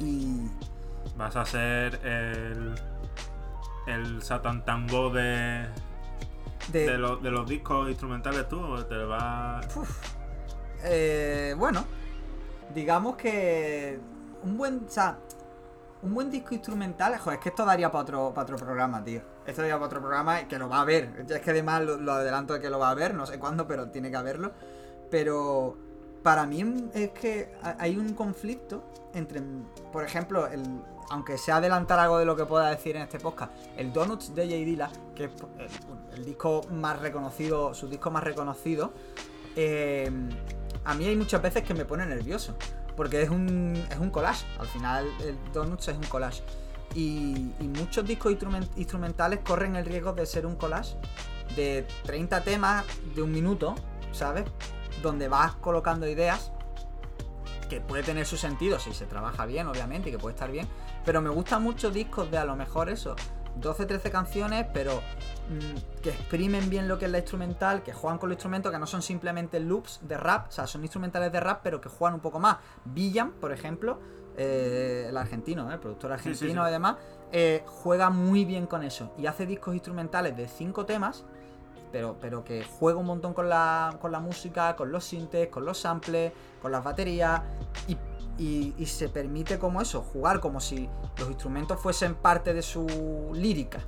Y 0.00 0.48
Vas 1.16 1.34
a 1.34 1.44
ser 1.44 1.98
el. 2.04 2.74
El 3.88 4.22
Satan 4.22 4.64
Tango 4.64 5.10
de, 5.10 5.66
de, 6.72 6.86
de, 6.90 6.98
los- 6.98 7.22
de 7.22 7.30
los 7.30 7.48
discos 7.48 7.88
instrumentales 7.88 8.48
tú. 8.48 8.60
¿o 8.60 8.84
Te 8.84 8.96
va. 9.04 9.60
eh, 10.84 11.54
bueno, 11.56 11.84
digamos 12.74 13.16
que 13.16 13.98
un 14.42 14.56
buen, 14.56 14.84
o 14.86 14.90
sea, 14.90 15.18
un 16.02 16.14
buen 16.14 16.30
disco 16.30 16.54
instrumental, 16.54 17.18
joder, 17.18 17.38
es 17.38 17.42
que 17.42 17.48
esto 17.48 17.64
daría 17.64 17.90
para 17.90 18.02
otro, 18.02 18.32
para 18.34 18.42
otro 18.44 18.56
programa, 18.56 19.02
tío. 19.02 19.20
Esto 19.46 19.62
daría 19.62 19.74
para 19.76 19.86
otro 19.86 20.00
programa 20.00 20.42
y 20.42 20.44
que 20.44 20.58
lo 20.58 20.68
va 20.68 20.82
a 20.82 20.84
ver. 20.84 21.24
Es 21.28 21.40
que 21.40 21.50
además 21.50 21.82
lo, 21.82 21.96
lo 21.96 22.12
adelanto 22.12 22.54
de 22.54 22.60
que 22.60 22.70
lo 22.70 22.78
va 22.78 22.90
a 22.90 22.94
ver, 22.94 23.14
no 23.14 23.26
sé 23.26 23.38
cuándo, 23.38 23.66
pero 23.66 23.88
tiene 23.88 24.10
que 24.10 24.16
haberlo. 24.16 24.52
Pero 25.10 25.76
para 26.22 26.46
mí 26.46 26.90
es 26.94 27.10
que 27.10 27.54
ha- 27.62 27.76
hay 27.80 27.96
un 27.96 28.12
conflicto 28.14 28.84
entre, 29.14 29.40
por 29.92 30.04
ejemplo, 30.04 30.46
el, 30.46 30.62
aunque 31.10 31.38
sea 31.38 31.56
adelantar 31.56 31.98
algo 31.98 32.18
de 32.18 32.24
lo 32.24 32.36
que 32.36 32.44
pueda 32.44 32.70
decir 32.70 32.96
en 32.96 33.02
este 33.02 33.18
podcast, 33.18 33.52
el 33.76 33.92
Donuts 33.92 34.34
de 34.34 34.44
J. 34.44 34.54
Dilla, 34.56 34.90
que 35.14 35.24
es 35.24 35.30
el, 35.58 36.18
el 36.18 36.24
disco 36.24 36.62
más 36.70 36.98
reconocido, 37.00 37.74
su 37.74 37.88
disco 37.88 38.10
más 38.10 38.24
reconocido, 38.24 38.92
eh, 39.56 40.10
a 40.84 40.94
mí 40.94 41.06
hay 41.06 41.16
muchas 41.16 41.42
veces 41.42 41.62
que 41.64 41.74
me 41.74 41.84
pone 41.84 42.06
nervioso. 42.06 42.54
Porque 42.96 43.22
es 43.22 43.30
un, 43.30 43.76
es 43.90 43.98
un 43.98 44.10
collage. 44.10 44.44
Al 44.58 44.66
final, 44.66 45.06
el 45.24 45.38
Donuts 45.52 45.86
es 45.86 45.96
un 45.96 46.02
collage. 46.06 46.42
Y, 46.94 47.52
muchos 47.60 48.04
discos 48.04 48.32
instrumen- 48.32 48.68
instrumentales 48.76 49.38
corren 49.44 49.76
el 49.76 49.84
riesgo 49.84 50.12
de 50.14 50.26
ser 50.26 50.46
un 50.46 50.56
collage 50.56 50.96
de 51.54 51.86
30 52.04 52.42
temas 52.42 52.84
de 53.14 53.22
un 53.22 53.30
minuto, 53.30 53.76
¿sabes? 54.10 54.46
Donde 55.00 55.28
vas 55.28 55.54
colocando 55.54 56.08
ideas 56.08 56.50
que 57.68 57.80
puede 57.80 58.02
tener 58.02 58.26
su 58.26 58.36
sentido 58.36 58.80
si 58.80 58.92
se 58.92 59.06
trabaja 59.06 59.46
bien, 59.46 59.68
obviamente, 59.68 60.08
y 60.08 60.12
que 60.12 60.18
puede 60.18 60.34
estar 60.34 60.50
bien. 60.50 60.66
Pero 61.08 61.22
me 61.22 61.30
gustan 61.30 61.62
mucho 61.62 61.90
discos 61.90 62.30
de 62.30 62.36
a 62.36 62.44
lo 62.44 62.54
mejor 62.54 62.90
eso, 62.90 63.16
12, 63.56 63.86
13 63.86 64.10
canciones, 64.10 64.66
pero 64.74 64.92
mm, 65.48 66.02
que 66.02 66.10
exprimen 66.10 66.68
bien 66.68 66.86
lo 66.86 66.98
que 66.98 67.06
es 67.06 67.10
la 67.10 67.16
instrumental, 67.16 67.82
que 67.82 67.94
juegan 67.94 68.18
con 68.18 68.28
los 68.28 68.34
instrumentos, 68.34 68.70
que 68.70 68.78
no 68.78 68.86
son 68.86 69.00
simplemente 69.00 69.58
loops 69.58 70.00
de 70.02 70.18
rap, 70.18 70.48
o 70.48 70.52
sea, 70.52 70.66
son 70.66 70.82
instrumentales 70.82 71.32
de 71.32 71.40
rap, 71.40 71.60
pero 71.62 71.80
que 71.80 71.88
juegan 71.88 72.16
un 72.16 72.20
poco 72.20 72.40
más. 72.40 72.58
Villan, 72.84 73.30
por 73.30 73.52
ejemplo, 73.52 73.98
eh, 74.36 75.06
el 75.08 75.16
argentino, 75.16 75.70
¿eh? 75.70 75.76
el 75.76 75.80
productor 75.80 76.10
Sí, 76.18 76.24
sí, 76.24 76.28
argentino 76.28 76.64
sí. 76.64 76.68
y 76.68 76.72
demás, 76.72 76.96
eh, 77.32 77.62
juega 77.64 78.10
muy 78.10 78.44
bien 78.44 78.66
con 78.66 78.82
eso. 78.82 79.14
Y 79.16 79.24
hace 79.24 79.46
discos 79.46 79.72
instrumentales 79.72 80.36
de 80.36 80.46
5 80.46 80.84
temas, 80.84 81.24
pero, 81.90 82.18
pero 82.20 82.44
que 82.44 82.64
juega 82.64 82.98
un 82.98 83.06
montón 83.06 83.32
con 83.32 83.48
la, 83.48 83.96
con 83.98 84.12
la 84.12 84.20
música, 84.20 84.76
con 84.76 84.92
los 84.92 85.06
sintes, 85.06 85.48
con 85.48 85.64
los 85.64 85.78
samples, 85.78 86.34
con 86.60 86.70
las 86.70 86.84
baterías, 86.84 87.40
y, 87.86 87.96
y- 88.38 88.74
y 88.78 88.86
se 88.86 89.08
permite 89.08 89.58
como 89.58 89.80
eso, 89.82 90.00
jugar 90.02 90.40
como 90.40 90.60
si 90.60 90.88
los 91.18 91.28
instrumentos 91.28 91.80
fuesen 91.80 92.14
parte 92.14 92.54
de 92.54 92.62
su 92.62 92.86
lírica. 93.34 93.80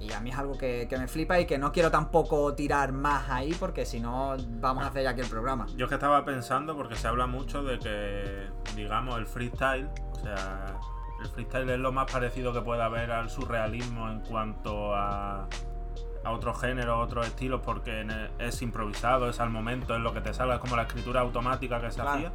Y 0.00 0.12
a 0.12 0.20
mí 0.20 0.28
es 0.30 0.36
algo 0.36 0.58
que, 0.58 0.86
que 0.90 0.98
me 0.98 1.08
flipa 1.08 1.40
y 1.40 1.46
que 1.46 1.56
no 1.56 1.72
quiero 1.72 1.90
tampoco 1.90 2.52
tirar 2.54 2.92
más 2.92 3.30
ahí 3.30 3.54
porque 3.54 3.86
si 3.86 3.98
no 3.98 4.36
vamos 4.60 4.84
a 4.84 4.88
hacer 4.88 5.04
ya 5.04 5.10
aquí 5.10 5.22
el 5.22 5.28
programa. 5.28 5.66
Yo 5.76 5.86
es 5.86 5.88
que 5.88 5.94
estaba 5.94 6.22
pensando, 6.24 6.76
porque 6.76 6.96
se 6.96 7.08
habla 7.08 7.26
mucho 7.26 7.62
de 7.62 7.78
que, 7.78 8.46
digamos, 8.74 9.16
el 9.18 9.26
freestyle, 9.26 9.88
o 10.12 10.14
sea, 10.16 10.78
el 11.22 11.28
freestyle 11.30 11.70
es 11.70 11.78
lo 11.78 11.92
más 11.92 12.12
parecido 12.12 12.52
que 12.52 12.60
puede 12.60 12.82
haber 12.82 13.10
al 13.10 13.30
surrealismo 13.30 14.10
en 14.10 14.20
cuanto 14.20 14.94
a, 14.94 15.48
a 16.24 16.30
otros 16.30 16.60
géneros, 16.60 17.02
otros 17.02 17.26
estilos, 17.26 17.62
porque 17.64 18.06
es 18.38 18.60
improvisado, 18.60 19.30
es 19.30 19.40
al 19.40 19.48
momento, 19.48 19.94
es 19.94 20.00
lo 20.02 20.12
que 20.12 20.20
te 20.20 20.34
sale, 20.34 20.52
es 20.54 20.60
como 20.60 20.76
la 20.76 20.82
escritura 20.82 21.22
automática 21.22 21.80
que 21.80 21.90
se 21.90 22.00
Claro. 22.02 22.10
hacía. 22.10 22.32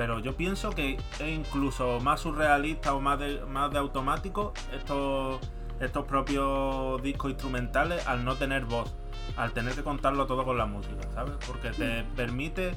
Pero 0.00 0.18
yo 0.18 0.34
pienso 0.34 0.70
que 0.70 0.94
es 0.94 1.20
incluso 1.20 2.00
más 2.00 2.20
surrealista 2.20 2.94
o 2.94 3.02
más 3.02 3.18
de, 3.18 3.44
más 3.44 3.70
de 3.70 3.76
automático 3.76 4.54
estos, 4.72 5.38
estos 5.78 6.06
propios 6.06 7.02
discos 7.02 7.32
instrumentales 7.32 8.06
al 8.06 8.24
no 8.24 8.34
tener 8.36 8.64
voz, 8.64 8.94
al 9.36 9.52
tener 9.52 9.74
que 9.74 9.82
contarlo 9.82 10.26
todo 10.26 10.46
con 10.46 10.56
la 10.56 10.64
música, 10.64 11.02
¿sabes? 11.12 11.34
Porque 11.46 11.72
te 11.72 12.02
permite, 12.16 12.74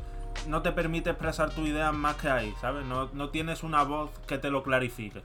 no 0.48 0.62
te 0.62 0.74
permite 0.74 1.12
expresar 1.12 1.50
tu 1.52 1.62
idea 1.62 1.94
más 1.94 2.18
que 2.18 2.28
ahí, 2.28 2.54
¿sabes? 2.60 2.86
No, 2.86 3.10
no 3.14 3.30
tienes 3.30 3.64
una 3.64 3.84
voz 3.84 4.12
que 4.28 4.38
te 4.38 4.52
lo 4.52 4.62
clarifique. 4.62 5.24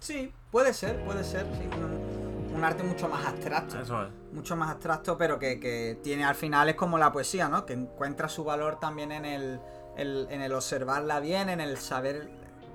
Sí, 0.00 0.32
puede 0.50 0.72
ser, 0.72 1.04
puede 1.04 1.24
ser, 1.24 1.44
sí, 1.58 1.68
un, 1.76 2.54
un 2.56 2.64
arte 2.64 2.82
mucho 2.84 3.06
más 3.06 3.26
abstracto. 3.26 3.78
Eso 3.78 4.02
es. 4.02 4.08
mucho 4.32 4.56
más 4.56 4.70
abstracto, 4.70 5.18
pero 5.18 5.38
que, 5.38 5.60
que 5.60 5.98
tiene 6.02 6.24
al 6.24 6.36
final 6.36 6.70
es 6.70 6.74
como 6.74 6.96
la 6.96 7.12
poesía, 7.12 7.50
¿no? 7.50 7.66
Que 7.66 7.74
encuentra 7.74 8.30
su 8.30 8.44
valor 8.44 8.80
también 8.80 9.12
en 9.12 9.26
el, 9.26 9.60
el- 9.96 10.26
en 10.30 10.42
el 10.42 10.52
observarla 10.52 11.20
bien, 11.20 11.48
en 11.48 11.60
el 11.60 11.76
saber 11.78 12.28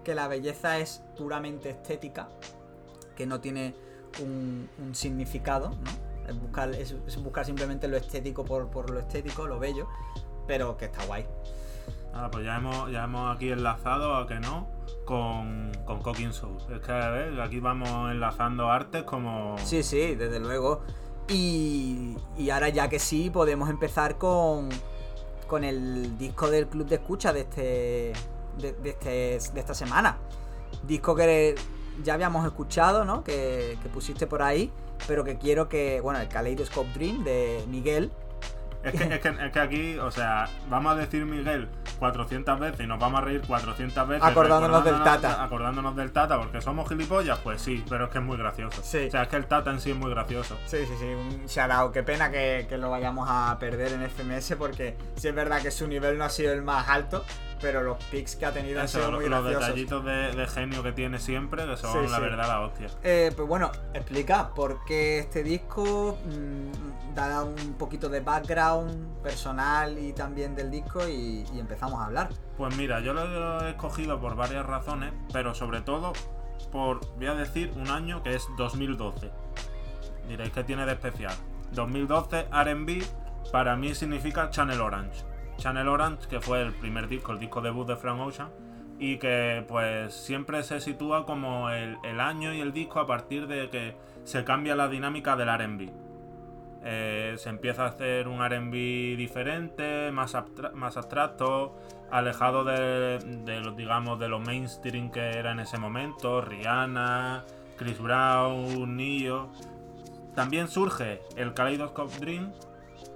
que 0.03 0.15
la 0.15 0.27
belleza 0.27 0.79
es 0.79 1.03
puramente 1.17 1.69
estética, 1.69 2.29
que 3.15 3.25
no 3.25 3.39
tiene 3.41 3.75
un, 4.21 4.69
un 4.79 4.95
significado, 4.95 5.69
¿no? 5.69 6.09
Es 6.29 6.39
buscar, 6.39 6.69
es, 6.75 6.95
es 7.07 7.23
buscar 7.23 7.45
simplemente 7.45 7.87
lo 7.87 7.97
estético 7.97 8.45
por, 8.45 8.69
por 8.69 8.89
lo 8.91 8.99
estético, 8.99 9.47
lo 9.47 9.59
bello, 9.59 9.87
pero 10.47 10.77
que 10.77 10.85
está 10.85 11.05
guay. 11.05 11.25
Nada, 12.13 12.31
pues 12.31 12.45
ya 12.45 12.57
hemos, 12.57 12.91
ya 12.91 13.03
hemos 13.03 13.35
aquí 13.35 13.49
enlazado, 13.51 14.15
a 14.15 14.27
que 14.27 14.39
no, 14.39 14.67
con, 15.05 15.71
con 15.85 16.01
Cooking 16.01 16.33
Soul. 16.33 16.57
Es 16.71 16.81
que, 16.81 16.91
a 16.91 17.09
ver, 17.09 17.39
aquí 17.41 17.59
vamos 17.59 18.11
enlazando 18.11 18.69
artes 18.69 19.03
como... 19.03 19.57
Sí, 19.59 19.83
sí, 19.83 20.15
desde 20.15 20.39
luego. 20.39 20.81
Y, 21.27 22.15
y 22.37 22.49
ahora 22.49 22.69
ya 22.69 22.89
que 22.89 22.97
sí, 22.99 23.29
podemos 23.29 23.69
empezar 23.69 24.17
con, 24.17 24.69
con 25.49 25.65
el 25.65 26.17
disco 26.17 26.49
del 26.49 26.67
club 26.67 26.87
de 26.87 26.95
escucha 26.95 27.33
de 27.33 27.41
este 27.41 28.13
de, 28.57 28.75
este, 28.85 29.09
de 29.53 29.59
esta 29.59 29.73
semana. 29.73 30.17
Disco 30.83 31.15
que 31.15 31.55
ya 32.03 32.13
habíamos 32.13 32.45
escuchado, 32.45 33.03
¿no? 33.03 33.23
Que, 33.23 33.77
que 33.81 33.89
pusiste 33.89 34.27
por 34.27 34.41
ahí, 34.41 34.71
pero 35.07 35.23
que 35.23 35.37
quiero 35.37 35.67
que, 35.67 35.99
bueno, 36.01 36.19
el 36.19 36.29
Kaleidoscope 36.29 36.89
Dream 36.93 37.23
de 37.23 37.63
Miguel. 37.67 38.11
Es 38.83 38.93
que, 38.93 39.03
es, 39.15 39.19
que, 39.19 39.29
es 39.29 39.51
que 39.51 39.59
aquí, 39.59 39.97
o 39.97 40.11
sea, 40.11 40.45
vamos 40.69 40.93
a 40.93 40.95
decir 40.95 41.25
Miguel 41.25 41.67
400 41.99 42.59
veces 42.59 42.79
y 42.79 42.87
nos 42.87 42.99
vamos 42.99 43.21
a 43.21 43.25
reír 43.25 43.41
400 43.45 44.07
veces. 44.07 44.23
Acordándonos 44.23 44.83
del 44.83 45.03
Tata. 45.03 45.43
Acordándonos 45.43 45.95
del 45.95 46.11
Tata, 46.11 46.37
porque 46.39 46.61
somos 46.61 46.87
gilipollas, 46.89 47.39
pues 47.39 47.61
sí, 47.61 47.83
pero 47.89 48.05
es 48.05 48.11
que 48.11 48.17
es 48.17 48.23
muy 48.23 48.37
gracioso. 48.37 48.81
Sí. 48.83 49.07
O 49.07 49.11
sea, 49.11 49.23
es 49.23 49.27
que 49.27 49.35
el 49.35 49.45
Tata 49.45 49.71
en 49.71 49.79
sí 49.79 49.91
es 49.91 49.97
muy 49.97 50.09
gracioso. 50.09 50.57
Sí, 50.65 50.85
sí, 50.85 50.93
sí, 50.99 51.05
un 51.05 51.71
out. 51.71 51.93
Qué 51.93 52.03
pena 52.03 52.31
que, 52.31 52.65
que 52.67 52.77
lo 52.77 52.89
vayamos 52.89 53.27
a 53.29 53.57
perder 53.59 53.93
en 53.93 54.09
FMS 54.09 54.55
porque 54.57 54.97
sí 55.15 55.27
es 55.27 55.35
verdad 55.35 55.61
que 55.61 55.71
su 55.71 55.87
nivel 55.87 56.17
no 56.17 56.23
ha 56.23 56.29
sido 56.29 56.53
el 56.53 56.61
más 56.61 56.89
alto, 56.89 57.25
pero 57.61 57.81
los 57.83 58.03
picks 58.05 58.35
que 58.35 58.45
ha 58.45 58.51
tenido 58.51 58.79
han 58.79 58.85
Eso, 58.85 58.99
sido 58.99 59.11
lo- 59.11 59.17
muy 59.19 59.29
los 59.29 59.43
graciosos. 59.43 59.67
detallitos 59.67 60.05
de, 60.05 60.31
de 60.33 60.47
genio 60.47 60.83
que 60.83 60.91
tiene 60.91 61.19
siempre, 61.19 61.65
que 61.65 61.77
son 61.77 62.05
Sí, 62.05 62.11
la 62.11 62.17
sí. 62.17 62.21
verdad 62.23 62.47
la 62.47 62.61
hostia. 62.61 62.87
Eh, 63.03 63.31
pues 63.35 63.47
bueno, 63.47 63.71
explica 63.93 64.49
por 64.53 64.83
qué 64.85 65.19
este 65.19 65.43
disco 65.43 66.17
mm, 66.25 67.13
da 67.15 67.43
un 67.43 67.73
poquito 67.73 68.09
de 68.09 68.21
background 68.21 69.21
personal 69.21 69.97
y 69.99 70.13
también 70.13 70.55
del 70.55 70.71
disco 70.71 71.07
y, 71.07 71.45
y 71.53 71.59
empezamos 71.59 71.99
a 72.01 72.05
hablar. 72.05 72.29
Pues 72.57 72.75
mira, 72.77 72.99
yo 73.01 73.13
lo 73.13 73.61
he 73.65 73.69
escogido 73.71 74.19
por 74.19 74.35
varias 74.35 74.65
razones, 74.65 75.11
pero 75.33 75.53
sobre 75.53 75.81
todo 75.81 76.13
por, 76.71 76.99
voy 77.17 77.27
a 77.27 77.33
decir, 77.35 77.71
un 77.75 77.89
año 77.89 78.21
que 78.23 78.35
es 78.35 78.45
2012. 78.57 79.31
Diréis 80.27 80.51
que 80.51 80.63
tiene 80.63 80.85
de 80.85 80.91
especial. 80.93 81.33
2012 81.71 82.47
RB 82.51 83.03
para 83.51 83.75
mí 83.75 83.95
significa 83.95 84.49
Channel 84.49 84.79
Orange. 84.81 85.23
Channel 85.59 85.87
Orange, 85.87 86.27
que 86.27 86.39
fue 86.39 86.61
el 86.61 86.73
primer 86.73 87.07
disco, 87.07 87.33
el 87.33 87.39
disco 87.39 87.61
debut 87.61 87.87
de 87.87 87.95
Frank 87.97 88.19
Ocean, 88.19 88.49
y 88.97 89.17
que 89.17 89.63
pues 89.67 90.13
siempre 90.13 90.63
se 90.63 90.79
sitúa 90.81 91.25
como 91.25 91.69
el, 91.69 91.97
año 92.19 92.53
y 92.53 92.61
el 92.61 92.73
disco 92.73 92.99
a 92.99 93.05
partir 93.05 93.47
de 93.47 93.69
que 93.69 93.95
se 94.23 94.43
cambia 94.43 94.75
la 94.75 94.87
dinámica 94.87 95.35
del 95.35 95.49
RB. 95.49 95.91
Eh, 96.83 97.35
se 97.37 97.49
empieza 97.49 97.83
a 97.83 97.87
hacer 97.89 98.27
un 98.27 98.43
RB 98.43 99.17
diferente, 99.17 100.11
más 100.11 100.35
abstracto, 100.35 101.75
alejado 102.09 102.63
de, 102.63 103.19
de 103.19 103.59
los, 103.59 103.75
digamos, 103.75 104.19
de 104.19 104.29
los 104.29 104.41
mainstream 104.41 105.11
que 105.11 105.29
era 105.37 105.51
en 105.51 105.59
ese 105.59 105.77
momento, 105.77 106.41
Rihanna, 106.41 107.43
Chris 107.77 107.99
Brown, 107.99 108.95
Nio. 108.95 109.49
También 110.35 110.67
surge 110.67 111.21
el 111.35 111.53
Kaleidoscope 111.53 112.17
Dream, 112.19 112.53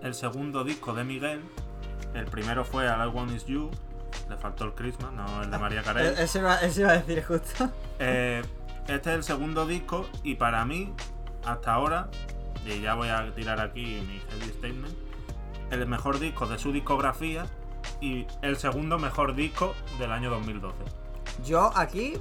el 0.02 0.14
segundo 0.14 0.64
disco 0.64 0.94
de 0.94 1.04
Miguel. 1.04 1.42
El 2.14 2.26
primero 2.26 2.64
fue 2.66 2.88
All 2.90 3.08
I 3.08 3.12
Want 3.12 3.32
Is 3.32 3.46
You, 3.46 3.70
le 4.30 4.38
faltó 4.38 4.66
el 4.66 4.74
Christmas, 4.74 5.12
no 5.14 5.42
el 5.44 5.50
de 5.52 5.58
María 5.58 5.82
Carey. 5.84 6.08
E- 6.08 6.24
Eso 6.24 6.40
iba, 6.40 6.58
eso 6.62 6.82
iba 6.82 6.92
a 6.92 6.98
decir 7.00 7.24
justo. 7.24 7.70
Eh, 8.00 8.42
este 8.88 9.10
es 9.12 9.16
el 9.16 9.24
segundo 9.24 9.66
disco 9.66 10.08
y 10.24 10.36
para 10.36 10.64
mí, 10.66 10.94
hasta 11.46 11.74
ahora, 11.74 12.10
y 12.66 12.82
ya 12.82 12.94
voy 12.96 13.10
a 13.10 13.34
tirar 13.34 13.60
aquí 13.60 13.82
mi 14.08 14.20
heavy 14.20 14.54
statement, 14.58 14.96
el 15.72 15.88
mejor 15.88 16.20
disco 16.20 16.46
de 16.48 16.58
su 16.60 16.72
discografía 16.72 17.46
y 18.00 18.28
el 18.42 18.58
segundo 18.58 19.00
mejor 19.00 19.36
disco 19.36 19.74
del 20.00 20.12
año 20.12 20.30
2012. 20.30 20.76
Yo 21.44 21.72
aquí 21.76 22.14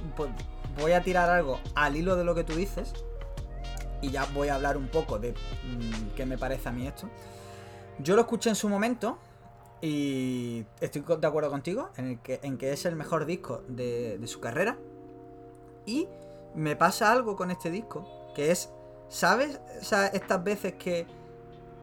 voy 0.79 0.93
a 0.93 1.03
tirar 1.03 1.29
algo 1.29 1.59
al 1.75 1.95
hilo 1.95 2.15
de 2.15 2.23
lo 2.23 2.33
que 2.33 2.43
tú 2.43 2.55
dices. 2.55 2.93
Y 4.01 4.09
ya 4.09 4.25
voy 4.33 4.49
a 4.49 4.55
hablar 4.55 4.75
un 4.75 4.87
poco 4.89 5.17
de 5.19 5.31
mm, 5.31 6.15
qué 6.15 6.25
me 6.25 6.37
parece 6.37 6.67
a 6.67 6.71
mí 6.73 6.85
esto. 6.87 7.09
Yo 7.99 8.15
lo 8.15 8.21
escuché 8.21 8.49
en 8.49 8.55
su 8.55 8.67
momento. 8.67 9.17
Y 9.83 10.65
estoy 10.79 11.03
de 11.19 11.27
acuerdo 11.27 11.49
contigo 11.49 11.89
en, 11.97 12.07
el 12.07 12.19
que, 12.19 12.39
en 12.41 12.57
que 12.57 12.71
es 12.71 12.85
el 12.85 12.95
mejor 12.95 13.25
disco 13.25 13.63
de, 13.67 14.17
su 14.27 14.39
carrera. 14.39 14.77
Y 15.85 16.07
me 16.55 16.77
pasa 16.77 17.11
algo 17.11 17.35
con 17.35 17.51
este 17.51 17.69
disco. 17.69 18.31
Que 18.33 18.51
es, 18.51 18.69
¿sabes? 19.09 19.59
Estas 19.81 20.41
veces 20.41 20.75
que 20.75 21.05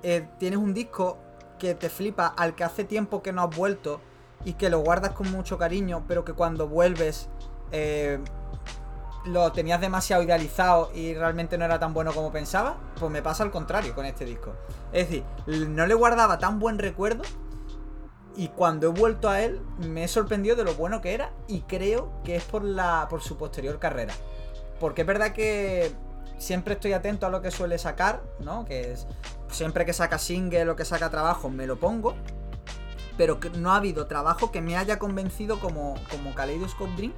eh, 0.03 0.27
tienes 0.39 0.59
un 0.59 0.73
disco 0.73 1.19
que 1.59 1.75
te 1.75 1.91
flipa 1.91 2.29
al 2.29 2.55
que 2.55 2.65
hace 2.65 2.85
tiempo 2.85 3.23
que 3.23 3.35
no 3.35 3.43
has 3.43 3.55
vuelto 3.55 4.01
y 4.47 4.55
que 4.55 4.71
lo 4.71 4.79
guardas 4.79 5.11
con 5.11 5.31
mucho 5.31 5.59
cariño, 5.59 6.05
pero 6.09 6.25
que 6.25 6.33
cuando 6.33 6.69
vuelves 6.69 7.29
eh, 7.71 8.19
lo 9.27 9.53
tenías 9.53 9.79
demasiado 9.79 10.23
idealizado 10.23 10.91
y 10.95 11.13
realmente 11.13 11.59
no 11.59 11.67
era 11.67 11.79
tan 11.79 11.93
bueno 11.93 12.15
como 12.15 12.33
pensaba, 12.33 12.79
pues 12.99 13.13
me 13.13 13.21
pasa 13.21 13.43
al 13.43 13.51
contrario 13.51 13.95
con 13.95 14.07
este 14.07 14.25
disco. 14.25 14.55
Es 14.91 15.11
decir, 15.11 15.25
no 15.69 15.87
le 15.87 15.93
guardaba 15.93 16.39
tan 16.39 16.59
buen 16.59 16.79
recuerdo 16.79 17.25
y 18.37 18.49
cuando 18.49 18.88
he 18.88 18.90
vuelto 18.90 19.29
a 19.29 19.40
él 19.43 19.61
me 19.79 20.05
he 20.05 20.09
sorprendido 20.09 20.57
de 20.57 20.64
lo 20.64 20.75
bueno 20.75 21.01
que 21.01 21.14
era 21.14 21.33
y 21.49 21.62
creo 21.62 22.12
que 22.25 22.37
es 22.37 22.45
por 22.45 22.64
la 22.64 23.07
por 23.09 23.23
su 23.23 23.37
posterior 23.37 23.79
carrera. 23.79 24.14
Porque 24.79 25.03
es 25.03 25.07
verdad 25.07 25.33
que 25.33 25.93
siempre 26.38 26.75
estoy 26.75 26.93
atento 26.93 27.27
a 27.27 27.31
lo 27.31 27.43
que 27.43 27.51
suele 27.51 27.79
sacar, 27.79 28.23
¿no? 28.40 28.64
Que 28.64 28.93
es 28.93 29.07
siempre 29.51 29.85
que 29.85 29.93
saca 29.93 30.19
single 30.19 30.71
o 30.71 30.77
que 30.77 30.85
saca 30.85 31.11
trabajo 31.11 31.51
me 31.51 31.66
lo 31.66 31.79
pongo, 31.79 32.14
pero 33.16 33.40
que 33.40 33.51
no 33.51 33.73
ha 33.73 33.77
habido 33.77 34.07
trabajo 34.07 34.51
que 34.51 34.61
me 34.61 34.77
haya 34.77 34.99
convencido 34.99 35.61
como, 35.61 35.95
como 36.11 36.35
Kaleidoscope 36.35 36.93
Dream 36.97 37.12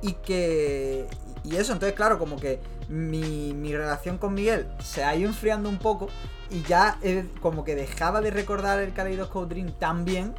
y 0.00 0.12
que... 0.14 1.08
Y 1.50 1.56
eso, 1.56 1.72
entonces 1.72 1.94
claro, 1.96 2.18
como 2.18 2.36
que 2.36 2.60
mi, 2.88 3.54
mi 3.54 3.74
relación 3.74 4.18
con 4.18 4.34
Miguel 4.34 4.68
se 4.80 5.04
ha 5.04 5.14
ido 5.16 5.28
enfriando 5.28 5.68
un 5.68 5.78
poco 5.78 6.08
y 6.50 6.62
ya 6.62 6.98
he- 7.02 7.26
como 7.40 7.64
que 7.64 7.74
dejaba 7.74 8.20
de 8.20 8.30
recordar 8.30 8.78
el 8.80 8.92
Kaleidoscope 8.92 9.54
Dream 9.54 9.72
tan 9.78 10.04
bien 10.04 10.34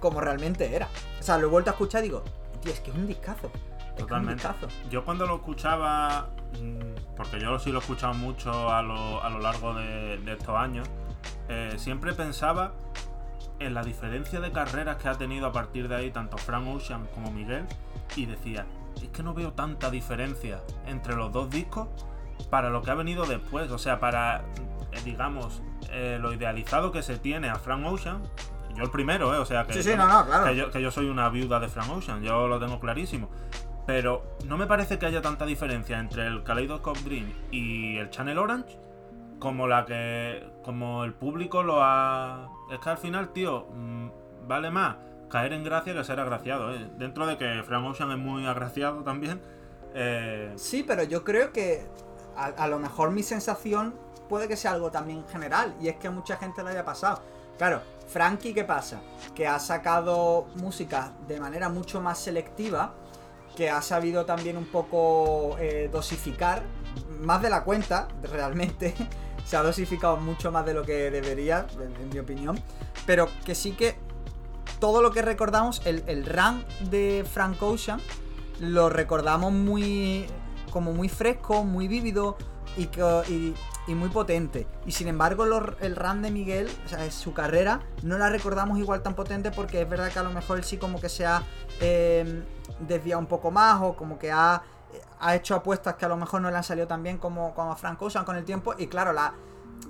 como 0.00 0.20
realmente 0.20 0.74
era. 0.74 0.88
O 1.20 1.22
sea, 1.22 1.36
lo 1.38 1.46
he 1.46 1.50
vuelto 1.50 1.70
a 1.70 1.72
escuchar 1.72 2.00
y 2.02 2.08
digo, 2.08 2.22
tío, 2.62 2.72
es 2.72 2.80
que 2.80 2.90
es 2.90 2.96
un 2.96 3.06
discazo. 3.06 3.50
Es 3.54 3.90
un 3.90 3.96
Totalmente. 3.96 4.34
discazo. 4.42 4.68
Yo 4.90 5.04
cuando 5.04 5.26
lo 5.26 5.36
escuchaba, 5.36 6.30
mm, 6.60 7.14
porque 7.16 7.38
yo 7.40 7.58
sí 7.58 7.70
lo 7.70 7.78
he 7.78 7.80
escuchado 7.82 8.14
mucho 8.14 8.70
a 8.70 8.82
lo, 8.82 9.22
a 9.22 9.28
lo 9.30 9.38
largo 9.40 9.74
de, 9.74 10.18
de 10.18 10.32
estos 10.32 10.56
años, 10.56 10.88
eh, 11.48 11.74
siempre 11.76 12.12
pensaba 12.14 12.72
en 13.60 13.72
la 13.74 13.82
diferencia 13.82 14.40
de 14.40 14.50
carreras 14.50 14.96
que 14.96 15.08
ha 15.08 15.14
tenido 15.14 15.46
a 15.46 15.52
partir 15.52 15.88
de 15.88 15.94
ahí 15.96 16.10
tanto 16.10 16.36
Frank 16.38 16.66
Ocean 16.66 17.06
como 17.14 17.30
Miguel 17.30 17.64
y 18.16 18.26
decía, 18.26 18.66
es 19.02 19.08
que 19.08 19.22
no 19.22 19.34
veo 19.34 19.52
tanta 19.52 19.90
diferencia 19.90 20.60
entre 20.86 21.14
los 21.16 21.32
dos 21.32 21.50
discos 21.50 21.88
para 22.50 22.70
lo 22.70 22.82
que 22.82 22.90
ha 22.90 22.94
venido 22.94 23.24
después, 23.26 23.70
o 23.70 23.78
sea, 23.78 24.00
para, 24.00 24.40
eh, 24.92 25.00
digamos, 25.04 25.62
eh, 25.90 26.18
lo 26.20 26.32
idealizado 26.32 26.92
que 26.92 27.02
se 27.02 27.18
tiene 27.18 27.48
a 27.48 27.56
Frank 27.56 27.84
Ocean. 27.86 28.22
Yo 28.74 28.82
el 28.84 28.90
primero, 28.90 29.32
¿eh? 29.34 29.38
O 29.38 29.44
sea, 29.46 29.66
que, 29.66 29.74
Sí, 29.74 29.82
sí, 29.84 29.90
yo- 29.90 29.96
no, 29.96 30.08
no, 30.08 30.26
claro. 30.26 30.44
que 30.46 30.56
yo, 30.56 30.70
que 30.70 30.82
yo 30.82 30.90
soy 30.90 31.08
una 31.08 31.28
viuda 31.28 31.60
de 31.60 31.68
Frank 31.68 31.90
Ocean, 31.90 32.22
yo 32.22 32.48
lo 32.48 32.58
tengo 32.58 32.80
clarísimo. 32.80 33.28
Pero 33.86 34.36
no 34.46 34.56
me 34.56 34.66
parece 34.66 34.98
que 34.98 35.06
haya 35.06 35.20
tanta 35.22 35.44
diferencia 35.46 35.98
entre 36.00 36.26
el 36.26 36.42
Kaleidoscope 36.42 37.00
Dream 37.02 37.32
y 37.50 37.98
el 37.98 38.08
Channel 38.10 38.38
Orange 38.38 38.78
como 39.38 39.66
la 39.68 39.84
que. 39.84 40.42
como 40.64 41.04
el 41.04 41.12
público 41.12 41.62
lo 41.62 41.82
ha. 41.82 42.48
Es 42.72 42.78
que 42.80 42.88
al 42.90 42.96
final, 42.98 43.28
tío, 43.34 43.66
mm, 43.74 44.08
vale 44.48 44.70
más 44.70 44.96
caer 45.28 45.52
en 45.52 45.64
gracia 45.64 45.94
que 45.94 46.04
ser 46.04 46.20
agraciado, 46.20 46.72
¿eh? 46.72 46.88
Dentro 46.96 47.26
de 47.26 47.36
que 47.36 47.62
Frank 47.64 47.84
Ocean 47.84 48.10
es 48.10 48.18
muy 48.18 48.46
agraciado 48.46 49.02
también. 49.02 49.40
eh, 49.94 50.52
Sí, 50.56 50.84
pero 50.86 51.02
yo 51.02 51.24
creo 51.24 51.52
que 51.52 51.86
a, 52.36 52.68
lo 52.68 52.78
mejor 52.78 53.10
mi 53.10 53.22
sensación 53.22 53.94
puede 54.28 54.48
que 54.48 54.56
sea 54.56 54.72
algo 54.72 54.90
también 54.90 55.24
general 55.28 55.74
y 55.80 55.88
es 55.88 55.96
que 55.96 56.08
a 56.08 56.10
mucha 56.10 56.36
gente 56.36 56.62
le 56.62 56.70
haya 56.70 56.84
pasado. 56.84 57.22
Claro, 57.58 57.82
Frankie, 58.08 58.52
¿qué 58.52 58.64
pasa? 58.64 59.00
Que 59.34 59.46
ha 59.46 59.58
sacado 59.58 60.46
música 60.56 61.12
de 61.28 61.38
manera 61.38 61.68
mucho 61.68 62.00
más 62.00 62.18
selectiva, 62.18 62.94
que 63.56 63.70
ha 63.70 63.80
sabido 63.82 64.24
también 64.24 64.56
un 64.56 64.66
poco 64.66 65.56
eh, 65.60 65.88
dosificar, 65.92 66.62
más 67.20 67.40
de 67.42 67.50
la 67.50 67.62
cuenta, 67.62 68.08
realmente. 68.22 68.94
Se 69.44 69.56
ha 69.58 69.62
dosificado 69.62 70.16
mucho 70.16 70.50
más 70.50 70.64
de 70.64 70.72
lo 70.72 70.82
que 70.82 71.10
debería, 71.10 71.66
en 71.78 72.08
mi 72.08 72.18
opinión. 72.18 72.58
Pero 73.06 73.28
que 73.44 73.54
sí 73.54 73.72
que 73.72 73.98
todo 74.78 75.02
lo 75.02 75.10
que 75.10 75.22
recordamos, 75.22 75.82
el, 75.84 76.02
el 76.06 76.26
run 76.26 76.64
de 76.90 77.26
Frank 77.30 77.62
Ocean, 77.62 78.00
lo 78.60 78.88
recordamos 78.88 79.52
muy 79.52 80.26
como 80.70 80.92
muy 80.92 81.08
fresco, 81.08 81.62
muy 81.62 81.86
vívido 81.86 82.36
y, 82.76 82.88
y, 83.86 83.94
muy 83.94 84.08
potente. 84.08 84.66
Y 84.86 84.90
sin 84.90 85.06
embargo, 85.06 85.44
el 85.44 85.94
run 85.94 86.22
de 86.22 86.32
Miguel, 86.32 86.68
o 86.84 86.88
sea, 86.88 87.08
su 87.12 87.32
carrera, 87.32 87.80
no 88.02 88.18
la 88.18 88.28
recordamos 88.28 88.78
igual 88.80 89.00
tan 89.00 89.14
potente 89.14 89.52
porque 89.52 89.82
es 89.82 89.88
verdad 89.88 90.12
que 90.12 90.18
a 90.18 90.24
lo 90.24 90.30
mejor 90.30 90.58
él 90.58 90.64
sí 90.64 90.76
como 90.76 91.00
que 91.00 91.08
se 91.08 91.26
ha 91.26 91.44
eh, 91.80 92.42
desviado 92.80 93.20
un 93.20 93.26
poco 93.26 93.52
más 93.52 93.80
o 93.82 93.94
como 93.94 94.18
que 94.18 94.32
ha, 94.32 94.64
ha 95.20 95.36
hecho 95.36 95.54
apuestas 95.54 95.94
que 95.94 96.06
a 96.06 96.08
lo 96.08 96.16
mejor 96.16 96.40
no 96.40 96.50
le 96.50 96.56
han 96.56 96.64
salido 96.64 96.88
tan 96.88 97.04
bien 97.04 97.18
como, 97.18 97.54
como 97.54 97.70
a 97.70 97.76
Frank 97.76 98.02
Ocean 98.02 98.24
con 98.24 98.34
el 98.34 98.44
tiempo. 98.44 98.74
Y 98.76 98.88
claro, 98.88 99.12
la, 99.12 99.34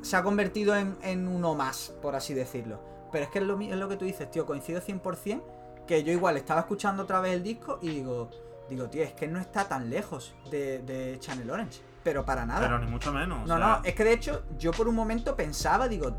se 0.03 0.17
ha 0.17 0.23
convertido 0.23 0.77
en, 0.77 0.99
en 1.01 1.29
uno 1.29 1.55
más, 1.55 1.95
por 2.03 2.15
así 2.15 2.35
decirlo. 2.35 2.94
Pero 3.15 3.27
es 3.27 3.31
que 3.31 3.39
es 3.39 3.45
lo, 3.45 3.57
mi- 3.57 3.71
es 3.71 3.77
lo 3.77 3.89
que 3.89 3.97
tú 3.97 4.05
dices, 4.05 4.29
tío, 4.29 4.45
coincido 4.45 4.81
100% 4.81 5.41
que 5.87 6.03
yo 6.03 6.11
igual 6.13 6.37
estaba 6.37 6.61
escuchando 6.63 7.05
otra 7.05 7.21
vez 7.21 7.35
el 7.35 7.43
disco 7.45 7.79
y 7.81 7.91
digo, 7.91 8.29
digo, 8.69 8.89
tío, 8.89 9.05
es 9.05 9.13
que 9.13 9.29
no 9.29 9.39
está 9.39 9.69
tan 9.69 9.89
lejos 9.89 10.35
de, 10.51 10.81
de 10.81 11.17
Channel 11.21 11.49
Orange. 11.49 11.81
Pero 12.03 12.25
para 12.25 12.45
nada. 12.45 12.61
pero 12.61 12.79
ni 12.81 12.87
mucho 12.91 13.13
menos. 13.13 13.45
o 13.45 13.47
no, 13.47 13.57
sea, 13.57 13.67
no, 13.79 13.85
es 13.85 13.95
que 13.95 14.03
de 14.03 14.13
hecho 14.15 14.43
yo 14.59 14.73
por 14.73 14.89
un 14.89 14.97
momento 14.97 15.37
pensaba, 15.37 15.87
digo, 15.87 16.11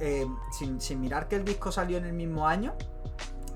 eh, 0.00 0.24
sin, 0.56 0.80
sin 0.80 1.00
mirar 1.00 1.26
que 1.26 1.34
el 1.36 1.44
disco 1.44 1.72
salió 1.72 1.98
en 1.98 2.04
el 2.04 2.12
mismo 2.12 2.46
año, 2.46 2.74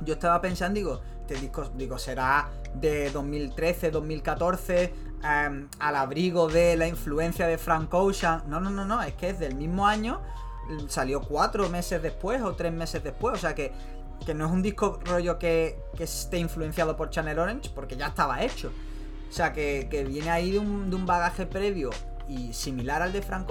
yo 0.03 0.15
estaba 0.15 0.41
pensando, 0.41 0.75
digo, 0.75 1.01
este 1.21 1.35
disco, 1.37 1.71
digo, 1.77 1.97
será 1.99 2.51
de 2.75 3.11
2013, 3.11 3.91
2014, 3.93 4.95
em, 5.23 5.69
al 5.79 5.97
abrigo 5.97 6.49
de 6.49 6.77
la 6.77 6.89
influencia 6.89 7.47
de 7.47 7.57
Frank 7.57 7.93
Ocean. 7.95 8.43
No, 8.47 8.59
no, 8.61 8.71
no, 8.71 8.85
no, 8.85 9.03
es 9.03 9.15
que 9.15 9.29
es 9.31 9.39
del 9.39 9.55
mismo 9.55 9.87
año, 9.87 10.21
salió 10.89 11.21
cuatro 11.21 11.69
meses 11.69 12.03
después 12.03 12.43
o 12.43 12.55
tres 12.55 12.73
meses 12.73 13.03
después, 13.03 13.35
o 13.35 13.39
sea 13.39 13.55
que, 13.55 13.73
que 14.25 14.35
no 14.35 14.47
es 14.47 14.53
un 14.53 14.63
disco 14.63 15.01
rollo 15.05 15.39
que, 15.39 15.79
que 15.97 16.05
esté 16.05 16.39
influenciado 16.39 16.97
por 16.97 17.11
Channel 17.11 17.39
Orange, 17.39 17.71
porque 17.75 17.97
ya 17.97 18.09
estaba 18.09 18.43
hecho. 18.43 18.73
O 19.29 19.33
sea 19.33 19.53
que, 19.53 19.87
que 19.91 20.05
viene 20.05 20.31
ahí 20.31 20.51
de 20.51 20.59
un, 20.59 20.91
de 20.91 20.97
un 20.97 21.07
bagaje 21.07 21.47
previo 21.47 21.91
y 22.29 22.53
similar 22.53 23.03
al 23.03 23.13
de 23.13 23.23
Frank. 23.23 23.49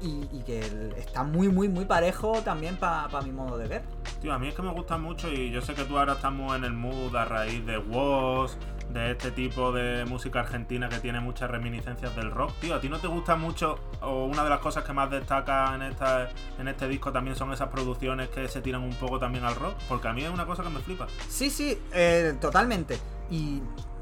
Y, 0.00 0.24
que 0.44 0.60
está 0.96 1.24
muy, 1.24 1.48
muy, 1.48 1.68
muy 1.68 1.84
parejo 1.84 2.40
también 2.42 2.76
para 2.76 3.20
mi 3.22 3.32
modo 3.32 3.58
de 3.58 3.66
ver. 3.66 3.82
Tío, 4.20 4.32
a 4.32 4.38
mí 4.38 4.48
es 4.48 4.54
que 4.54 4.62
me 4.62 4.72
gusta 4.72 4.96
mucho 4.96 5.28
y 5.30 5.50
yo 5.50 5.60
sé 5.60 5.74
que 5.74 5.84
tú 5.84 5.98
ahora 5.98 6.14
estamos 6.14 6.56
en 6.56 6.64
el 6.64 6.72
mood 6.72 7.14
a 7.16 7.24
raíz 7.24 7.66
de 7.66 7.78
Woz, 7.78 8.56
de 8.92 9.10
este 9.10 9.30
tipo 9.30 9.70
de 9.72 10.04
música 10.06 10.40
argentina 10.40 10.88
que 10.88 10.98
tiene 11.00 11.20
muchas 11.20 11.50
reminiscencias 11.50 12.16
del 12.16 12.30
rock. 12.30 12.52
Tío, 12.60 12.74
¿a 12.74 12.80
ti 12.80 12.88
no 12.88 12.98
te 12.98 13.06
gusta 13.06 13.36
mucho 13.36 13.78
o 14.00 14.24
una 14.24 14.42
de 14.44 14.50
las 14.50 14.60
cosas 14.60 14.84
que 14.84 14.92
más 14.94 15.10
destaca 15.10 15.74
en, 15.74 15.82
esta, 15.82 16.28
en 16.58 16.68
este 16.68 16.88
disco 16.88 17.12
también 17.12 17.36
son 17.36 17.52
esas 17.52 17.68
producciones 17.68 18.28
que 18.30 18.48
se 18.48 18.62
tiran 18.62 18.82
un 18.82 18.94
poco 18.94 19.18
también 19.18 19.44
al 19.44 19.54
rock? 19.56 19.74
Porque 19.88 20.08
a 20.08 20.12
mí 20.12 20.24
es 20.24 20.30
una 20.30 20.46
cosa 20.46 20.62
que 20.62 20.70
me 20.70 20.80
flipa. 20.80 21.06
Sí, 21.28 21.50
sí, 21.50 21.78
eh, 21.92 22.34
totalmente. 22.40 22.98
Y 23.30 23.60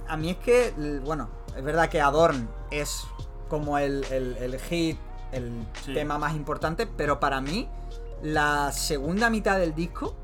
a 0.08 0.16
mí 0.16 0.30
es 0.30 0.36
que, 0.36 0.72
bueno, 1.04 1.28
es 1.56 1.64
verdad 1.64 1.88
que 1.88 2.00
Adorn 2.00 2.48
es 2.70 3.06
como 3.48 3.78
el, 3.78 4.04
el- 4.10 4.36
el 4.36 4.60
hit, 4.60 4.98
el 5.32 5.50
Sí. 5.84 5.94
tema 5.94 6.16
más 6.18 6.34
importante, 6.36 6.86
pero 6.86 7.18
para 7.18 7.40
mí 7.40 7.68
la 8.22 8.70
segunda 8.72 9.30
mitad 9.30 9.58
del 9.58 9.74
disco 9.74 10.14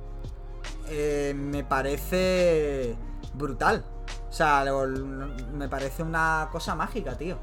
eh, 0.88 1.32
me 1.36 1.64
parece 1.64 2.96
brutal. 3.34 3.84
O 4.32 4.34
sea, 4.34 4.64
lo- 4.64 4.86
lo- 4.86 5.28
me 5.52 5.68
parece 5.68 6.02
una 6.02 6.48
cosa 6.50 6.74
mágica, 6.74 7.18
tío. 7.18 7.36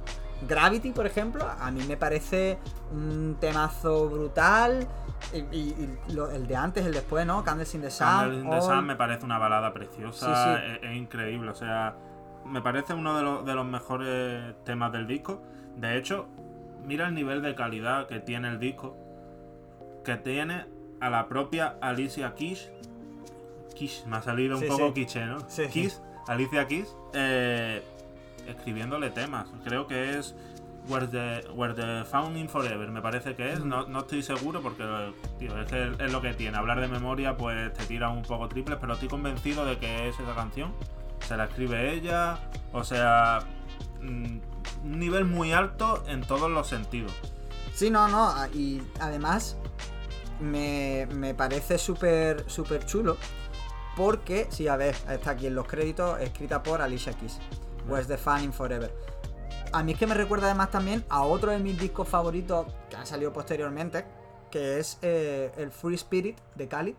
Gravity, 0.48 0.90
por 0.90 1.06
ejemplo, 1.06 1.48
a 1.48 1.70
mí 1.70 1.82
me 1.88 1.98
parece 1.98 2.58
un 2.92 3.38
temazo 3.40 4.10
brutal. 4.10 4.88
Y, 5.32 5.38
y- 5.38 5.98
y 6.10 6.14
lo- 6.14 6.32
el 6.32 6.48
de 6.48 6.56
antes, 6.56 6.84
el 6.88 6.94
después, 6.94 7.28
¿no? 7.28 7.44
Candles 7.44 7.76
in 7.76 7.82
the 7.82 7.92
Sun. 7.92 8.08
Candle 8.08 8.40
in 8.40 8.50
the 8.50 8.60
Sun 8.62 8.88
me 8.88 8.96
parece 8.96 9.24
una 9.24 9.38
balada 9.38 9.72
preciosa, 9.72 10.26
Sí, 10.26 10.34
sí. 10.34 10.78
Es, 10.82 10.90
es 10.92 10.98
increíble, 10.98 11.52
o 11.52 11.56
sea, 11.56 11.94
me 12.44 12.60
parece 12.64 12.96
uno 12.96 13.16
de 13.16 13.22
los, 13.22 13.46
de 13.46 13.54
los 13.54 13.68
mejores 13.68 14.56
temas 14.64 14.92
del 14.92 15.06
disco. 15.06 15.44
De 15.76 15.96
hecho, 15.96 16.26
mira 16.86 17.08
el 17.08 17.14
nivel 17.14 17.44
de 17.44 17.54
calidad 17.54 18.08
que 18.08 18.20
tiene 18.20 18.48
el 18.48 18.58
disco, 18.60 18.98
que 20.04 20.16
tiene 20.16 20.66
a 21.02 21.10
la 21.12 21.28
propia 21.28 21.76
Alicia 21.82 22.34
Keys. 22.34 22.72
Keys, 23.76 24.06
me 24.08 24.18
ha 24.18 24.22
salido 24.24 24.56
un 24.56 24.64
Sí, 24.64 24.68
poco 24.70 24.92
quiche, 24.94 25.24
¿no? 25.28 25.42
Sí, 25.42 25.66
sí. 25.66 25.70
Keys, 25.70 26.02
Alicia 26.30 26.68
Keys, 26.68 26.96
eh, 27.14 27.84
escribiéndole 28.48 29.10
temas. 29.10 29.48
Creo 29.64 29.88
que 29.88 30.20
es 30.20 30.36
Where 30.88 31.08
the, 31.08 31.50
Where 31.56 31.74
the 31.74 32.06
Founding 32.06 32.48
Forever, 32.48 32.92
me 32.92 33.02
parece 33.02 33.36
que 33.36 33.52
es. 33.52 33.66
No, 33.66 33.88
no 33.88 34.00
estoy 34.02 34.22
seguro 34.22 34.62
porque, 34.62 34.84
tío, 35.40 35.60
es, 35.60 35.68
que 35.68 35.92
es 36.00 36.12
lo 36.12 36.22
que 36.22 36.36
tiene. 36.36 36.56
Hablar 36.56 36.82
de 36.82 36.88
memoria, 36.88 37.36
pues 37.36 37.74
te 37.74 37.84
tira 37.86 38.10
un 38.10 38.22
poco 38.22 38.48
triples, 38.48 38.78
pero 38.80 38.94
estoy 38.94 39.10
convencido 39.10 39.66
de 39.66 39.80
que 39.80 40.08
es 40.08 40.20
esa 40.20 40.36
canción. 40.36 40.72
Se 41.28 41.36
la 41.36 41.46
escribe 41.46 41.94
ella, 41.94 42.38
o 42.74 42.84
sea, 42.84 43.40
mm, 44.00 44.38
un 44.84 45.00
nivel 45.00 45.26
muy 45.26 45.52
alto 45.52 46.04
en 46.08 46.22
todos 46.22 46.50
los 46.50 46.68
sentidos. 46.68 47.12
Sí, 47.74 47.90
no, 47.90 48.08
no. 48.08 48.32
Y 48.54 48.84
además 49.00 49.58
me, 50.40 51.08
me 51.12 51.34
parece 51.34 51.80
súper 51.80 52.48
súper 52.48 52.86
chulo. 52.86 53.18
Porque, 54.00 54.48
sí, 54.50 54.70
a 54.70 54.78
ver, 54.78 54.96
está 55.10 55.32
aquí 55.32 55.48
en 55.48 55.56
los 55.56 55.68
créditos, 55.68 56.22
escrita 56.22 56.64
por 56.64 56.82
Alicia 56.82 57.12
Keys. 57.12 57.38
Where's 57.86 58.08
the 58.08 58.18
Fun 58.18 58.46
in 58.46 58.54
Forever. 58.54 58.90
A 59.74 59.84
mí 59.84 59.92
es 59.92 60.00
que 60.00 60.08
me 60.08 60.14
recuerda 60.14 60.46
además 60.46 60.72
también 60.72 61.04
a 61.10 61.24
otro 61.24 61.52
de 61.52 61.60
mis 61.60 61.78
discos 61.78 62.08
favoritos 62.08 62.68
que 62.90 62.96
han 62.96 63.06
salido 63.06 63.34
posteriormente, 63.34 64.06
que 64.52 64.80
es 64.80 65.00
eh, 65.02 65.52
el 65.58 65.70
Free 65.72 65.96
Spirit 65.96 66.38
de 66.56 66.70
Cali. 66.70 66.96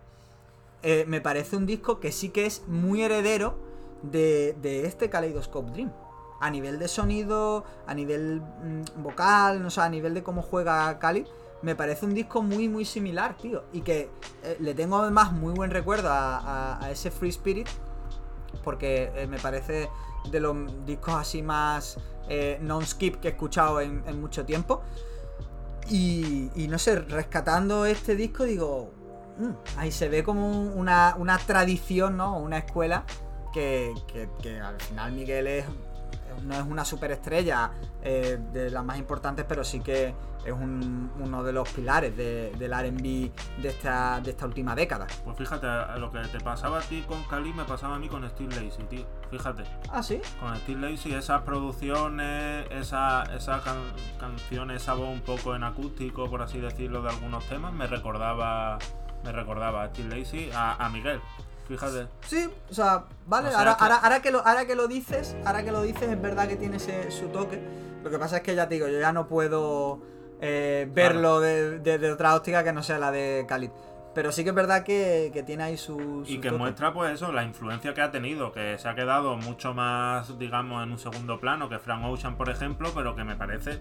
Eh, 0.82 1.06
me 1.08 1.22
parece 1.22 1.56
un 1.56 1.64
disco 1.64 2.00
que 2.00 2.12
sí 2.12 2.28
que 2.28 2.44
es 2.44 2.68
muy 2.68 3.00
heredero 3.02 3.54
de, 4.02 4.54
de 4.60 4.84
este 4.84 5.08
Kaleidoscope 5.08 5.70
Dream. 5.70 5.90
A 6.38 6.50
nivel 6.50 6.78
de 6.78 6.86
sonido, 6.86 7.64
a 7.86 7.94
nivel 7.94 8.42
mm, 8.42 9.02
vocal, 9.02 9.62
no 9.62 9.70
sé, 9.70 9.80
a 9.80 9.88
nivel 9.88 10.12
de 10.12 10.22
cómo 10.22 10.42
juega 10.42 10.98
Cali, 10.98 11.24
me 11.62 11.74
parece 11.74 12.06
un 12.06 12.14
disco 12.14 12.42
muy, 12.42 12.68
muy 12.68 12.84
similar, 12.84 13.36
tío. 13.36 13.64
Y 13.72 13.82
que 13.82 14.10
eh, 14.42 14.56
le 14.60 14.74
tengo 14.74 14.96
además 14.98 15.32
muy 15.32 15.52
buen 15.54 15.70
recuerdo 15.70 16.08
a, 16.10 16.78
ese 16.90 17.10
Free 17.10 17.28
Spirit, 17.30 17.68
porque 18.64 19.12
eh, 19.14 19.26
me 19.26 19.38
parece 19.38 19.88
de 20.30 20.40
los 20.40 20.56
discos 20.86 21.14
así 21.14 21.42
más 21.42 21.96
eh, 22.28 22.58
non-skip 22.60 23.16
que 23.20 23.28
he 23.28 23.30
escuchado 23.32 23.80
en, 23.80 24.02
mucho 24.20 24.44
tiempo. 24.44 24.82
Y, 25.88 26.50
y 26.54 26.68
no 26.68 26.78
sé, 26.78 26.96
rescatando 27.00 27.84
este 27.84 28.14
disco, 28.14 28.44
digo, 28.44 28.92
mm, 29.38 29.78
ahí 29.78 29.90
se 29.90 30.08
ve 30.08 30.22
como 30.22 30.48
un- 30.48 30.72
una, 30.78 31.16
una 31.18 31.38
tradición, 31.38 32.16
¿no? 32.16 32.38
Una 32.38 32.58
escuela 32.58 33.04
que, 33.52 33.92
que- 34.06 34.28
que 34.40 34.60
al 34.60 34.80
final 34.80 35.12
Miguel 35.12 35.46
es, 35.48 35.64
no 36.44 36.54
es 36.54 36.62
una 36.62 36.84
superestrella 36.84 37.70
eh, 38.02 38.38
de 38.52 38.70
las 38.70 38.84
más 38.84 38.98
importantes, 38.98 39.44
pero 39.48 39.62
sí 39.64 39.80
que 39.80 40.14
es 40.44 40.52
un- 40.52 41.12
uno 41.20 41.42
de 41.42 41.52
los 41.52 41.68
pilares 41.68 42.16
de- 42.16 42.50
del 42.58 42.72
RB 42.72 43.30
de 43.60 43.68
esta, 43.68 44.20
de 44.22 44.30
esta 44.30 44.46
última 44.46 44.74
década. 44.74 45.06
Pues 45.24 45.36
fíjate, 45.36 45.66
lo 45.98 46.10
que 46.10 46.20
te 46.28 46.40
pasaba 46.40 46.78
a 46.78 46.80
ti 46.80 47.02
con 47.06 47.22
Cali 47.24 47.52
me 47.52 47.64
pasaba 47.64 47.96
a 47.96 47.98
mí 47.98 48.08
con 48.08 48.26
Steve 48.30 48.54
Lacy, 48.54 48.82
tío. 48.84 49.06
Fíjate. 49.30 49.64
Ah, 49.90 50.02
sí. 50.02 50.20
con 50.40 50.56
Steve 50.56 50.90
Lacy, 50.90 51.12
esas 51.12 51.42
producciones, 51.42 52.66
esa, 52.70 53.24
esa 53.34 53.60
can- 53.60 53.92
canción, 54.18 54.70
esa 54.70 54.94
voz 54.94 55.08
un 55.10 55.20
poco 55.20 55.54
en 55.54 55.62
acústico, 55.64 56.28
por 56.30 56.40
así 56.42 56.58
decirlo, 56.58 57.02
de 57.02 57.10
algunos 57.10 57.44
temas, 57.46 57.72
me 57.72 57.86
recordaba 57.86 58.78
me 59.22 59.32
recordaba 59.32 59.82
a 59.82 59.88
Steve 59.88 60.18
Lacy, 60.18 60.50
a, 60.54 60.82
a 60.82 60.88
Miguel. 60.88 61.20
Fíjate. 61.70 62.08
Sí, 62.26 62.48
o 62.70 62.74
sea, 62.74 63.04
vale, 63.26 63.48
O 63.48 63.50
sea 63.50 63.58
ahora, 63.60 63.76
que- 63.76 63.82
ahora, 63.84 63.96
ahora 63.96 64.22
que 64.22 64.30
lo, 64.30 64.46
ahora 64.46 64.66
que 64.66 64.74
lo 64.74 64.88
dices, 64.88 65.36
ahora 65.44 65.62
que 65.64 65.72
lo 65.72 65.82
dices, 65.82 66.02
es 66.08 66.20
verdad 66.20 66.48
que 66.48 66.56
tiene 66.56 66.76
ese, 66.76 67.10
su 67.10 67.28
toque. 67.28 67.60
Lo 68.02 68.10
que 68.10 68.18
pasa 68.18 68.38
es 68.38 68.42
que 68.42 68.54
ya 68.54 68.68
te 68.68 68.74
digo, 68.74 68.88
yo 68.88 68.98
ya 69.00 69.12
no 69.12 69.26
puedo 69.28 70.00
eh, 70.42 70.88
verlo 70.92 71.38
de- 71.40 71.78
desde 71.80 72.10
otra 72.10 72.34
óptica 72.34 72.64
que 72.64 72.72
no 72.72 72.82
sea 72.82 72.98
la 72.98 73.10
de 73.12 73.44
Khalid. 73.48 73.70
Pero 74.14 74.32
sí 74.32 74.42
que 74.42 74.48
es 74.50 74.54
verdad 74.56 74.82
que, 74.82 75.30
que 75.32 75.44
tiene 75.44 75.62
ahí 75.62 75.76
su. 75.76 76.24
Y 76.26 76.38
que 76.40 76.48
toque. 76.48 76.58
muestra 76.58 76.92
pues 76.92 77.12
eso, 77.14 77.30
la 77.30 77.44
influencia 77.44 77.94
que 77.94 78.00
ha 78.00 78.10
tenido, 78.10 78.50
que 78.50 78.76
se 78.78 78.88
ha 78.88 78.94
quedado 78.96 79.36
mucho 79.36 79.72
más, 79.74 80.36
digamos, 80.38 80.82
en 80.82 80.90
un 80.92 80.98
segundo 80.98 81.38
plano 81.38 81.68
que 81.68 81.78
Frank 81.78 82.02
Ocean, 82.04 82.36
por 82.36 82.50
ejemplo, 82.50 82.90
pero 82.92 83.14
que 83.14 83.22
me 83.22 83.36
parece, 83.36 83.78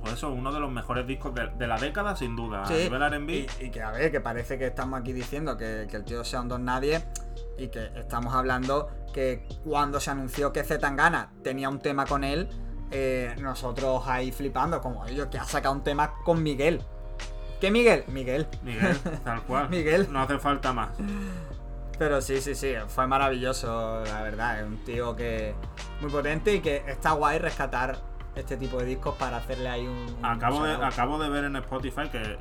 pues 0.00 0.14
eso, 0.14 0.30
uno 0.30 0.52
de 0.52 0.60
los 0.60 0.70
mejores 0.70 1.06
discos 1.06 1.34
de, 1.34 1.48
de 1.48 1.66
la 1.66 1.78
década, 1.78 2.16
sin 2.16 2.36
duda. 2.36 2.64
Sí, 2.66 2.88
A 2.92 3.10
nivel 3.10 3.48
y, 3.60 3.64
y 3.64 3.70
que 3.70 3.82
a 3.82 3.90
ver, 3.90 4.10
que 4.10 4.20
parece 4.20 4.58
que 4.58 4.66
estamos 4.66 5.00
aquí 5.00 5.12
diciendo 5.12 5.56
que, 5.56 5.86
que 5.90 5.96
el 5.96 6.04
tío 6.04 6.24
sea 6.24 6.40
un 6.40 6.48
don 6.48 6.64
nadie 6.64 7.02
y 7.58 7.68
que 7.68 7.90
estamos 7.96 8.34
hablando 8.34 8.88
que 9.12 9.46
cuando 9.64 10.00
se 10.00 10.10
anunció 10.10 10.52
que 10.52 10.64
Zetangana 10.64 11.32
tenía 11.42 11.68
un 11.68 11.80
tema 11.80 12.06
con 12.06 12.24
él, 12.24 12.48
eh, 12.90 13.34
nosotros 13.38 14.02
ahí 14.06 14.32
flipando, 14.32 14.80
como 14.80 15.06
ellos 15.06 15.28
que 15.30 15.38
ha 15.38 15.44
sacado 15.44 15.74
un 15.74 15.82
tema 15.82 16.14
con 16.24 16.42
Miguel. 16.42 16.82
¿Qué 17.60 17.70
Miguel? 17.70 18.04
Miguel. 18.08 18.48
Miguel, 18.62 18.98
tal 19.24 19.42
cual. 19.42 19.68
Miguel. 19.68 20.08
No 20.10 20.22
hace 20.22 20.38
falta 20.38 20.72
más. 20.72 20.90
Pero 21.98 22.22
sí, 22.22 22.40
sí, 22.40 22.54
sí, 22.54 22.72
fue 22.88 23.06
maravilloso, 23.06 24.02
la 24.06 24.22
verdad. 24.22 24.60
Es 24.60 24.66
un 24.66 24.82
tío 24.84 25.14
que 25.14 25.54
muy 26.00 26.10
potente 26.10 26.54
y 26.54 26.60
que 26.60 26.82
está 26.86 27.12
guay 27.12 27.38
rescatar 27.38 27.98
este 28.34 28.56
tipo 28.56 28.78
de 28.78 28.86
discos 28.86 29.14
para 29.16 29.38
hacerle 29.38 29.68
ahí 29.68 29.86
un. 29.86 29.96
un 30.18 30.24
Acabo 30.24 30.62
de, 30.64 30.74
acabo 30.74 31.18
de 31.18 31.28
ver 31.28 31.44
en 31.44 31.56
Spotify 31.56 32.08
que 32.10 32.38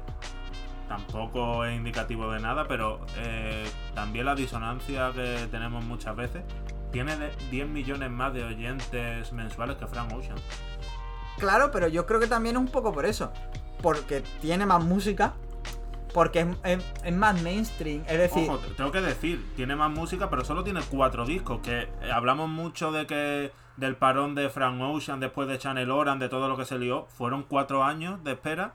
tampoco 0.87 1.65
es 1.65 1.75
indicativo 1.75 2.31
de 2.31 2.39
nada, 2.39 2.67
pero 2.67 2.99
eh, 3.17 3.67
también 3.93 4.25
la 4.25 4.35
disonancia 4.35 5.11
que 5.13 5.47
tenemos 5.51 5.83
muchas 5.85 6.15
veces 6.15 6.43
tiene 6.91 7.15
de 7.17 7.29
10 7.51 7.67
millones 7.67 8.09
más 8.09 8.33
de 8.33 8.43
oyentes 8.43 9.31
mensuales 9.31 9.77
que 9.77 9.85
Frank 9.87 10.11
Ocean. 10.13 10.37
Claro, 11.37 11.69
pero 11.71 11.87
yo 11.87 12.05
creo 12.05 12.19
que 12.19 12.27
también 12.27 12.55
es 12.55 12.59
un 12.61 12.67
poco 12.67 12.91
por 12.91 13.05
eso. 13.05 13.31
Porque 13.81 14.21
tiene 14.41 14.65
más 14.65 14.83
música. 14.83 15.33
Porque 16.13 16.39
es, 16.41 16.47
es- 16.63 16.85
es 17.03 17.13
más 17.15 17.39
mainstream. 17.43 18.01
Es 18.07 18.17
decir, 18.17 18.49
Ojo, 18.49 18.57
te- 18.57 18.73
tengo 18.73 18.91
que 18.91 18.99
decir, 19.01 19.45
tiene 19.55 19.75
más 19.75 19.91
música, 19.91 20.29
pero 20.31 20.43
solo 20.43 20.63
tiene 20.63 20.81
cuatro 20.89 21.25
discos. 21.25 21.59
Que 21.61 21.81
eh, 22.01 22.11
hablamos 22.11 22.49
mucho 22.49 22.91
de 22.91 23.05
que 23.05 23.51
del 23.79 23.95
parón 23.95 24.35
de 24.35 24.49
Frank 24.49 24.79
Ocean 24.81 25.19
después 25.19 25.47
de 25.47 25.57
Channel 25.57 25.89
Oran, 25.91 26.19
de 26.19 26.29
todo 26.29 26.47
lo 26.47 26.57
que 26.57 26.65
se 26.65 26.77
lió. 26.77 27.05
Fueron 27.17 27.43
cuatro 27.43 27.83
años 27.83 28.23
de 28.23 28.33
espera. 28.33 28.73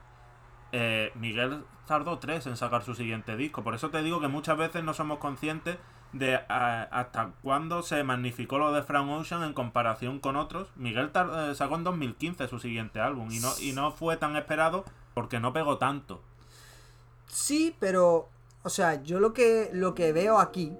Eh, 0.72 1.12
Miguel 1.14 1.64
tardó 1.86 2.18
tres 2.18 2.46
en 2.46 2.56
sacar 2.56 2.82
su 2.82 2.94
siguiente 2.94 3.36
disco. 3.36 3.62
Por 3.62 3.74
eso 3.74 3.90
te 3.90 4.02
digo 4.02 4.20
que 4.20 4.28
muchas 4.28 4.56
veces 4.56 4.82
no 4.82 4.94
somos 4.94 5.18
conscientes 5.18 5.76
de 6.12 6.36
hasta 6.36 7.32
cuándo 7.42 7.82
se 7.82 8.02
magnificó 8.04 8.58
lo 8.58 8.72
de 8.72 8.82
Frank 8.84 9.08
Ocean 9.10 9.42
en 9.42 9.52
comparación 9.52 10.20
con 10.20 10.36
otros. 10.36 10.68
Miguel 10.76 11.10
tar- 11.12 11.50
eh, 11.50 11.54
sacó 11.54 11.74
en 11.74 11.84
2015 11.84 12.46
su 12.48 12.58
siguiente 12.60 13.00
álbum 13.00 13.30
y 13.32 13.40
no, 13.40 13.50
y 13.60 13.72
no 13.72 13.90
fue 13.90 14.16
tan 14.16 14.36
esperado 14.36 14.84
porque 15.12 15.40
no 15.40 15.52
pegó 15.52 15.76
tanto. 15.78 16.22
sí, 17.26 17.76
pero. 17.78 18.28
O 18.66 18.70
sea, 18.70 19.02
yo 19.02 19.20
lo 19.20 19.34
que, 19.34 19.68
lo 19.74 19.94
que 19.94 20.12
veo 20.14 20.38
aquí 20.38 20.72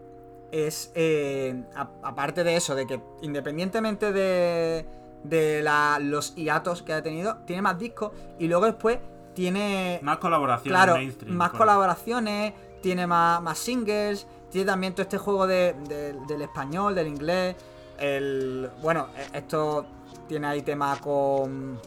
es. 0.67 0.93
eh, 0.95 1.65
a- 1.75 1.89
aparte 2.03 2.45
de 2.45 2.57
eso, 2.57 2.75
de 2.75 2.87
que 2.87 3.01
independientemente 3.23 4.13
de. 4.13 4.87
De 5.25 5.63
la- 5.63 5.99
los 6.03 6.35
hiatos 6.35 6.83
que 6.83 6.93
ha 6.93 7.03
tenido, 7.03 7.37
tiene 7.47 7.63
más 7.63 7.79
discos. 7.79 8.13
Y 8.39 8.47
luego 8.47 8.67
después 8.67 8.99
tiene. 9.35 9.99
Más 10.03 10.19
colaboraciones 10.19 10.71
Claro, 10.79 10.95
mainstream. 10.97 11.35
más 11.35 11.51
colaboraciones, 11.51 12.53
tiene 12.83 13.07
más, 13.07 13.41
más 13.41 13.59
singles, 13.59 14.27
tiene 14.51 14.67
también 14.67 14.93
todo 14.93 15.03
este 15.03 15.17
juego 15.17 15.47
de- 15.47 15.75
de- 15.89 16.13
del 16.29 16.43
español, 16.43 16.95
del 16.95 17.07
inglés. 17.09 17.57
El, 17.99 18.69
bueno, 18.83 19.09
e- 19.17 19.39
esto 19.39 19.87
tiene 20.29 20.47
ahí 20.47 20.61
tema 20.61 21.01
con, 21.01 21.81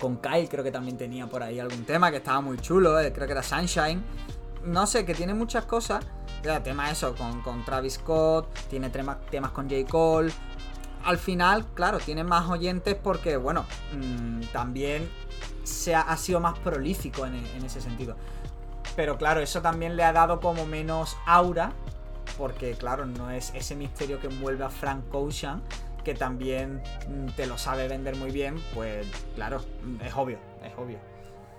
con 0.00 0.16
Kyle, 0.16 0.48
creo 0.48 0.64
que 0.64 0.72
también 0.72 0.96
tenía 0.96 1.26
por 1.26 1.42
ahí 1.42 1.58
algún 1.60 1.84
tema 1.84 2.10
que 2.10 2.16
estaba 2.18 2.40
muy 2.40 2.56
chulo, 2.58 2.98
eh, 3.00 3.12
creo 3.12 3.26
que 3.26 3.32
era 3.32 3.42
Sunshine. 3.42 4.02
No 4.66 4.86
sé, 4.86 5.04
que 5.04 5.14
tiene 5.14 5.32
muchas 5.32 5.64
cosas. 5.64 6.04
Ya, 6.42 6.62
tema 6.62 6.90
eso, 6.90 7.14
con, 7.14 7.40
con 7.42 7.64
Travis 7.64 7.94
Scott, 7.94 8.52
tiene 8.68 8.90
tema- 8.90 9.18
temas 9.30 9.52
con 9.52 9.70
J. 9.70 9.86
Cole. 9.88 10.32
Al 11.04 11.18
final, 11.18 11.64
claro, 11.74 11.98
tiene 11.98 12.24
más 12.24 12.48
oyentes 12.50 12.96
porque, 12.96 13.36
bueno, 13.36 13.64
mm, 13.92 14.42
también 14.52 15.08
se 15.62 15.94
ha, 15.94 16.16
sido 16.16 16.40
más 16.40 16.58
prolífico 16.58 17.26
en, 17.26 17.34
en 17.34 17.64
ese 17.64 17.80
sentido. 17.80 18.16
Pero 18.96 19.16
claro, 19.16 19.40
eso 19.40 19.62
también 19.62 19.96
le 19.96 20.02
ha 20.02 20.12
dado 20.12 20.40
como 20.40 20.66
menos 20.66 21.16
aura, 21.26 21.72
porque 22.36 22.72
claro, 22.72 23.06
no 23.06 23.30
es 23.30 23.52
ese 23.54 23.76
misterio 23.76 24.20
que 24.20 24.26
envuelve 24.26 24.64
a 24.64 24.68
Frank 24.70 25.04
Ocean, 25.12 25.62
que 26.02 26.14
también 26.14 26.82
mm, 27.08 27.28
te 27.36 27.46
lo 27.46 27.56
sabe 27.56 27.86
vender 27.86 28.16
muy 28.16 28.32
bien, 28.32 28.60
pues 28.74 29.06
claro, 29.36 29.60
mm, 29.84 30.00
es 30.02 30.14
obvio, 30.14 30.38
es 30.64 30.72
obvio. 30.76 30.98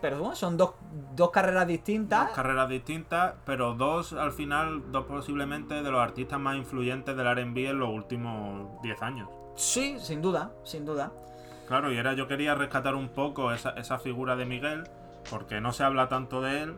Pero 0.02 0.20
bueno, 0.20 0.36
son 0.36 0.58
dos, 0.58 0.76
dos 1.16 1.32
carreras 1.32 1.68
distintas. 1.68 2.28
Dos 2.28 2.36
carreras 2.36 2.70
distintas, 2.70 3.34
pero 3.46 3.74
dos 3.74 4.14
al 4.14 4.32
final, 4.32 4.92
dos 4.92 5.06
posiblemente 5.06 5.82
de 5.82 5.92
los 5.92 6.00
artistas 6.00 6.40
más 6.40 6.56
influyentes 6.56 7.16
del 7.18 7.28
RB 7.36 7.70
en 7.70 7.80
los 7.80 7.90
últimos 7.90 8.82
10 8.84 9.02
años. 9.02 9.30
Sí, 9.56 9.98
sin 10.00 10.22
duda, 10.22 10.52
sin 10.64 10.86
duda. 10.86 11.12
Claro, 11.68 11.92
y 11.92 11.98
era 11.98 12.14
yo 12.14 12.28
quería 12.28 12.56
rescatar 12.56 12.96
un 12.96 13.10
poco 13.10 13.52
esa, 13.52 13.72
esa 13.72 13.98
figura 13.98 14.36
de 14.36 14.46
Miguel, 14.46 14.84
porque 15.30 15.60
no 15.60 15.74
se 15.74 15.84
habla 15.84 16.08
tanto 16.08 16.42
de 16.42 16.62
él. 16.62 16.76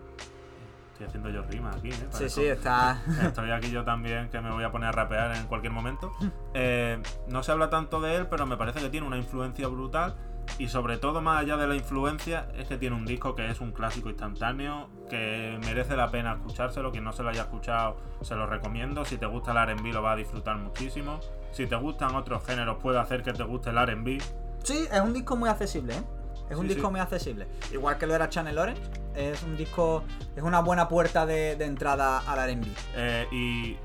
Estoy 0.93 1.07
haciendo 1.07 1.29
yo 1.29 1.43
rima 1.43 1.71
aquí, 1.71 1.89
¿eh? 1.89 2.07
Sí, 2.09 2.29
sí, 2.29 2.45
está. 2.45 3.01
Estoy 3.23 3.51
aquí 3.51 3.69
yo 3.71 3.85
también, 3.85 4.29
que 4.29 4.41
me 4.41 4.51
voy 4.51 4.63
a 4.63 4.71
poner 4.71 4.89
a 4.89 4.91
rapear 4.91 5.35
en 5.35 5.47
cualquier 5.47 5.73
momento. 5.73 6.11
Eh, 6.55 6.99
no 7.27 7.43
se 7.43 7.51
habla 7.51 7.69
tanto 7.69 8.01
de 8.01 8.15
él, 8.15 8.27
pero 8.27 8.47
me 8.47 8.57
parece 8.57 8.79
que 8.79 8.89
tiene 8.89 9.05
una 9.05 9.17
influencia 9.17 9.67
brutal. 9.67 10.15
Y 10.57 10.67
sobre 10.67 10.97
todo, 10.97 11.21
más 11.21 11.41
allá 11.41 11.55
de 11.57 11.67
la 11.67 11.75
influencia, 11.75 12.47
es 12.57 12.67
que 12.67 12.77
tiene 12.77 12.95
un 12.95 13.05
disco 13.05 13.35
que 13.35 13.49
es 13.49 13.61
un 13.61 13.71
clásico 13.71 14.09
instantáneo, 14.09 14.89
que 15.09 15.57
merece 15.65 15.95
la 15.95 16.11
pena 16.11 16.33
escuchárselo. 16.33 16.91
Quien 16.91 17.03
no 17.05 17.13
se 17.13 17.23
lo 17.23 17.29
haya 17.29 17.43
escuchado, 17.43 17.97
se 18.21 18.35
lo 18.35 18.45
recomiendo. 18.45 19.05
Si 19.05 19.17
te 19.17 19.25
gusta 19.25 19.51
el 19.51 19.77
RB, 19.77 19.93
lo 19.93 20.01
va 20.01 20.13
a 20.13 20.15
disfrutar 20.17 20.57
muchísimo. 20.57 21.19
Si 21.51 21.65
te 21.65 21.75
gustan 21.77 22.15
otros 22.15 22.45
géneros, 22.45 22.77
puede 22.81 22.99
hacer 22.99 23.23
que 23.23 23.31
te 23.33 23.43
guste 23.43 23.69
el 23.69 23.77
RB. 23.77 24.21
Sí, 24.63 24.85
es 24.91 24.99
un 24.99 25.13
disco 25.13 25.35
muy 25.37 25.47
accesible, 25.49 25.93
¿eh? 25.95 26.03
Es 26.49 26.57
un 26.57 26.63
Sí, 26.67 26.73
disco 26.73 26.87
sí. 26.87 26.91
muy 26.91 26.99
accesible. 26.99 27.47
Igual 27.71 27.97
que 27.97 28.07
lo 28.07 28.15
era 28.15 28.27
Channel 28.27 28.57
Orange, 28.57 28.81
es 29.15 29.41
un 29.43 29.55
disco, 29.55 30.03
es 30.35 30.43
una 30.43 30.59
buena 30.61 30.89
puerta 30.89 31.25
de, 31.25 31.55
de 31.55 31.65
entrada 31.65 32.19
al 32.27 32.39
R&B. 32.49 32.67
Eh, 32.95 33.27
y 33.31 33.77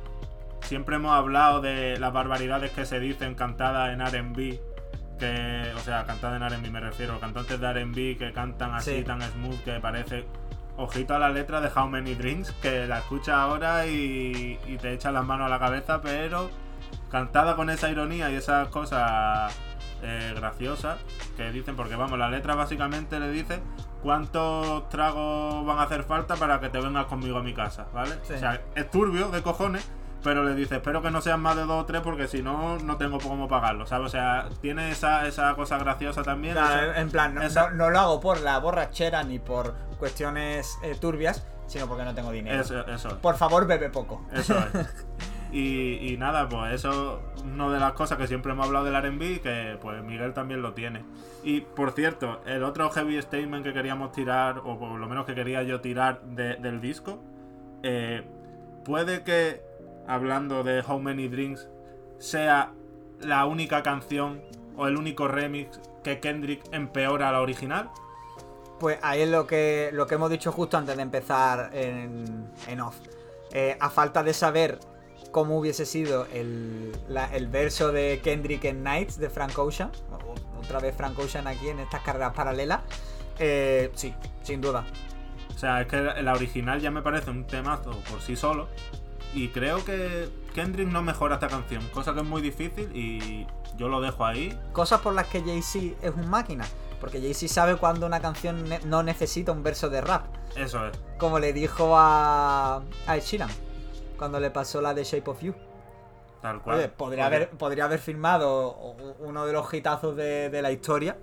siempre 0.67 0.97
hemos 0.97 1.13
hablado 1.13 1.61
de 1.61 1.99
las 1.99 2.13
barbaridades 2.13 2.73
que 2.73 2.85
se 2.87 2.99
dicen 3.01 3.35
cantadas 3.35 3.91
en 3.93 4.01
RB. 4.05 4.59
Que, 5.19 5.73
o 5.77 5.79
sea, 5.81 6.05
cantadas 6.05 6.41
en 6.41 6.49
RB 6.49 6.71
me 6.71 6.81
refiero, 6.81 7.21
cantantes 7.21 7.61
de 7.61 7.73
RB 7.73 8.19
que 8.19 8.33
cantan 8.35 8.75
así 8.75 8.97
Sí. 8.99 9.05
tan 9.05 9.23
smooth 9.23 9.63
que 9.65 9.81
parece. 9.81 10.27
Ojito 10.77 11.15
a 11.15 11.21
la 11.21 11.31
letra 11.31 11.61
de 11.61 11.69
How 11.69 11.87
Many 11.89 12.15
Drinks, 12.17 12.51
que 12.61 12.87
la 12.89 12.99
escuchas 12.99 13.37
ahora 13.37 13.87
y, 13.87 14.59
y 14.67 14.77
te 14.79 14.93
echas 14.93 15.13
las 15.13 15.25
manos 15.25 15.47
a 15.47 15.49
la 15.49 15.61
cabeza, 15.61 16.01
pero 16.01 16.51
cantada 17.11 17.55
con 17.55 17.71
esa 17.71 17.89
ironía 17.91 18.29
y 18.31 18.35
esas 18.35 18.67
cosas 18.69 19.57
eh, 20.03 20.33
graciosas 20.35 20.99
que 21.37 21.53
dicen, 21.53 21.77
porque 21.77 21.95
vamos, 21.95 22.19
la 22.19 22.29
letra 22.29 22.57
básicamente 22.57 23.21
le 23.21 23.31
dice 23.31 23.61
cuántos 24.03 24.89
tragos 24.89 25.65
van 25.65 25.79
a 25.79 25.83
hacer 25.85 26.03
falta 26.03 26.35
para 26.37 26.61
que 26.61 26.69
te 26.69 26.81
vengas 26.81 27.07
conmigo 27.07 27.39
a 27.39 27.43
mi 27.43 27.55
casa, 27.55 27.87
¿vale? 27.95 28.17
Sí. 28.23 28.35
O 28.35 28.39
sea, 28.39 28.61
es 28.75 28.91
turbio 28.91 29.31
de 29.31 29.43
cojones, 29.43 29.89
pero 30.25 30.43
le 30.43 30.55
dice, 30.57 30.77
espero 30.77 31.01
que 31.03 31.11
no 31.13 31.21
sean 31.21 31.41
más 31.41 31.55
de 31.55 31.63
dos 31.63 31.83
o 31.83 31.85
tres 31.85 32.01
porque 32.01 32.27
si 32.27 32.43
no, 32.43 32.79
no 32.79 32.97
tengo 32.97 33.19
cómo 33.19 33.47
pagarlo, 33.47 33.87
¿sabes? 33.87 34.07
O 34.07 34.09
sea, 34.09 34.49
tiene 34.61 34.91
esa, 34.91 35.27
esa 35.29 35.55
cosa 35.55 35.79
graciosa 35.79 36.23
también. 36.25 36.55
Claro, 36.55 36.91
esa- 36.93 37.01
en 37.01 37.11
plan, 37.11 37.35
no, 37.35 37.43
esa- 37.43 37.71
no- 37.71 37.77
no 37.77 37.91
lo 37.91 38.01
hago 38.01 38.21
por 38.21 38.41
la 38.41 38.59
borrachera 38.59 39.23
ni 39.23 39.39
por 39.39 39.75
cuestiones 39.99 40.77
eh, 40.83 40.97
turbias, 41.01 41.47
sino 41.67 41.87
porque 41.87 42.05
no 42.05 42.15
tengo 42.15 42.33
dinero. 42.33 42.61
eso, 42.61 42.85
eso 42.87 43.09
es. 43.09 43.15
Por 43.15 43.37
favor, 43.37 43.67
bebe 43.67 43.91
poco. 43.91 44.27
Eso 44.33 44.55
es. 44.59 45.05
Y, 45.53 46.13
y 46.13 46.17
nada, 46.17 46.49
pues 46.49 46.75
eso 46.75 47.21
es 47.37 47.43
una 47.43 47.71
de 47.71 47.79
las 47.79 47.93
cosas 47.93 48.19
que 48.19 48.27
siempre 48.27 48.51
hemos 48.51 48.67
hablado 48.67 48.87
del 48.87 48.97
RB, 49.01 49.41
que 49.41 49.79
pues 49.81 50.03
Miguel 50.03 50.33
también 50.33 50.63
lo 50.63 50.73
tiene. 50.73 51.05
Y 51.45 51.61
por 51.61 51.93
cierto, 51.93 52.41
el 52.45 52.65
otro 52.65 52.91
heavy 52.91 53.23
statement 53.23 53.63
que 53.65 53.73
queríamos 53.73 54.11
tirar, 54.11 54.59
o 54.65 54.77
por 54.77 54.99
lo 54.99 55.09
menos 55.09 55.27
que 55.27 55.35
quería 55.37 55.63
yo 55.63 55.81
tirar 55.81 56.23
de- 56.23 56.57
del 56.57 56.81
disco, 56.81 57.23
eh, 57.85 58.25
puede 58.85 59.23
que, 59.23 59.63
hablando 60.07 60.63
de 60.63 60.81
How 60.87 60.99
Many 60.99 61.29
Drinks, 61.29 61.69
sea 62.19 62.73
la 63.21 63.47
única 63.47 63.83
canción 63.83 64.43
o 64.77 64.87
el 64.87 64.97
único 64.97 65.29
remix 65.29 65.81
que 66.03 66.21
Kendrick 66.21 66.63
empeora 66.73 67.29
a 67.29 67.33
la 67.33 67.41
original. 67.41 67.91
Pues 68.81 68.99
ahí 69.03 69.23
es 69.23 69.29
lo 69.29 69.47
que, 69.47 69.91
lo 69.93 70.07
que 70.07 70.17
hemos 70.17 70.31
dicho 70.31 70.53
justo 70.53 70.77
antes 70.77 70.97
de 70.97 71.03
empezar 71.03 71.71
en, 71.73 72.49
en 72.67 72.81
off. 72.81 72.97
Eh, 73.53 73.77
a 73.81 73.89
falta 73.89 74.23
de 74.23 74.35
saber 74.35 74.79
cómo 75.31 75.59
hubiese 75.59 75.87
sido 75.87 76.27
el, 76.33 76.93
la- 77.09 77.33
el 77.35 77.47
verso 77.49 77.93
de 77.93 78.21
Kendrick 78.23 78.65
en 78.65 78.83
Nights 78.83 79.19
de 79.19 79.31
Frank 79.31 79.57
Ocean, 79.59 79.91
otra 80.61 80.81
vez 80.81 80.95
Frank 80.97 81.19
Ocean 81.19 81.47
aquí 81.47 81.69
en 81.69 81.79
estas 81.79 82.03
carreras 82.03 82.33
paralelas, 82.35 82.81
eh, 83.39 83.91
sí, 83.95 84.15
sin 84.43 84.61
duda. 84.61 84.85
O 85.55 85.59
sea, 85.59 85.83
es 85.83 85.87
que 85.87 85.97
la 86.01 86.33
original 86.33 86.81
ya 86.81 86.91
me 86.91 87.01
parece 87.01 87.31
un 87.31 87.47
temazo 87.47 87.93
por 88.11 88.21
sí 88.21 88.35
solo. 88.35 88.69
Y 89.35 89.49
creo 89.49 89.85
que 89.85 90.29
Kendrick 90.55 90.89
no 90.89 91.03
mejora 91.03 91.35
esta 91.35 91.49
canción, 91.49 91.83
cosa 91.93 92.15
que 92.15 92.21
es 92.21 92.27
muy 92.27 92.41
difícil 92.41 92.91
y 92.95 93.47
yo 93.77 93.89
lo 93.89 94.01
dejo 94.01 94.25
ahí. 94.25 94.57
Cosas 94.73 95.01
por 95.01 95.13
las 95.15 95.27
que 95.27 95.41
Jay-Z 95.43 95.97
es 96.07 96.15
un 96.15 96.29
máquina, 96.31 96.65
porque 97.01 97.21
Jay-Z 97.21 97.53
sabe 97.53 97.77
cuando 97.77 98.07
una 98.07 98.21
canción 98.21 98.69
ne- 98.69 98.81
no 98.85 99.03
necesita 99.03 99.51
un 99.53 99.63
verso 99.65 99.91
de 99.91 100.01
rap, 100.01 100.25
Eso 100.57 100.87
es. 100.87 100.97
como 101.19 101.39
le 101.41 101.53
dijo 101.53 101.95
a, 101.97 102.83
a 103.07 103.17
Sheeran 103.19 103.51
cuando 104.17 104.39
le 104.39 104.51
pasó 104.53 104.81
la 104.81 104.95
de 104.95 105.03
Shape 105.03 105.29
of 105.29 105.43
You. 105.43 105.55
Tal 106.41 106.61
cual. 106.61 106.77
Oye, 106.79 106.89
podría 106.89 107.27
haber, 107.27 107.51
podría 107.51 107.87
haber 107.87 107.99
firmado 107.99 108.95
uno 109.19 109.47
de 109.47 109.53
los 109.53 109.73
hitazos 109.75 110.15
de, 110.15 110.51
de 110.51 110.63
la 110.63 110.71
historia. 110.71 111.17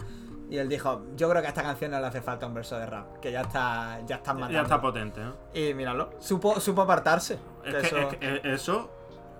Y 0.52 0.58
él 0.58 0.68
dijo, 0.68 1.02
yo 1.16 1.30
creo 1.30 1.42
que 1.42 1.48
a 1.48 1.50
esta 1.52 1.64
canción 1.64 1.92
no 1.92 2.00
le 2.02 2.06
hace 2.08 2.22
falta 2.22 2.46
un 2.46 2.54
verso 2.54 2.78
de 2.78 2.86
rap, 2.86 3.20
que 3.22 3.32
ya 3.32 3.42
está, 3.42 4.00
ya 4.06 4.18
están 4.18 4.36
matando. 4.36 4.54
Ya 4.54 4.62
está 4.64 4.82
potente, 4.82 5.22
¿no? 5.22 5.34
y 5.54 5.74
míralo, 5.74 6.12
supo, 6.20 6.60
supo 6.60 6.82
apartarse. 6.84 7.40
Es 7.66 7.74
que 7.74 7.82
que, 7.82 7.88
eso- 7.88 7.98
es 7.98 8.06
que, 8.18 8.18
eh, 8.22 8.42
eso, 8.44 8.92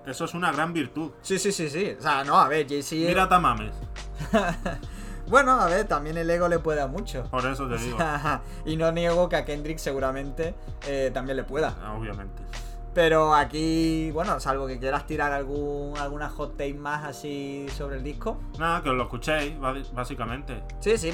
eso 0.06 0.24
es 0.26 0.34
una 0.34 0.52
gran 0.54 0.72
virtud. 0.72 1.12
Sí, 1.22 1.38
sí, 1.38 1.52
sí, 1.52 1.70
sí. 1.70 1.96
O 2.00 2.02
sea, 2.02 2.24
no, 2.24 2.40
a 2.40 2.48
ver, 2.48 2.66
Jay-Z... 2.68 2.96
Mira 3.10 3.28
Tamames, 3.28 3.74
Bueno, 5.28 5.52
a 5.52 5.66
ver, 5.68 5.88
también 5.88 6.18
el 6.18 6.30
ego 6.30 6.48
le 6.50 6.60
puede 6.60 6.82
a 6.82 6.88
mucho. 6.88 7.24
por 7.30 7.46
eso 7.46 7.68
te 7.68 7.78
digo. 7.78 7.98
y 8.66 8.76
no 8.76 8.92
niego 8.92 9.30
que 9.30 9.36
a 9.36 9.46
Kendrick 9.46 9.78
seguramente 9.78 10.56
eh, 10.88 11.12
también 11.14 11.38
le 11.38 11.44
pueda. 11.44 11.76
Obviamente. 11.98 12.42
Pero 12.94 13.34
aquí, 13.34 14.12
bueno, 14.12 14.40
salvo 14.42 14.68
que 14.68 14.78
quieras 14.78 15.08
tirar 15.08 15.32
algún, 15.32 15.98
alguna 15.98 16.30
hot 16.30 16.58
take 16.58 16.74
más 16.74 17.06
así 17.06 17.68
sobre 17.78 17.98
el 17.98 18.04
disco. 18.04 18.38
Nada, 18.60 18.84
que 18.84 18.90
os 18.90 18.96
lo 18.96 19.04
escuchéis, 19.04 19.54
básicamente. 19.94 20.62
Sí, 20.82 20.98
sí. 20.98 21.14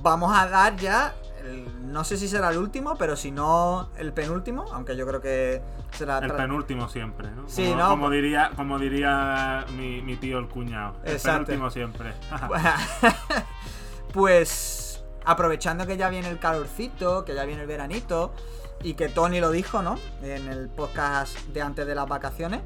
Vamos 0.00 0.34
a 0.36 0.48
dar 0.48 0.76
ya, 0.76 1.14
el- 1.44 1.92
no 1.92 2.04
sé 2.04 2.16
si 2.16 2.26
será 2.26 2.50
el 2.50 2.58
último, 2.58 2.96
pero 2.96 3.16
si 3.16 3.30
no 3.30 3.90
el 3.98 4.12
penúltimo, 4.14 4.64
aunque 4.72 4.96
yo 4.96 5.06
creo 5.06 5.20
que 5.20 5.62
será... 5.92 6.18
El 6.18 6.32
penúltimo 6.32 6.88
siempre, 6.88 7.30
¿no? 7.32 7.46
Sí, 7.48 7.66
como, 7.68 7.76
¿no? 7.76 7.88
como 7.90 8.10
diría, 8.10 8.50
como 8.56 8.78
diría 8.78 9.66
mi, 9.76 10.00
mi 10.00 10.16
tío 10.16 10.38
el 10.38 10.48
cuñado. 10.48 10.94
El 11.04 11.18
penúltimo 11.20 11.70
siempre. 11.70 12.14
pues 14.12 15.04
aprovechando 15.24 15.86
que 15.86 15.96
ya 15.96 16.08
viene 16.08 16.28
el 16.28 16.38
calorcito, 16.38 17.24
que 17.24 17.34
ya 17.34 17.44
viene 17.44 17.62
el 17.62 17.68
veranito, 17.68 18.32
y 18.82 18.94
que 18.94 19.08
Tony 19.08 19.40
lo 19.40 19.50
dijo, 19.50 19.82
¿no? 19.82 19.96
En 20.22 20.48
el 20.48 20.68
podcast 20.68 21.38
de 21.48 21.62
antes 21.62 21.86
de 21.86 21.94
las 21.94 22.08
vacaciones, 22.08 22.60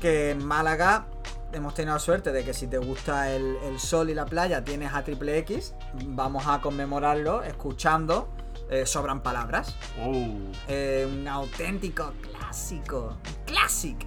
que 0.00 0.30
en 0.30 0.44
Málaga 0.44 1.06
hemos 1.52 1.74
tenido 1.74 1.98
suerte 1.98 2.32
de 2.32 2.44
que 2.44 2.52
si 2.52 2.66
te 2.66 2.78
gusta 2.78 3.30
el, 3.30 3.56
el 3.64 3.78
sol 3.78 4.10
y 4.10 4.14
la 4.14 4.26
playa 4.26 4.64
tienes 4.64 4.92
a 4.92 5.02
Triple 5.04 5.38
X, 5.38 5.74
vamos 6.04 6.46
a 6.46 6.60
conmemorarlo 6.60 7.42
escuchando 7.42 8.28
eh, 8.70 8.86
Sobran 8.86 9.22
Palabras. 9.22 9.76
Uh, 10.04 10.52
Eh, 10.68 11.08
un 11.10 11.26
auténtico 11.28 12.12
clásico, 12.20 13.16
classic, 13.46 14.06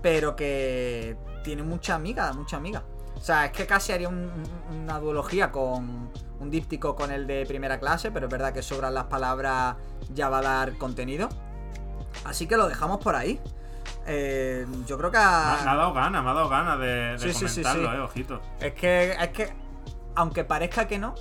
pero 0.00 0.34
que 0.34 1.16
tiene 1.44 1.62
mucha 1.62 1.94
amiga, 1.94 2.32
mucha 2.32 2.56
amiga. 2.56 2.82
O 3.22 3.24
sea, 3.24 3.44
es 3.44 3.52
que 3.52 3.66
casi 3.68 3.92
haría 3.92 4.08
un- 4.08 4.16
un- 4.72 4.80
una 4.82 4.98
duología 4.98 5.52
con 5.52 6.10
un 6.40 6.50
díptico 6.50 6.96
con 6.96 7.12
el 7.12 7.24
de 7.28 7.46
primera 7.46 7.78
clase, 7.78 8.10
pero 8.10 8.26
es 8.26 8.32
verdad 8.32 8.52
que 8.52 8.62
sobran 8.62 8.94
las 8.94 9.04
palabras, 9.04 9.76
ya 10.12 10.28
va 10.28 10.38
a 10.38 10.42
dar 10.42 10.76
contenido. 10.76 11.28
Así 12.24 12.48
que 12.48 12.56
lo 12.56 12.66
dejamos 12.66 12.98
por 12.98 13.14
ahí. 13.14 13.40
Eh, 14.08 14.66
yo 14.86 14.98
creo 14.98 15.12
que... 15.12 15.18
ha- 15.18 15.60
me 15.64 15.70
ha 15.70 15.74
dado 15.76 15.92
ganas, 15.92 16.24
me 16.24 16.30
ha 16.30 16.34
dado 16.34 16.48
ganas 16.48 16.80
de, 16.80 16.86
de 16.86 17.18
Sí, 17.20 17.32
sí, 17.32 17.46
sí, 17.48 17.62
comentarlo, 17.62 17.90
sí. 17.90 17.96
eh, 17.96 18.00
ojito. 18.00 18.40
Es 18.58 18.72
que, 18.74 19.12
es 19.12 19.28
que, 19.28 19.52
aunque 20.16 20.42
parezca 20.42 20.88
que 20.88 20.98
no, 20.98 21.14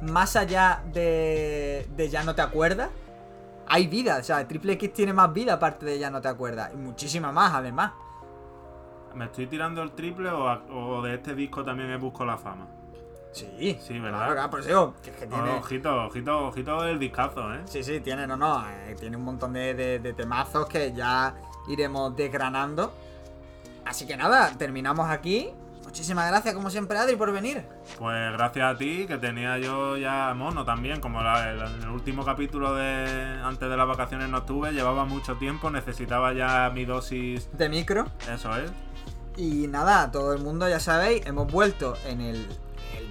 más 0.00 0.34
allá 0.34 0.82
de, 0.94 1.86
de 1.94 2.08
ya 2.08 2.22
no 2.22 2.34
te 2.34 2.40
acuerdas, 2.40 2.88
hay 3.68 3.86
vida. 3.86 4.16
O 4.18 4.22
sea, 4.22 4.48
Triple 4.48 4.72
X 4.72 4.94
tiene 4.94 5.12
más 5.12 5.30
vida 5.30 5.52
aparte 5.52 5.84
de 5.84 5.98
ya 5.98 6.08
no 6.08 6.22
te 6.22 6.28
acuerdas. 6.28 6.70
Y 6.72 6.76
muchísima 6.78 7.32
más, 7.32 7.52
además. 7.52 7.92
¿Me 9.18 9.24
estoy 9.24 9.48
tirando 9.48 9.82
el 9.82 9.90
triple 9.92 10.30
o, 10.30 10.48
a- 10.48 10.62
o 10.70 11.02
de 11.02 11.14
este 11.16 11.34
disco 11.34 11.64
también 11.64 11.88
me 11.88 11.96
busco 11.96 12.24
la 12.24 12.38
fama? 12.38 12.66
Sí, 13.32 13.76
Sí, 13.80 13.98
¿verdad? 13.98 14.18
Claro, 14.20 14.32
claro, 14.34 14.50
por 14.50 14.60
eso 14.60 14.94
que, 15.02 15.10
que 15.10 15.28
Oh, 15.32 15.56
ojito, 15.58 16.04
ojito, 16.06 16.46
ojito 16.46 16.84
el 16.84 16.98
discazo, 17.00 17.52
¿eh? 17.52 17.60
Sí, 17.66 17.82
sí, 17.82 18.00
tiene, 18.00 18.26
no, 18.28 18.36
no. 18.36 18.64
eh, 18.68 18.96
tiene 18.98 19.16
un 19.16 19.24
montón 19.24 19.52
de, 19.52 19.74
de- 19.74 19.98
de 19.98 20.12
temazos 20.12 20.66
que 20.66 20.92
ya 20.92 21.34
iremos 21.68 22.14
desgranando. 22.16 22.92
Así 23.84 24.06
que 24.06 24.16
nada, 24.16 24.52
terminamos 24.56 25.08
aquí. 25.10 25.50
Muchísimas 25.84 26.28
gracias, 26.30 26.54
como 26.54 26.68
siempre, 26.70 26.98
Adri, 26.98 27.16
por 27.16 27.32
venir. 27.32 27.64
Pues 27.98 28.32
gracias 28.32 28.74
a 28.74 28.76
ti, 28.78 29.06
que 29.06 29.16
tenía 29.16 29.58
yo 29.58 29.96
ya 29.96 30.32
mono 30.34 30.64
también, 30.64 31.00
como 31.00 31.22
la- 31.22 31.50
el, 31.50 31.60
el 31.82 31.88
último 31.88 32.24
capítulo 32.24 32.74
de 32.74 33.40
antes 33.42 33.68
de 33.70 33.76
las 33.76 33.86
vacaciones 33.88 34.28
no 34.28 34.38
estuve, 34.38 34.72
llevaba 34.72 35.04
mucho 35.06 35.36
tiempo, 35.36 35.70
necesitaba 35.70 36.32
ya 36.34 36.70
mi 36.74 36.84
dosis, 36.84 37.48
De 37.56 37.68
micro. 37.68 38.06
eso 38.32 38.54
es. 38.56 38.70
Y 39.38 39.68
nada, 39.68 40.10
todo 40.10 40.32
el 40.32 40.42
mundo 40.42 40.68
ya 40.68 40.80
sabéis, 40.80 41.24
hemos 41.24 41.50
vuelto 41.50 41.94
en 42.04 42.20
el, 42.20 42.48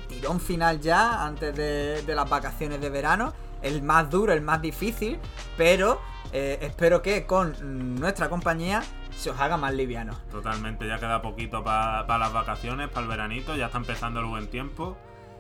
tirón 0.10 0.42
final 0.42 0.82
ya, 0.82 1.26
antes 1.26 1.56
de, 1.56 2.02
de 2.02 2.16
las 2.16 2.30
vacaciones 2.30 2.82
de 2.82 2.90
verano. 2.90 3.34
El 3.62 3.82
más 3.82 4.10
duro, 4.10 4.34
el 4.34 4.42
más 4.42 4.62
difícil, 4.62 5.20
pero 5.56 6.02
eh, 6.34 6.60
espero 6.62 7.02
que 7.02 7.26
con 7.26 7.96
nuestra 7.96 8.30
compañía 8.30 8.84
se 9.16 9.30
os 9.30 9.40
haga 9.40 9.58
más 9.58 9.74
liviano. 9.74 10.14
Totalmente, 10.30 10.86
ya 10.86 11.00
queda 11.00 11.22
poquito 11.22 11.64
para 11.64 12.18
las 12.18 12.34
vacaciones, 12.34 12.90
para 12.90 13.02
el 13.02 13.08
veranito, 13.08 13.56
ya 13.56 13.68
está 13.68 13.78
empezando 13.78 14.20
el 14.20 14.26
buen 14.26 14.48
tiempo. 14.48 14.98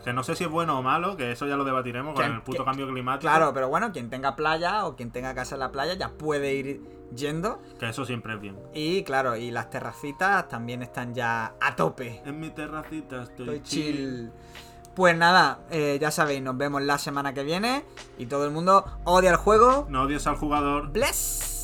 Que 0.08 0.14
no 0.14 0.24
sé 0.24 0.36
si 0.38 0.45
es 0.45 0.49
bueno 0.49 0.80
o 0.80 0.82
malo, 0.82 1.18
que 1.18 1.34
eso 1.34 1.47
ya 1.47 1.58
lo 1.58 1.66
debatiremos 1.66 2.16
con 2.16 2.24
el 2.24 2.41
puto 2.41 2.60
que- 2.60 2.64
cambio 2.64 2.88
climático. 2.88 3.30
Claro, 3.30 3.53
pero 3.53 3.68
bueno, 3.68 3.91
quien 3.91 4.10
tenga 4.10 4.38
playa 4.38 4.86
o 4.86 4.95
quien 4.95 5.12
tenga 5.12 5.36
casa 5.36 5.55
en 5.55 5.60
la 5.60 5.70
playa 5.70 5.95
ya 5.95 6.12
puede 6.12 6.53
ir 6.55 6.82
yendo. 7.14 7.60
Que 7.78 7.89
eso 7.89 8.05
siempre 8.05 8.36
es 8.36 8.39
bien. 8.39 8.58
Y 8.74 9.03
claro, 9.03 9.36
y 9.36 9.51
las 9.51 9.70
terracitas 9.70 10.47
también 10.47 10.82
están 10.82 11.14
ya 11.14 11.55
a 11.60 11.76
tope. 11.76 12.22
En 12.24 12.39
mi 12.39 12.51
terracita 12.51 13.24
estoy, 13.24 13.58
Estoy 13.58 13.62
chill. 13.64 14.32
Pues 14.95 15.14
nada, 15.18 15.60
eh, 15.72 15.97
ya 15.99 16.10
sabéis, 16.10 16.41
nos 16.41 16.55
vemos 16.55 16.82
la 16.84 16.97
semana 16.99 17.34
que 17.34 17.43
viene. 17.43 17.84
Y 18.18 18.28
todo 18.28 18.45
el 18.45 18.51
mundo 18.51 18.86
odia 19.03 19.32
el 19.32 19.36
juego. 19.36 19.88
No 19.89 20.03
odies 20.03 20.26
al 20.26 20.38
jugador. 20.38 20.88
Bless. 20.89 21.57